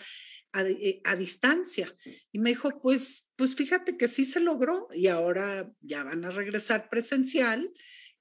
a, 0.54 0.62
eh, 0.62 1.02
a, 1.06 1.16
distancia? 1.16 1.96
Y 2.32 2.40
me 2.40 2.50
dijo, 2.50 2.80
pues, 2.82 3.28
pues 3.36 3.56
fíjate 3.56 3.98
que 3.98 4.08
sí 4.08 4.26
se 4.26 4.40
logró 4.40 4.88
y 4.94 5.08
ahora 5.08 5.74
ya 5.82 6.04
van 6.04 6.26
a 6.26 6.32
regresar 6.32 6.90
presencial 6.90 7.74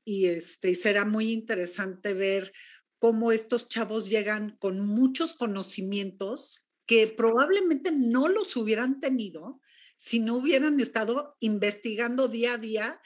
y, 0.04 0.26
este, 0.26 0.70
y 0.70 0.74
será 0.76 1.04
muy 1.04 1.32
interesante 1.32 2.14
ver 2.14 2.52
cómo 2.98 3.32
estos 3.32 3.68
chavos 3.68 4.08
llegan 4.08 4.56
con 4.58 4.80
muchos 4.80 5.34
conocimientos 5.34 6.68
que 6.86 7.06
probablemente 7.06 7.90
no 7.92 8.28
los 8.28 8.56
hubieran 8.56 9.00
tenido 9.00 9.60
si 9.96 10.20
no 10.20 10.36
hubieran 10.36 10.80
estado 10.80 11.36
investigando 11.40 12.28
día 12.28 12.54
a 12.54 12.58
día, 12.58 13.00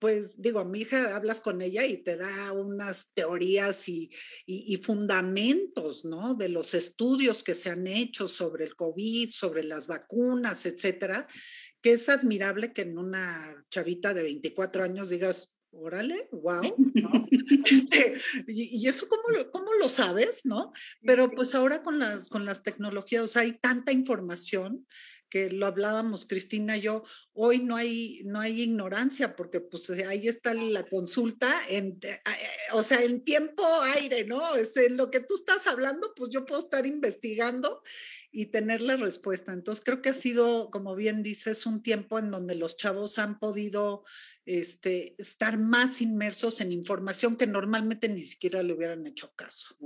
pues 0.00 0.40
digo, 0.40 0.64
mi 0.64 0.80
hija 0.80 1.14
hablas 1.14 1.42
con 1.42 1.60
ella 1.60 1.84
y 1.84 1.98
te 1.98 2.16
da 2.16 2.52
unas 2.52 3.12
teorías 3.12 3.86
y, 3.88 4.10
y, 4.46 4.76
fundamentos, 4.78 6.06
¿no? 6.06 6.34
De 6.34 6.48
los 6.48 6.72
estudios 6.72 7.44
que 7.44 7.54
se 7.54 7.68
han 7.68 7.86
hecho 7.86 8.26
sobre 8.26 8.64
el 8.64 8.74
COVID, 8.74 9.30
sobre 9.30 9.62
las 9.62 9.86
vacunas, 9.86 10.64
etcétera, 10.64 11.28
que 11.82 11.92
es 11.92 12.08
admirable 12.08 12.72
que 12.72 12.82
en 12.82 12.96
una 12.96 13.62
chavita 13.70 14.14
de 14.14 14.22
24 14.22 14.82
años 14.84 15.10
digas, 15.10 15.58
órale, 15.70 16.28
wow, 16.32 16.62
este, 17.66 18.14
y, 18.46 18.88
eso 18.88 19.06
cómo 19.06 19.28
lo, 19.28 19.50
cómo 19.50 19.74
lo 19.74 19.90
sabes, 19.90 20.44
¿no? 20.44 20.72
Pero 21.02 21.30
pues 21.30 21.54
ahora 21.54 21.82
con 21.82 21.98
las, 21.98 22.28
con 22.28 22.46
las 22.46 22.62
tecnologías, 22.62 23.22
o 23.22 23.28
sea, 23.28 23.42
hay 23.42 23.52
tanta 23.52 23.92
información 23.92 24.86
que 25.30 25.48
lo 25.48 25.66
hablábamos 25.66 26.26
Cristina 26.26 26.76
y 26.76 26.82
yo, 26.82 27.04
hoy 27.32 27.60
no 27.60 27.76
hay, 27.76 28.20
no 28.24 28.40
hay 28.40 28.62
ignorancia 28.62 29.36
porque 29.36 29.60
pues 29.60 29.88
eh, 29.90 30.04
ahí 30.04 30.28
está 30.28 30.52
la 30.52 30.82
consulta, 30.82 31.62
en, 31.68 31.98
eh, 32.02 32.20
eh, 32.26 32.72
o 32.72 32.82
sea, 32.82 33.02
en 33.02 33.24
tiempo 33.24 33.62
aire, 33.94 34.24
¿no? 34.24 34.56
Es 34.56 34.76
en 34.76 34.96
lo 34.96 35.10
que 35.10 35.20
tú 35.20 35.34
estás 35.34 35.66
hablando, 35.66 36.12
pues 36.16 36.30
yo 36.30 36.44
puedo 36.44 36.60
estar 36.60 36.84
investigando 36.86 37.82
y 38.32 38.46
tener 38.46 38.82
la 38.82 38.96
respuesta. 38.96 39.52
Entonces 39.52 39.84
creo 39.84 40.02
que 40.02 40.10
ha 40.10 40.14
sido, 40.14 40.70
como 40.70 40.94
bien 40.94 41.22
dices, 41.22 41.64
un 41.64 41.82
tiempo 41.82 42.18
en 42.18 42.30
donde 42.30 42.56
los 42.56 42.76
chavos 42.76 43.18
han 43.18 43.38
podido 43.38 44.04
este, 44.46 45.14
estar 45.18 45.58
más 45.58 46.00
inmersos 46.00 46.60
en 46.60 46.72
información 46.72 47.36
que 47.36 47.46
normalmente 47.46 48.08
ni 48.08 48.22
siquiera 48.22 48.62
le 48.62 48.72
hubieran 48.72 49.06
hecho 49.06 49.32
caso. 49.36 49.76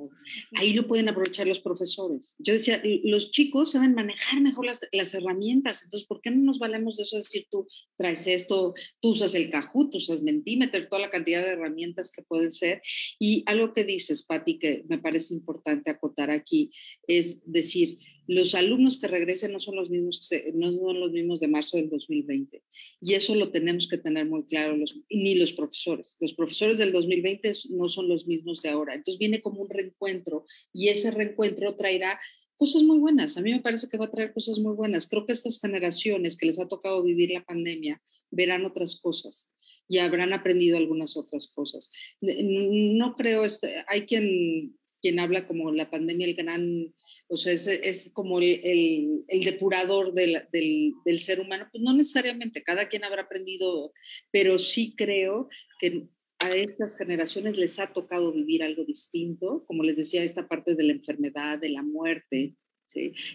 Ahí 0.54 0.72
lo 0.72 0.86
pueden 0.86 1.08
aprovechar 1.08 1.46
los 1.46 1.60
profesores. 1.60 2.36
Yo 2.38 2.52
decía, 2.52 2.82
los 3.04 3.30
chicos 3.30 3.72
saben 3.72 3.94
manejar 3.94 4.40
mejor 4.40 4.66
las, 4.66 4.86
las 4.92 5.14
herramientas, 5.14 5.82
entonces, 5.82 6.06
¿por 6.06 6.20
qué 6.20 6.30
no 6.30 6.42
nos 6.42 6.58
valemos 6.58 6.96
de 6.96 7.02
eso? 7.02 7.16
decir, 7.16 7.46
tú 7.50 7.66
traes 7.96 8.26
esto, 8.26 8.74
tú 9.00 9.10
usas 9.10 9.34
el 9.34 9.50
Kahoot, 9.50 9.90
tú 9.90 9.98
usas 9.98 10.22
Mentimeter, 10.22 10.88
toda 10.88 11.02
la 11.02 11.10
cantidad 11.10 11.42
de 11.42 11.52
herramientas 11.52 12.10
que 12.10 12.22
pueden 12.22 12.50
ser. 12.50 12.82
Y 13.18 13.42
algo 13.46 13.72
que 13.72 13.84
dices, 13.84 14.22
Patti, 14.24 14.58
que 14.58 14.84
me 14.88 14.98
parece 14.98 15.34
importante 15.34 15.90
acotar 15.90 16.30
aquí, 16.30 16.70
es 17.06 17.42
decir, 17.44 17.98
los 18.26 18.54
alumnos 18.54 18.98
que 18.98 19.08
regresen 19.08 19.52
no 19.52 19.60
son 19.60 19.76
los 19.76 19.90
mismos, 19.90 20.28
no 20.54 20.72
son 20.72 21.00
los 21.00 21.12
mismos 21.12 21.40
de 21.40 21.48
marzo 21.48 21.76
del 21.76 21.90
2020. 21.90 22.62
Y 23.00 23.14
eso 23.14 23.34
lo 23.34 23.50
tenemos 23.50 23.86
que 23.88 23.98
tener 23.98 24.26
muy 24.26 24.44
claro, 24.44 24.76
ni 25.10 25.34
los 25.34 25.52
profesores. 25.52 26.16
Los 26.20 26.34
profesores 26.34 26.78
del 26.78 26.92
2020 26.92 27.52
no 27.70 27.88
son 27.88 28.08
los 28.08 28.26
mismos 28.26 28.62
de 28.62 28.70
ahora. 28.70 28.94
Entonces 28.94 29.18
viene 29.18 29.42
como 29.42 29.62
un 29.62 29.70
reencuentro 29.70 30.46
y 30.72 30.88
ese 30.88 31.10
reencuentro 31.10 31.76
traerá 31.76 32.18
cosas 32.56 32.82
muy 32.82 32.98
buenas. 32.98 33.36
A 33.36 33.42
mí 33.42 33.52
me 33.52 33.60
parece 33.60 33.88
que 33.88 33.98
va 33.98 34.06
a 34.06 34.10
traer 34.10 34.32
cosas 34.32 34.58
muy 34.58 34.74
buenas. 34.74 35.06
Creo 35.06 35.26
que 35.26 35.32
estas 35.32 35.60
generaciones 35.60 36.36
que 36.36 36.46
les 36.46 36.58
ha 36.58 36.68
tocado 36.68 37.02
vivir 37.02 37.30
la 37.30 37.44
pandemia 37.44 38.00
verán 38.30 38.64
otras 38.64 38.96
cosas 39.00 39.50
y 39.88 39.98
habrán 39.98 40.32
aprendido 40.32 40.78
algunas 40.78 41.16
otras 41.16 41.46
cosas. 41.48 41.90
No 42.20 43.16
creo, 43.16 43.44
este, 43.44 43.84
hay 43.86 44.06
quien 44.06 44.76
quien 45.04 45.18
habla 45.18 45.46
como 45.46 45.70
la 45.70 45.90
pandemia, 45.90 46.26
el 46.26 46.34
gran, 46.34 46.94
o 47.28 47.36
sea, 47.36 47.52
es, 47.52 47.66
es 47.66 48.10
como 48.14 48.38
el, 48.38 49.22
el, 49.28 49.44
depurador 49.44 50.14
del, 50.14 50.48
del, 50.50 50.94
del, 51.04 51.20
ser 51.20 51.40
humano, 51.40 51.68
pues 51.70 51.84
no 51.84 51.92
necesariamente, 51.92 52.62
cada 52.62 52.88
quien 52.88 53.04
habrá 53.04 53.24
aprendido, 53.24 53.92
pero 54.30 54.58
sí 54.58 54.94
creo 54.96 55.50
que 55.78 56.08
a 56.38 56.56
estas 56.56 56.96
generaciones 56.96 57.58
les 57.58 57.78
ha 57.78 57.92
tocado 57.92 58.32
vivir 58.32 58.62
algo 58.62 58.82
distinto, 58.86 59.66
como 59.66 59.82
les 59.82 59.98
decía, 59.98 60.22
esta 60.22 60.48
parte 60.48 60.74
de 60.74 60.84
la 60.84 60.94
enfermedad, 60.94 61.58
de 61.58 61.68
la 61.68 61.82
muerte, 61.82 62.54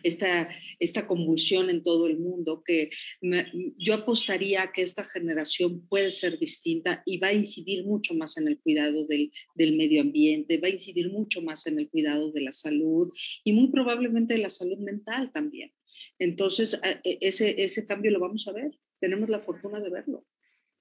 esta, 0.03 0.49
esta 0.79 1.07
convulsión 1.07 1.69
en 1.69 1.83
todo 1.83 2.07
el 2.07 2.19
mundo, 2.19 2.63
que 2.65 2.89
yo 3.77 3.93
apostaría 3.93 4.71
que 4.73 4.81
esta 4.81 5.03
generación 5.03 5.85
puede 5.87 6.11
ser 6.11 6.39
distinta 6.39 7.03
y 7.05 7.17
va 7.17 7.27
a 7.27 7.33
incidir 7.33 7.85
mucho 7.85 8.13
más 8.13 8.37
en 8.37 8.47
el 8.47 8.59
cuidado 8.59 9.05
del, 9.05 9.31
del 9.55 9.75
medio 9.75 10.01
ambiente, 10.01 10.57
va 10.57 10.67
a 10.67 10.71
incidir 10.71 11.11
mucho 11.11 11.41
más 11.41 11.67
en 11.67 11.79
el 11.79 11.89
cuidado 11.89 12.31
de 12.31 12.41
la 12.41 12.51
salud 12.51 13.11
y 13.43 13.53
muy 13.53 13.69
probablemente 13.69 14.35
de 14.35 14.41
la 14.41 14.49
salud 14.49 14.77
mental 14.79 15.31
también. 15.31 15.71
Entonces, 16.17 16.79
e, 16.83 17.17
ese, 17.21 17.61
ese 17.61 17.85
cambio 17.85 18.11
lo 18.11 18.19
vamos 18.19 18.47
a 18.47 18.53
ver, 18.53 18.71
tenemos 18.99 19.29
la 19.29 19.39
fortuna 19.39 19.79
de 19.79 19.89
verlo. 19.89 20.25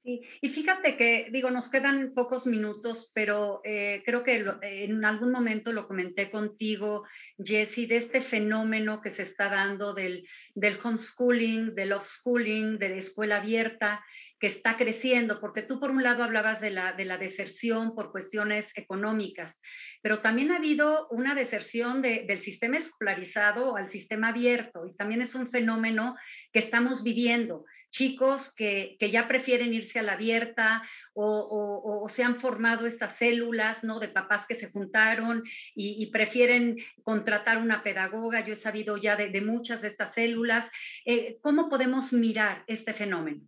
Sí, 0.05 0.23
y 0.41 0.49
fíjate 0.49 0.97
que, 0.97 1.29
digo, 1.33 1.51
nos 1.51 1.71
quedan 1.71 2.13
pocos 2.15 2.47
minutos, 2.47 3.11
pero 3.15 3.61
eh, 3.65 4.03
creo 4.07 4.23
que 4.23 4.45
en 4.63 5.05
algún 5.05 5.33
momento 5.33 5.73
lo 5.73 5.89
comenté 5.89 6.31
contigo, 6.31 7.05
Jesse, 7.37 7.89
de 7.89 7.97
este 7.97 8.21
fenómeno 8.21 9.01
que 9.03 9.11
se 9.11 9.23
está 9.23 9.51
dando 9.51 9.95
del, 9.95 10.27
del 10.55 10.79
homeschooling, 10.83 11.75
del 11.75 11.93
offschooling, 11.93 12.79
de 12.79 12.89
la 12.91 12.97
escuela 12.97 13.39
abierta, 13.39 14.05
que 14.39 14.47
está 14.47 14.77
creciendo, 14.77 15.41
porque 15.41 15.63
tú 15.63 15.81
por 15.81 15.91
un 15.91 16.03
lado 16.03 16.23
hablabas 16.23 16.61
de 16.61 16.71
la, 16.71 16.93
de 16.93 17.05
la 17.05 17.19
deserción 17.19 17.95
por 17.95 18.13
cuestiones 18.13 18.71
económicas, 18.77 19.61
pero 20.01 20.21
también 20.21 20.53
ha 20.53 20.57
habido 20.57 21.09
una 21.11 21.35
deserción 21.35 22.03
del 22.03 22.41
sistema 22.41 22.79
escolarizado 22.79 23.77
al 23.77 23.89
sistema 23.89 24.29
abierto, 24.29 24.87
y 24.87 24.95
también 24.95 25.23
es 25.23 25.35
un 25.35 25.51
fenómeno 25.51 26.15
que 26.53 26.61
estamos 26.61 27.03
viviendo 27.03 27.65
chicos 27.99 28.55
que, 28.55 28.97
ya 29.01 29.27
prefieren 29.27 29.75
irse 29.75 29.99
a 29.99 30.03
la 30.03 30.13
abierta 30.13 30.83
o, 31.15 32.07
se 32.09 32.23
han 32.23 32.39
formado 32.39 32.87
estas 32.87 33.17
células 33.17 33.83
¿no? 33.83 33.99
de 33.99 34.07
papás 34.07 34.47
que 34.49 34.55
se 34.55 34.71
juntaron 34.71 35.43
y, 35.75 36.07
prefieren 36.07 36.77
contratar 37.03 37.59
una 37.59 37.83
pedagoga. 37.83 38.47
Yo 38.47 38.53
he 38.53 38.57
sabido 38.57 38.97
ya 38.99 39.17
de, 39.17 39.41
muchas 39.41 39.83
de 39.83 39.89
estas 39.89 40.15
células. 40.15 40.71
Eh, 41.05 41.39
¿Cómo 41.41 41.69
podemos 41.69 42.13
mirar 42.13 42.63
este 42.69 42.93
fenómeno? 42.95 43.43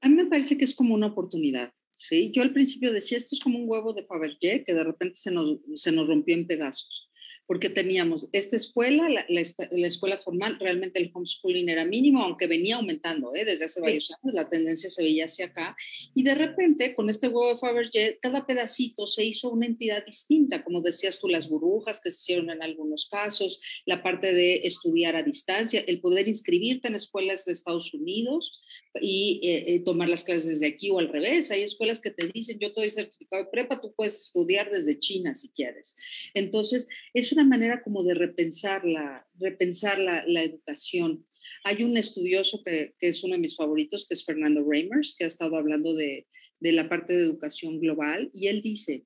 A 0.00 0.08
mí 0.08 0.16
me 0.16 0.26
parece 0.26 0.58
que 0.58 0.64
es 0.64 0.74
como 0.74 0.94
una 0.94 1.06
oportunidad. 1.06 1.72
¿sí? 1.92 2.32
Yo 2.34 2.42
al 2.42 2.52
principio 2.52 2.92
decía, 2.92 3.16
esto 3.16 3.36
es 3.36 3.40
como 3.40 3.60
un 3.60 3.70
huevo 3.70 3.92
de 3.92 4.04
Fabergé 4.06 4.64
que 4.64 4.74
de 4.74 4.82
repente 4.82 5.14
se 5.16 5.30
nos, 5.30 5.60
se 5.76 5.92
nos 5.92 6.08
rompió 6.08 6.34
en 6.34 6.48
pedazos 6.48 7.05
porque 7.46 7.70
teníamos 7.70 8.28
esta 8.32 8.56
escuela, 8.56 9.08
la, 9.08 9.40
escuela 9.86 10.18
formal, 10.18 10.56
realmente 10.58 10.98
el 10.98 11.10
homeschooling 11.12 11.68
era 11.68 11.84
mínimo, 11.84 12.22
aunque 12.22 12.46
venía 12.46 12.76
aumentando 12.76 13.34
¿eh? 13.34 13.44
desde 13.44 13.66
hace 13.66 13.80
varios 13.80 14.10
años, 14.10 14.34
la 14.34 14.48
tendencia 14.48 14.90
se 14.90 15.02
veía 15.02 15.26
hacia 15.26 15.46
acá, 15.46 15.76
y 16.14 16.22
de 16.22 16.34
repente 16.34 16.94
con 16.94 17.08
este 17.08 17.28
huevo 17.28 17.50
de 17.50 17.58
Fabergé, 17.58 18.18
cada 18.20 18.46
pedacito 18.46 19.06
se 19.06 19.24
hizo 19.24 19.50
una 19.50 19.66
entidad 19.66 20.04
distinta, 20.04 20.64
como 20.64 20.82
decías 20.82 21.18
tú, 21.18 21.28
las 21.28 21.48
burbujas 21.48 22.00
que 22.00 22.10
se 22.10 22.20
hicieron 22.20 22.50
en 22.50 22.62
algunos 22.62 23.06
casos, 23.06 23.60
la 23.84 24.02
parte 24.02 24.32
de 24.32 24.62
estudiar 24.64 25.16
a 25.16 25.22
distancia, 25.22 25.84
el 25.86 26.00
poder 26.00 26.28
inscribirte 26.28 26.88
en 26.88 26.94
escuelas 26.94 27.44
de 27.44 27.52
Estados 27.52 27.94
Unidos, 27.94 28.60
y 29.00 29.40
eh, 29.42 29.64
eh, 29.66 29.80
tomar 29.80 30.08
las 30.08 30.24
clases 30.24 30.46
desde 30.46 30.66
aquí 30.66 30.90
o 30.90 30.98
al 30.98 31.08
revés. 31.08 31.50
Hay 31.50 31.62
escuelas 31.62 32.00
que 32.00 32.10
te 32.10 32.26
dicen, 32.28 32.58
yo 32.58 32.72
te 32.72 32.80
doy 32.80 32.90
certificado 32.90 33.44
de 33.44 33.50
prepa, 33.50 33.80
tú 33.80 33.94
puedes 33.96 34.22
estudiar 34.22 34.70
desde 34.70 34.98
China 34.98 35.34
si 35.34 35.48
quieres. 35.50 35.96
Entonces, 36.34 36.88
es 37.14 37.32
una 37.32 37.44
manera 37.44 37.82
como 37.82 38.02
de 38.02 38.14
repensar 38.14 38.84
la, 38.84 39.26
repensar 39.38 39.98
la, 39.98 40.24
la 40.26 40.42
educación. 40.42 41.26
Hay 41.64 41.82
un 41.82 41.96
estudioso 41.96 42.62
que, 42.64 42.94
es 43.00 43.22
uno 43.24 43.34
de 43.34 43.40
mis 43.40 43.56
favoritos, 43.56 44.06
que 44.06 44.14
es 44.14 44.24
Fernando 44.24 44.64
Reimers, 44.68 45.14
que 45.16 45.24
ha 45.24 45.28
estado 45.28 45.56
hablando 45.56 45.94
de, 45.94 46.26
de 46.60 46.72
la 46.72 46.88
parte 46.88 47.16
de 47.16 47.24
educación 47.24 47.80
global, 47.80 48.30
y 48.32 48.48
él 48.48 48.60
dice, 48.60 49.04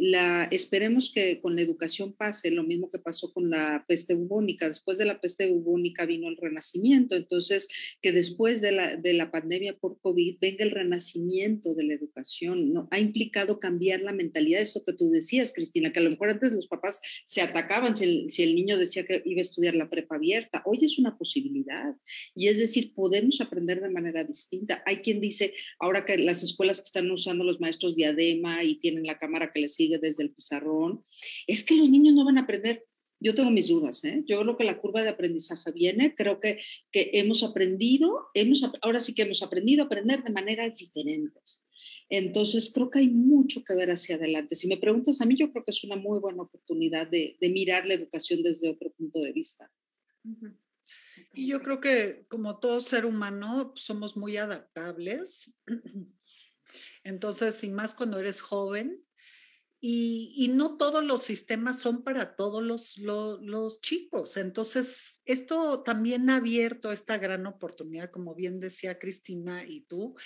la, 0.00 0.48
esperemos 0.50 1.12
que 1.12 1.40
con 1.40 1.54
la 1.56 1.62
educación 1.62 2.14
pase 2.14 2.50
lo 2.50 2.64
mismo 2.64 2.88
que 2.88 2.98
pasó 2.98 3.34
con 3.34 3.50
la 3.50 3.84
peste 3.86 4.14
bubónica. 4.14 4.66
Después 4.66 4.96
de 4.96 5.04
la 5.04 5.20
peste 5.20 5.46
bubónica 5.50 6.06
vino 6.06 6.28
el 6.28 6.38
renacimiento, 6.38 7.16
entonces 7.16 7.68
que 8.00 8.10
después 8.10 8.62
de 8.62 8.72
la, 8.72 8.96
de 8.96 9.12
la 9.12 9.30
pandemia 9.30 9.76
por 9.76 10.00
COVID 10.00 10.38
venga 10.40 10.64
el 10.64 10.70
renacimiento 10.70 11.74
de 11.74 11.84
la 11.84 11.94
educación. 11.94 12.72
¿no? 12.72 12.88
Ha 12.90 12.98
implicado 12.98 13.60
cambiar 13.60 14.00
la 14.00 14.14
mentalidad, 14.14 14.62
esto 14.62 14.82
que 14.86 14.94
tú 14.94 15.10
decías, 15.10 15.52
Cristina, 15.52 15.92
que 15.92 16.00
a 16.00 16.02
lo 16.02 16.10
mejor 16.10 16.30
antes 16.30 16.52
los 16.52 16.66
papás 16.66 17.00
se 17.26 17.42
atacaban 17.42 17.94
si 17.94 18.04
el, 18.04 18.30
si 18.30 18.42
el 18.42 18.54
niño 18.54 18.78
decía 18.78 19.04
que 19.04 19.22
iba 19.26 19.40
a 19.40 19.42
estudiar 19.42 19.74
la 19.74 19.90
prepa 19.90 20.16
abierta. 20.16 20.62
Hoy 20.64 20.78
es 20.80 20.98
una 20.98 21.18
posibilidad 21.18 21.94
y 22.34 22.48
es 22.48 22.58
decir, 22.58 22.94
podemos 22.94 23.42
aprender 23.42 23.82
de 23.82 23.90
manera 23.90 24.24
distinta. 24.24 24.82
Hay 24.86 24.98
quien 24.98 25.20
dice, 25.20 25.52
ahora 25.78 26.06
que 26.06 26.16
las 26.16 26.42
escuelas 26.42 26.78
que 26.78 26.84
están 26.84 27.10
usando 27.10 27.44
los 27.44 27.60
maestros 27.60 27.94
diadema 27.94 28.64
y 28.64 28.76
tienen 28.76 29.04
la 29.04 29.18
cámara 29.18 29.52
que 29.52 29.60
les 29.60 29.74
sigue, 29.74 29.89
desde 29.98 30.22
el 30.22 30.32
pizarrón, 30.32 31.04
es 31.46 31.64
que 31.64 31.76
los 31.76 31.88
niños 31.88 32.14
no 32.14 32.24
van 32.24 32.38
a 32.38 32.42
aprender. 32.42 32.86
Yo 33.22 33.34
tengo 33.34 33.50
mis 33.50 33.68
dudas, 33.68 34.02
¿eh? 34.04 34.22
Yo 34.26 34.40
creo 34.40 34.56
que 34.56 34.64
la 34.64 34.80
curva 34.80 35.02
de 35.02 35.10
aprendizaje 35.10 35.72
viene, 35.72 36.14
creo 36.14 36.40
que, 36.40 36.60
que 36.90 37.10
hemos 37.14 37.42
aprendido, 37.42 38.28
hemos, 38.32 38.64
ahora 38.80 38.98
sí 38.98 39.14
que 39.14 39.22
hemos 39.22 39.42
aprendido 39.42 39.82
a 39.82 39.86
aprender 39.86 40.22
de 40.22 40.30
maneras 40.30 40.78
diferentes. 40.78 41.64
Entonces, 42.08 42.72
creo 42.74 42.90
que 42.90 43.00
hay 43.00 43.08
mucho 43.08 43.62
que 43.62 43.74
ver 43.74 43.90
hacia 43.90 44.16
adelante. 44.16 44.56
Si 44.56 44.66
me 44.68 44.78
preguntas 44.78 45.20
a 45.20 45.26
mí, 45.26 45.36
yo 45.36 45.52
creo 45.52 45.64
que 45.64 45.70
es 45.70 45.84
una 45.84 45.96
muy 45.96 46.18
buena 46.18 46.42
oportunidad 46.42 47.06
de, 47.06 47.36
de 47.40 47.48
mirar 47.50 47.86
la 47.86 47.94
educación 47.94 48.42
desde 48.42 48.70
otro 48.70 48.90
punto 48.92 49.20
de 49.20 49.32
vista. 49.32 49.70
Y 51.32 51.46
yo 51.46 51.60
creo 51.62 51.80
que 51.80 52.26
como 52.28 52.58
todo 52.58 52.80
ser 52.80 53.06
humano 53.06 53.72
somos 53.76 54.16
muy 54.16 54.36
adaptables. 54.36 55.54
Entonces, 57.04 57.62
y 57.64 57.70
más 57.70 57.94
cuando 57.94 58.18
eres 58.18 58.40
joven, 58.40 59.04
y, 59.82 60.50
no 60.54 60.76
todos 60.76 61.02
los 61.02 61.22
sistemas 61.22 61.78
son 61.80 62.02
para 62.02 62.36
todos 62.36 62.62
los, 62.62 62.98
los, 62.98 63.80
chicos. 63.80 64.36
Entonces, 64.36 65.22
esto 65.24 65.82
también 65.82 66.28
ha 66.28 66.36
abierto 66.36 66.92
esta 66.92 67.16
gran 67.16 67.46
oportunidad, 67.46 68.10
como 68.10 68.34
bien 68.34 68.60
decía 68.60 68.98
Cristina 68.98 69.64
y 69.64 69.80
tú, 69.82 70.16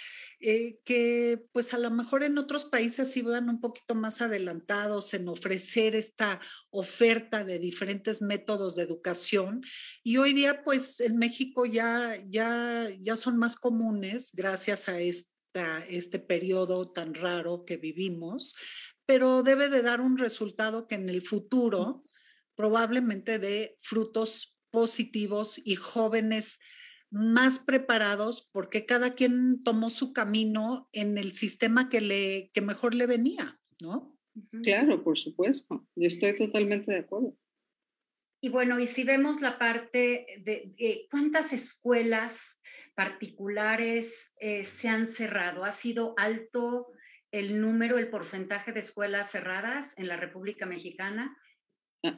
eh, 0.40 0.80
que 0.84 1.46
pues 1.52 1.72
a 1.72 1.78
lo 1.78 1.92
mejor 1.92 2.24
en 2.24 2.36
otros 2.36 2.64
países 2.64 3.16
iban 3.16 3.48
un 3.48 3.60
poquito 3.60 3.94
más 3.94 4.20
adelantados 4.20 5.14
en 5.14 5.28
ofrecer 5.28 5.94
esta 5.94 6.40
oferta 6.70 7.44
de 7.44 7.60
diferentes 7.60 8.22
métodos 8.22 8.74
de 8.74 8.82
educación. 8.82 9.62
Y 10.02 10.16
hoy 10.16 10.32
día, 10.32 10.64
pues 10.64 10.98
en 11.00 11.16
México 11.16 11.64
ya, 11.64 12.20
ya, 12.28 12.90
ya 13.00 13.14
son 13.14 13.38
más 13.38 13.54
comunes 13.54 14.32
gracias 14.34 14.88
a 14.88 14.98
este 14.98 15.32
este 15.88 16.18
periodo 16.18 16.90
tan 16.90 17.14
raro 17.14 17.64
que 17.64 17.76
vivimos, 17.76 18.54
pero 19.06 19.42
debe 19.42 19.68
de 19.68 19.82
dar 19.82 20.00
un 20.00 20.18
resultado 20.18 20.86
que 20.86 20.94
en 20.94 21.08
el 21.08 21.22
futuro 21.22 22.04
probablemente 22.54 23.38
dé 23.38 23.76
frutos 23.80 24.56
positivos 24.70 25.60
y 25.64 25.76
jóvenes 25.76 26.58
más 27.10 27.60
preparados 27.60 28.48
porque 28.52 28.86
cada 28.86 29.12
quien 29.12 29.60
tomó 29.62 29.90
su 29.90 30.12
camino 30.12 30.88
en 30.92 31.16
el 31.16 31.32
sistema 31.32 31.88
que, 31.88 32.00
le, 32.00 32.50
que 32.52 32.60
mejor 32.60 32.94
le 32.94 33.06
venía, 33.06 33.60
¿no? 33.80 34.18
Claro, 34.64 35.04
por 35.04 35.16
supuesto. 35.16 35.86
Yo 35.94 36.08
estoy 36.08 36.34
totalmente 36.34 36.92
de 36.92 37.00
acuerdo. 37.00 37.36
Y 38.40 38.48
bueno, 38.48 38.80
y 38.80 38.86
si 38.86 39.04
vemos 39.04 39.40
la 39.40 39.58
parte 39.58 40.26
de, 40.44 41.06
cuántas 41.10 41.52
escuelas 41.52 42.40
particulares 42.94 44.32
eh, 44.40 44.64
se 44.64 44.88
han 44.88 45.06
cerrado, 45.06 45.64
¿ha 45.64 45.72
sido 45.72 46.14
alto 46.18 46.88
el 47.34 47.60
número, 47.60 47.98
el 47.98 48.08
porcentaje 48.08 48.72
de 48.72 48.80
escuelas 48.80 49.32
cerradas 49.32 49.92
en 49.96 50.06
la 50.06 50.16
República 50.16 50.66
Mexicana? 50.66 51.36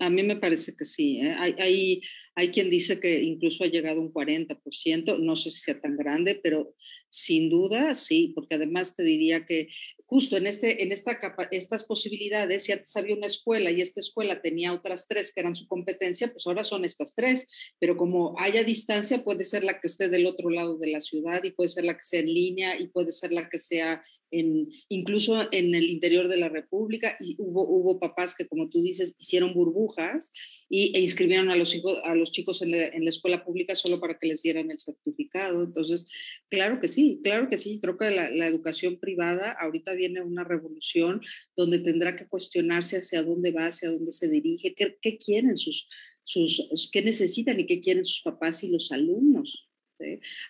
A, 0.00 0.10
mí 0.10 0.22
me 0.22 0.36
parece 0.36 0.76
que 0.76 0.84
sí. 0.84 1.20
¿eh? 1.20 1.34
Hay, 1.38 1.54
hay, 1.58 2.02
hay, 2.34 2.50
quien 2.50 2.68
dice 2.68 3.00
que 3.00 3.22
incluso 3.22 3.64
ha 3.64 3.68
llegado 3.68 4.00
un 4.00 4.12
40%, 4.12 5.18
no 5.20 5.36
sé 5.36 5.50
si 5.50 5.60
sea 5.60 5.80
tan 5.80 5.96
grande, 5.96 6.38
pero 6.42 6.74
sin 7.08 7.48
duda 7.48 7.94
sí, 7.94 8.32
porque 8.34 8.56
además 8.56 8.94
te 8.94 9.04
diría 9.04 9.46
que 9.46 9.68
justo 10.06 10.36
en, 10.36 10.46
este, 10.46 10.82
en 10.82 10.92
esta 10.92 11.18
estas 11.50 11.84
posibilidades, 11.84 12.64
si 12.64 12.72
antes 12.72 12.96
había 12.96 13.14
una 13.14 13.26
escuela 13.26 13.70
y 13.70 13.80
esta 13.80 14.00
escuela 14.00 14.40
tenía 14.42 14.72
otras 14.72 15.08
tres 15.08 15.32
que 15.32 15.40
eran 15.40 15.56
su 15.56 15.66
competencia, 15.66 16.32
pues 16.32 16.46
ahora 16.46 16.64
son 16.64 16.84
estas 16.84 17.14
tres, 17.14 17.46
pero 17.78 17.96
como 17.96 18.38
haya 18.38 18.62
distancia, 18.64 19.24
puede 19.24 19.44
ser 19.44 19.64
la 19.64 19.80
que 19.80 19.88
esté 19.88 20.08
del 20.08 20.26
otro 20.26 20.50
lado 20.50 20.78
de 20.78 20.90
la 20.90 21.00
ciudad 21.00 21.42
y 21.42 21.50
puede 21.50 21.68
ser 21.68 21.84
la 21.84 21.96
que 21.96 22.04
sea 22.04 22.20
en 22.20 22.32
línea 22.32 22.78
y 22.78 22.88
puede 22.88 23.12
ser 23.12 23.32
la 23.32 23.48
que 23.48 23.58
sea 23.58 24.02
en, 24.30 24.68
incluso 24.88 25.48
en 25.52 25.74
el 25.74 25.88
interior 25.88 26.28
de 26.28 26.36
la 26.36 26.48
República 26.48 27.16
y 27.20 27.36
hubo, 27.38 27.98
papás 28.00 28.34
que, 28.34 28.46
como 28.46 28.68
tú 28.68 28.82
dices, 28.82 29.14
hicieron 29.18 29.54
burbujas 29.54 30.32
y, 30.68 30.96
e 30.96 31.00
inscribieron 31.00 31.50
a 31.50 31.56
los, 31.56 31.74
hijos, 31.74 31.98
a 32.04 32.14
los 32.14 32.32
chicos 32.32 32.62
en 32.62 32.70
la, 32.72 33.08
escuela 33.08 33.44
pública 33.44 33.74
solo 33.74 34.00
para 34.00 34.18
que 34.18 34.26
les 34.26 34.42
dieran 34.42 34.70
el 34.70 34.78
certificado. 34.78 35.62
Entonces, 35.62 36.08
claro 36.48 36.80
que 36.80 36.88
sí, 36.88 37.20
claro 37.22 37.48
que 37.48 37.58
sí, 37.58 37.78
creo 37.80 37.96
que 37.96 38.10
la, 38.10 38.46
educación 38.46 38.98
privada 38.98 39.56
ahorita 39.60 39.92
viene 39.94 40.22
una 40.22 40.44
revolución 40.44 41.20
donde 41.56 41.78
tendrá 41.78 42.16
que 42.16 42.28
cuestionarse 42.28 42.98
hacia 42.98 43.22
dónde 43.22 43.50
va, 43.50 43.66
hacia 43.66 43.90
dónde 43.90 44.12
se 44.12 44.28
dirige, 44.28 44.74
qué, 44.74 44.96
qué 45.00 45.18
quieren 45.18 45.56
sus, 45.56 45.88
sus, 46.24 46.90
qué 46.92 47.02
necesitan 47.02 47.58
y 47.60 47.66
qué 47.66 47.80
quieren 47.80 48.04
sus 48.04 48.22
papás 48.22 48.62
y 48.64 48.68
los 48.68 48.92
alumnos. 48.92 49.68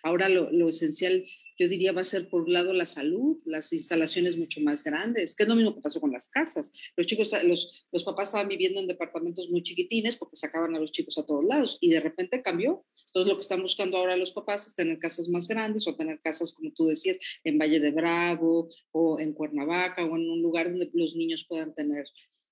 Ahora 0.03 0.29
lo, 0.29 0.51
lo 0.51 0.69
esencial 0.69 1.25
yo 1.59 1.69
diría 1.69 1.93
va 1.93 2.03
a 2.03 2.05
ser 2.05 2.29
por 2.29 2.43
un 2.43 2.53
lado 2.53 2.73
la 2.73 2.87
salud, 2.87 3.41
las 3.45 3.73
instalaciones 3.73 4.37
mucho 4.37 4.61
más 4.61 4.85
grandes, 4.85 5.35
que 5.35 5.45
es 5.45 5.49
lo 5.49 5.57
mismo 5.57 5.75
que 5.75 5.81
pasó 5.81 6.01
con 6.01 6.13
las 6.13 6.29
casas. 6.29 6.73
Los 6.97 7.07
chicos, 7.07 7.31
los, 7.45 7.87
los 7.93 8.05
papás 8.05 8.29
estaban 8.29 8.49
viviendo 8.49 8.81
en 8.81 8.87
departamentos 8.87 9.49
muy 9.51 9.63
chiquitines 9.63 10.17
porque 10.17 10.37
sacaban 10.37 10.75
a 10.75 10.79
los 10.79 10.93
chicos 10.93 11.19
a 11.19 11.27
todos 11.27 11.45
lados 11.45 11.79
y 11.81 11.91
de 11.91 12.01
repente 12.01 12.43
cambió. 12.43 12.85
Entonces 13.07 13.31
lo 13.31 13.37
que 13.37 13.43
están 13.43 13.63
buscando 13.63 13.97
ahora 13.97 14.17
los 14.17 14.33
papás 14.33 14.67
es 14.67 14.75
tener 14.75 14.99
casas 14.99 15.29
más 15.29 15.49
grandes 15.49 15.87
o 15.87 15.97
tener 15.97 16.21
casas, 16.21 16.53
como 16.53 16.73
tú 16.73 16.87
decías, 16.87 17.19
en 17.45 17.59
Valle 17.59 17.81
de 17.81 17.91
Bravo 17.91 18.69
o 18.93 19.19
en 19.21 19.33
Cuernavaca 19.33 20.05
o 20.05 20.17
en 20.17 20.31
un 20.31 20.43
lugar 20.43 20.69
donde 20.69 20.91
los 20.93 21.17
niños 21.17 21.47
puedan 21.49 21.75
tener 21.75 22.07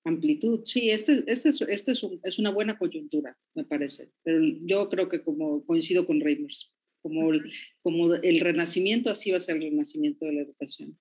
amplitud. 0.04 0.60
Sí, 0.64 0.90
este, 0.90 1.24
este, 1.26 1.48
es, 1.48 1.60
este 1.62 1.92
es, 1.92 2.06
es, 2.22 2.38
una 2.38 2.50
buena 2.50 2.78
coyuntura, 2.78 3.36
me 3.54 3.64
parece. 3.64 4.10
Pero 4.22 4.38
yo 4.62 4.88
creo 4.88 5.08
que 5.08 5.22
como 5.22 5.64
coincido 5.64 6.06
con 6.06 6.20
Reimers 6.20 6.72
como 7.04 7.30
el, 7.34 7.52
como 7.82 8.14
el 8.14 8.40
renacimiento, 8.40 9.10
así 9.10 9.30
va 9.30 9.36
a 9.36 9.40
ser 9.40 9.56
el 9.56 9.64
renacimiento 9.64 10.24
de 10.24 10.32
la 10.32 10.40
educación. 10.40 10.98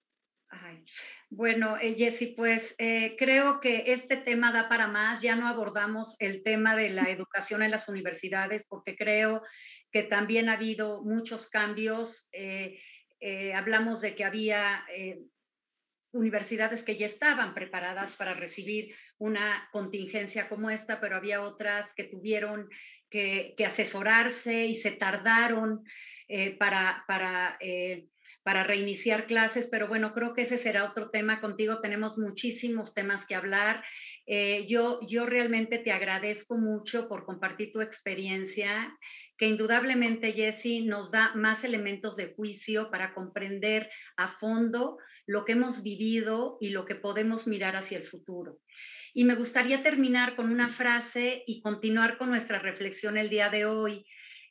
Bueno, 1.30 1.78
eh, 1.82 1.96
Jessy, 1.98 2.28
pues 2.28 2.76
eh, 2.78 3.16
creo 3.18 3.62
que 3.62 3.86
este 3.88 4.18
tema 4.18 4.52
da 4.52 4.68
para 4.68 4.88
más. 4.88 5.22
Ya 5.22 5.38
no 5.38 5.48
abordamos 5.48 6.18
el 6.20 6.44
tema 6.44 6.76
de 6.76 6.90
la 6.90 7.04
educación 7.10 7.64
en 7.64 7.72
las 7.72 7.88
universidades 7.88 8.66
porque 8.68 8.98
creo 8.98 9.42
que 9.92 10.04
también 10.04 10.50
ha 10.50 10.54
habido 10.54 11.04
muchos 11.04 11.48
cambios. 11.48 12.28
Eh, 12.34 12.78
hablamos 13.56 14.02
de 14.02 14.14
que 14.14 14.26
había 14.26 14.84
universidades 16.12 16.84
que 16.84 16.98
ya 16.98 17.06
estaban 17.06 17.54
preparadas 17.54 18.16
para 18.16 18.34
recibir 18.34 18.94
una 19.18 19.70
contingencia 19.72 20.50
como 20.50 20.70
esta, 20.70 21.00
pero 21.00 21.16
había 21.16 21.42
otras 21.42 21.94
que 21.94 22.04
tuvieron 22.04 22.70
que, 23.14 23.66
asesorarse 23.66 24.66
y 24.66 24.76
se 24.76 24.92
tardaron 24.92 25.84
eh, 26.28 26.58
para, 26.58 27.06
para, 27.08 27.58
eh, 27.62 28.08
para 28.42 28.64
reiniciar 28.64 29.28
clases, 29.28 29.68
pero 29.68 29.88
bueno, 29.88 30.14
creo 30.14 30.34
que 30.34 30.42
ese 30.42 30.58
será 30.58 30.86
otro 30.86 31.12
tema. 31.12 31.40
Contigo 31.40 31.80
tenemos 31.80 32.18
muchísimos 32.18 32.96
temas 32.96 33.26
que 33.28 33.36
hablar. 33.36 33.84
Eh, 34.26 34.66
yo, 34.68 35.00
yo 35.08 35.28
realmente 35.28 35.78
te 35.78 35.92
agradezco 35.92 36.58
mucho 36.58 37.08
por 37.08 37.26
compartir 37.26 37.72
tu 37.72 37.82
experiencia, 37.82 38.98
que 39.38 39.46
indudablemente, 39.46 40.32
Jessie, 40.32 40.86
nos 40.86 41.12
da 41.12 41.34
más 41.36 41.64
elementos 41.64 42.16
de 42.16 42.34
juicio 42.34 42.90
para 42.90 43.14
comprender 43.14 43.90
a 44.18 44.30
fondo 44.30 44.98
lo 45.28 45.46
que 45.46 45.52
hemos 45.52 45.84
vivido 45.84 46.58
y 46.60 46.70
lo 46.70 46.86
que 46.86 46.96
podemos 46.96 47.46
mirar 47.46 47.76
hacia 47.76 47.98
el 47.98 48.06
futuro. 48.06 48.60
Y 49.14 49.26
me 49.26 49.36
gustaría 49.36 49.84
terminar 49.84 50.36
con 50.36 50.52
una 50.52 50.70
frase 50.70 51.44
y 51.46 51.62
continuar 51.62 52.18
con 52.18 52.30
nuestra 52.30 52.60
reflexión 52.60 53.16
el 53.16 53.30
día 53.30 53.50
de 53.50 53.66
hoy, 53.66 54.06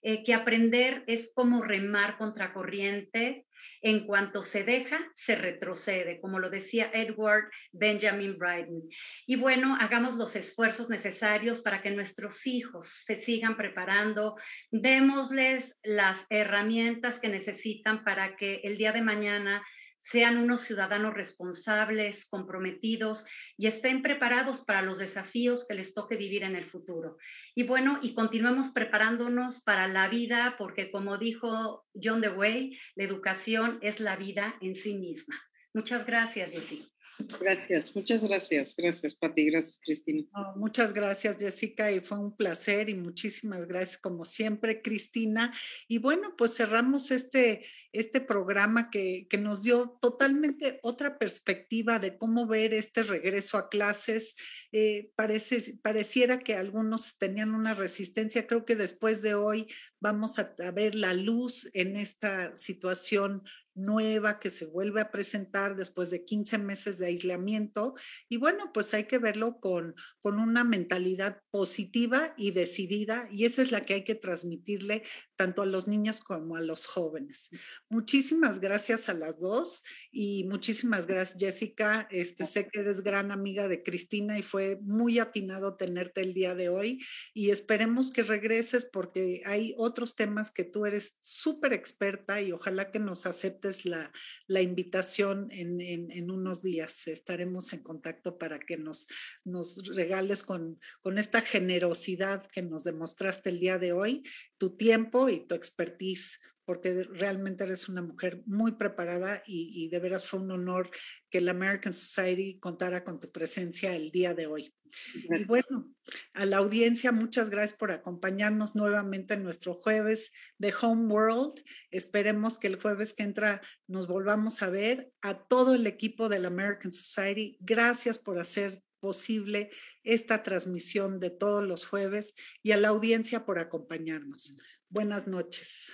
eh, 0.05 0.23
que 0.25 0.35
aprender 0.35 1.05
es 1.07 1.33
como 1.35 1.63
remar 1.63 2.17
contra 2.17 2.53
corriente. 2.53 3.47
En 3.81 4.07
cuanto 4.07 4.43
se 4.43 4.63
deja, 4.63 4.99
se 5.15 5.35
retrocede, 5.35 6.21
como 6.21 6.39
lo 6.39 6.51
decía 6.51 6.91
Edward 6.93 7.51
Benjamin 7.73 8.39
Bryden. 8.39 8.83
Y 9.27 9.37
bueno, 9.37 9.77
hagamos 9.81 10.15
los 10.15 10.37
esfuerzos 10.37 10.89
necesarios 10.89 11.61
para 11.61 11.83
que 11.83 11.91
nuestros 11.91 12.47
hijos 12.47 12.89
se 13.05 13.17
sigan 13.17 13.57
preparando, 13.57 14.37
démosles 14.71 15.77
las 15.83 16.25
herramientas 16.31 17.19
que 17.19 17.29
necesitan 17.29 18.05
para 18.05 18.37
que 18.37 18.61
el 18.63 18.79
día 18.79 18.93
de 18.93 19.03
mañana 19.03 19.63
sean 20.03 20.37
unos 20.37 20.63
ciudadanos 20.63 21.15
responsables, 21.15 22.27
comprometidos 22.29 23.25
y 23.57 23.67
estén 23.67 24.03
preparados 24.03 24.65
para 24.65 24.83
los 24.83 24.99
desafíos 24.99 25.67
que 25.67 25.75
les 25.75 25.95
toque 25.95 26.17
vivir 26.17 26.43
en 26.43 26.57
el 26.57 26.67
futuro. 26.67 27.17
Y 27.55 27.63
bueno, 27.63 27.99
y 28.03 28.15
continuemos 28.15 28.71
preparándonos 28.71 29.63
para 29.63 29.87
la 29.89 30.09
vida, 30.09 30.57
porque 30.59 30.91
como 30.91 31.19
dijo 31.19 31.85
John 31.95 32.21
Dewey, 32.21 32.79
la 32.97 33.05
educación 33.05 33.79
es 33.83 34.01
la 34.01 34.17
vida 34.17 34.57
en 34.61 34.75
sí 34.75 34.95
misma. 34.95 35.41
Muchas 35.73 36.05
gracias, 36.05 36.51
Jessie. 36.51 36.92
Gracias, 37.41 37.95
muchas 37.95 38.25
gracias. 38.25 38.75
Gracias, 38.77 39.15
Pati. 39.15 39.47
Gracias, 39.47 39.81
Cristina. 39.85 40.25
muchas 40.57 40.93
gracias, 40.93 41.37
Jessica, 41.37 41.91
y 41.93 42.01
fue 42.01 42.19
un 42.19 42.37
placer 42.37 42.89
y 42.89 42.95
muchísimas 42.95 43.67
gracias, 43.67 43.99
como 43.99 44.25
siempre, 44.25 44.83
Cristina. 44.83 45.53
Y 45.89 45.99
bueno, 45.99 46.35
pues 46.37 46.57
cerramos 46.57 47.11
este, 47.11 47.65
este 47.93 48.21
programa 48.21 48.91
que, 48.91 49.27
que 49.29 49.39
nos 49.39 49.63
dio 49.63 49.99
totalmente 50.01 50.81
otra 50.83 51.19
perspectiva 51.19 51.99
de 51.99 52.17
cómo 52.17 52.47
ver 52.47 52.75
este 52.75 53.03
regreso 53.03 53.59
a 53.59 53.69
clases. 53.69 54.35
Eh, 54.73 55.11
parece, 55.15 55.79
pareciera 55.83 56.39
que 56.39 56.55
algunos 56.55 57.19
tenían 57.19 57.55
una 57.55 57.75
resistencia. 57.75 58.47
Creo 58.47 58.65
que 58.65 58.77
después 58.77 59.23
de 59.23 59.35
hoy 59.35 59.67
vamos 60.01 60.39
a, 60.39 60.55
a 60.59 60.71
ver 60.71 60.95
la 60.95 61.15
luz 61.15 61.69
en 61.75 61.97
esta 61.97 62.57
situación 62.57 63.43
nueva 63.75 64.39
que 64.39 64.51
se 64.51 64.67
vuelve 64.67 65.01
a 65.01 65.11
presentar 65.11 65.77
después 65.77 66.11
de 66.11 66.25
15 66.25 66.59
meses 66.59 66.99
de 66.99 67.07
aislamiento. 67.07 67.95
Y 68.29 68.37
bueno, 68.37 68.73
pues 68.73 68.93
hay 68.95 69.05
que 69.05 69.19
verlo 69.19 69.59
con, 69.61 69.95
con 70.21 70.39
una 70.39 70.65
mentalidad 70.65 71.41
positiva 71.51 72.35
y 72.37 72.51
decidida 72.51 73.29
y 73.31 73.45
esa 73.45 73.63
es 73.63 73.73
la 73.73 73.83
que 73.83 73.95
hay 73.95 74.05
que 74.05 74.15
transmitirle 74.15 75.03
tanto 75.37 75.63
a 75.63 75.67
los 75.67 75.89
niños 75.89 76.21
como 76.21 76.57
a 76.57 76.61
los 76.61 76.87
jóvenes. 76.87 77.51
Muchísimas 77.89 78.61
gracias 78.61 79.09
a 79.09 79.15
las 79.15 79.39
dos 79.39 79.83
y 80.11 80.45
muchísimas 80.45 81.07
gracias 81.07 81.39
Jessica. 81.39 82.07
Este, 82.11 82.47
sé 82.47 82.69
que 82.69 82.81
eres 82.81 83.03
gran 83.03 83.31
amiga 83.31 83.69
de 83.69 83.83
Cristina 83.83 84.39
y 84.39 84.43
fue 84.43 84.79
muy 84.83 85.19
atinado 85.19 85.77
tenerte 85.77 86.21
el 86.21 86.35
día 86.35 86.55
de 86.55 86.69
hoy 86.69 87.05
y 87.35 87.51
esperemos 87.51 88.13
que 88.13 88.23
regreses 88.23 88.85
porque 88.85 89.43
hay 89.45 89.75
otros 89.79 90.15
temas 90.15 90.51
que 90.51 90.65
tú 90.65 90.87
eres 90.87 91.17
súper 91.23 91.73
experta 91.73 92.41
y 92.41 92.53
ojalá 92.53 92.91
que 92.91 92.99
nos 92.99 93.27
aceptes 93.27 93.62
la, 93.85 94.13
la 94.47 94.61
invitación 94.61 95.49
en, 95.51 96.31
unos 96.31 96.63
días. 96.63 97.07
Estaremos 97.09 97.73
en 97.73 97.83
contacto 97.83 98.39
para 98.39 98.59
que 98.59 98.77
nos, 98.77 99.07
nos 99.45 99.87
regales 99.87 100.43
con, 100.43 100.79
con 101.01 101.19
esta 101.19 101.41
generosidad 101.41 102.47
que 102.47 102.63
nos 102.63 102.85
demostraste 102.85 103.51
el 103.51 103.61
día 103.61 103.79
de 103.79 103.93
hoy, 103.93 104.23
tu 104.59 104.77
tiempo 104.77 105.29
y 105.29 105.47
tu 105.47 105.55
expertise 105.55 106.39
porque 106.65 107.05
realmente 107.11 107.65
eres 107.65 107.89
una 107.89 108.03
mujer 108.03 108.43
muy 108.47 108.73
preparada 108.73 109.43
y, 109.47 109.89
de 109.89 109.99
veras 109.99 110.27
fue 110.27 110.41
un 110.41 110.51
honor 110.51 110.91
que 111.29 111.41
la 111.41 111.51
American 111.51 111.93
Society 111.93 112.59
contara 112.59 113.05
con 113.05 113.19
tu 113.19 113.31
presencia 113.31 113.95
el 113.97 114.11
día 114.11 114.35
de 114.35 114.47
hoy. 114.47 114.75
Y 115.15 115.45
bueno, 115.47 115.91
a 116.35 116.45
la 116.45 116.59
audiencia, 116.59 117.13
muchas 117.13 117.51
gracias 117.51 117.79
por 117.79 117.91
acompañarnos 117.91 118.75
nuevamente 118.77 119.35
en 119.35 119.43
nuestro 119.43 119.75
jueves 119.75 120.31
de 120.59 120.73
Home 120.81 121.13
World. 121.13 121.63
Esperemos 121.91 122.59
que 122.59 122.67
el 122.69 122.81
jueves 122.81 123.13
que 123.13 123.23
entra 123.23 123.63
nos 123.87 124.07
volvamos 124.07 124.63
a 124.63 124.71
ver. 124.71 125.11
A 125.23 125.45
todo 125.45 125.75
el 125.75 125.87
equipo 125.87 126.29
de 126.29 126.39
la 126.39 126.49
American 126.49 126.93
Society, 126.93 127.57
gracias 127.61 128.19
por 128.19 128.39
hacer 128.39 128.83
posible 129.03 129.71
esta 130.05 130.45
transmisión 130.45 131.19
de 131.19 131.31
todos 131.31 131.67
los 131.67 131.85
jueves 131.85 132.35
y 132.63 132.71
a 132.71 132.77
la 132.77 132.89
audiencia 132.89 133.45
por 133.45 133.59
acompañarnos. 133.59 134.57
Buenas 134.89 135.27
noches. 135.27 135.89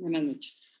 Buenas 0.00 0.24
noches. 0.24 0.79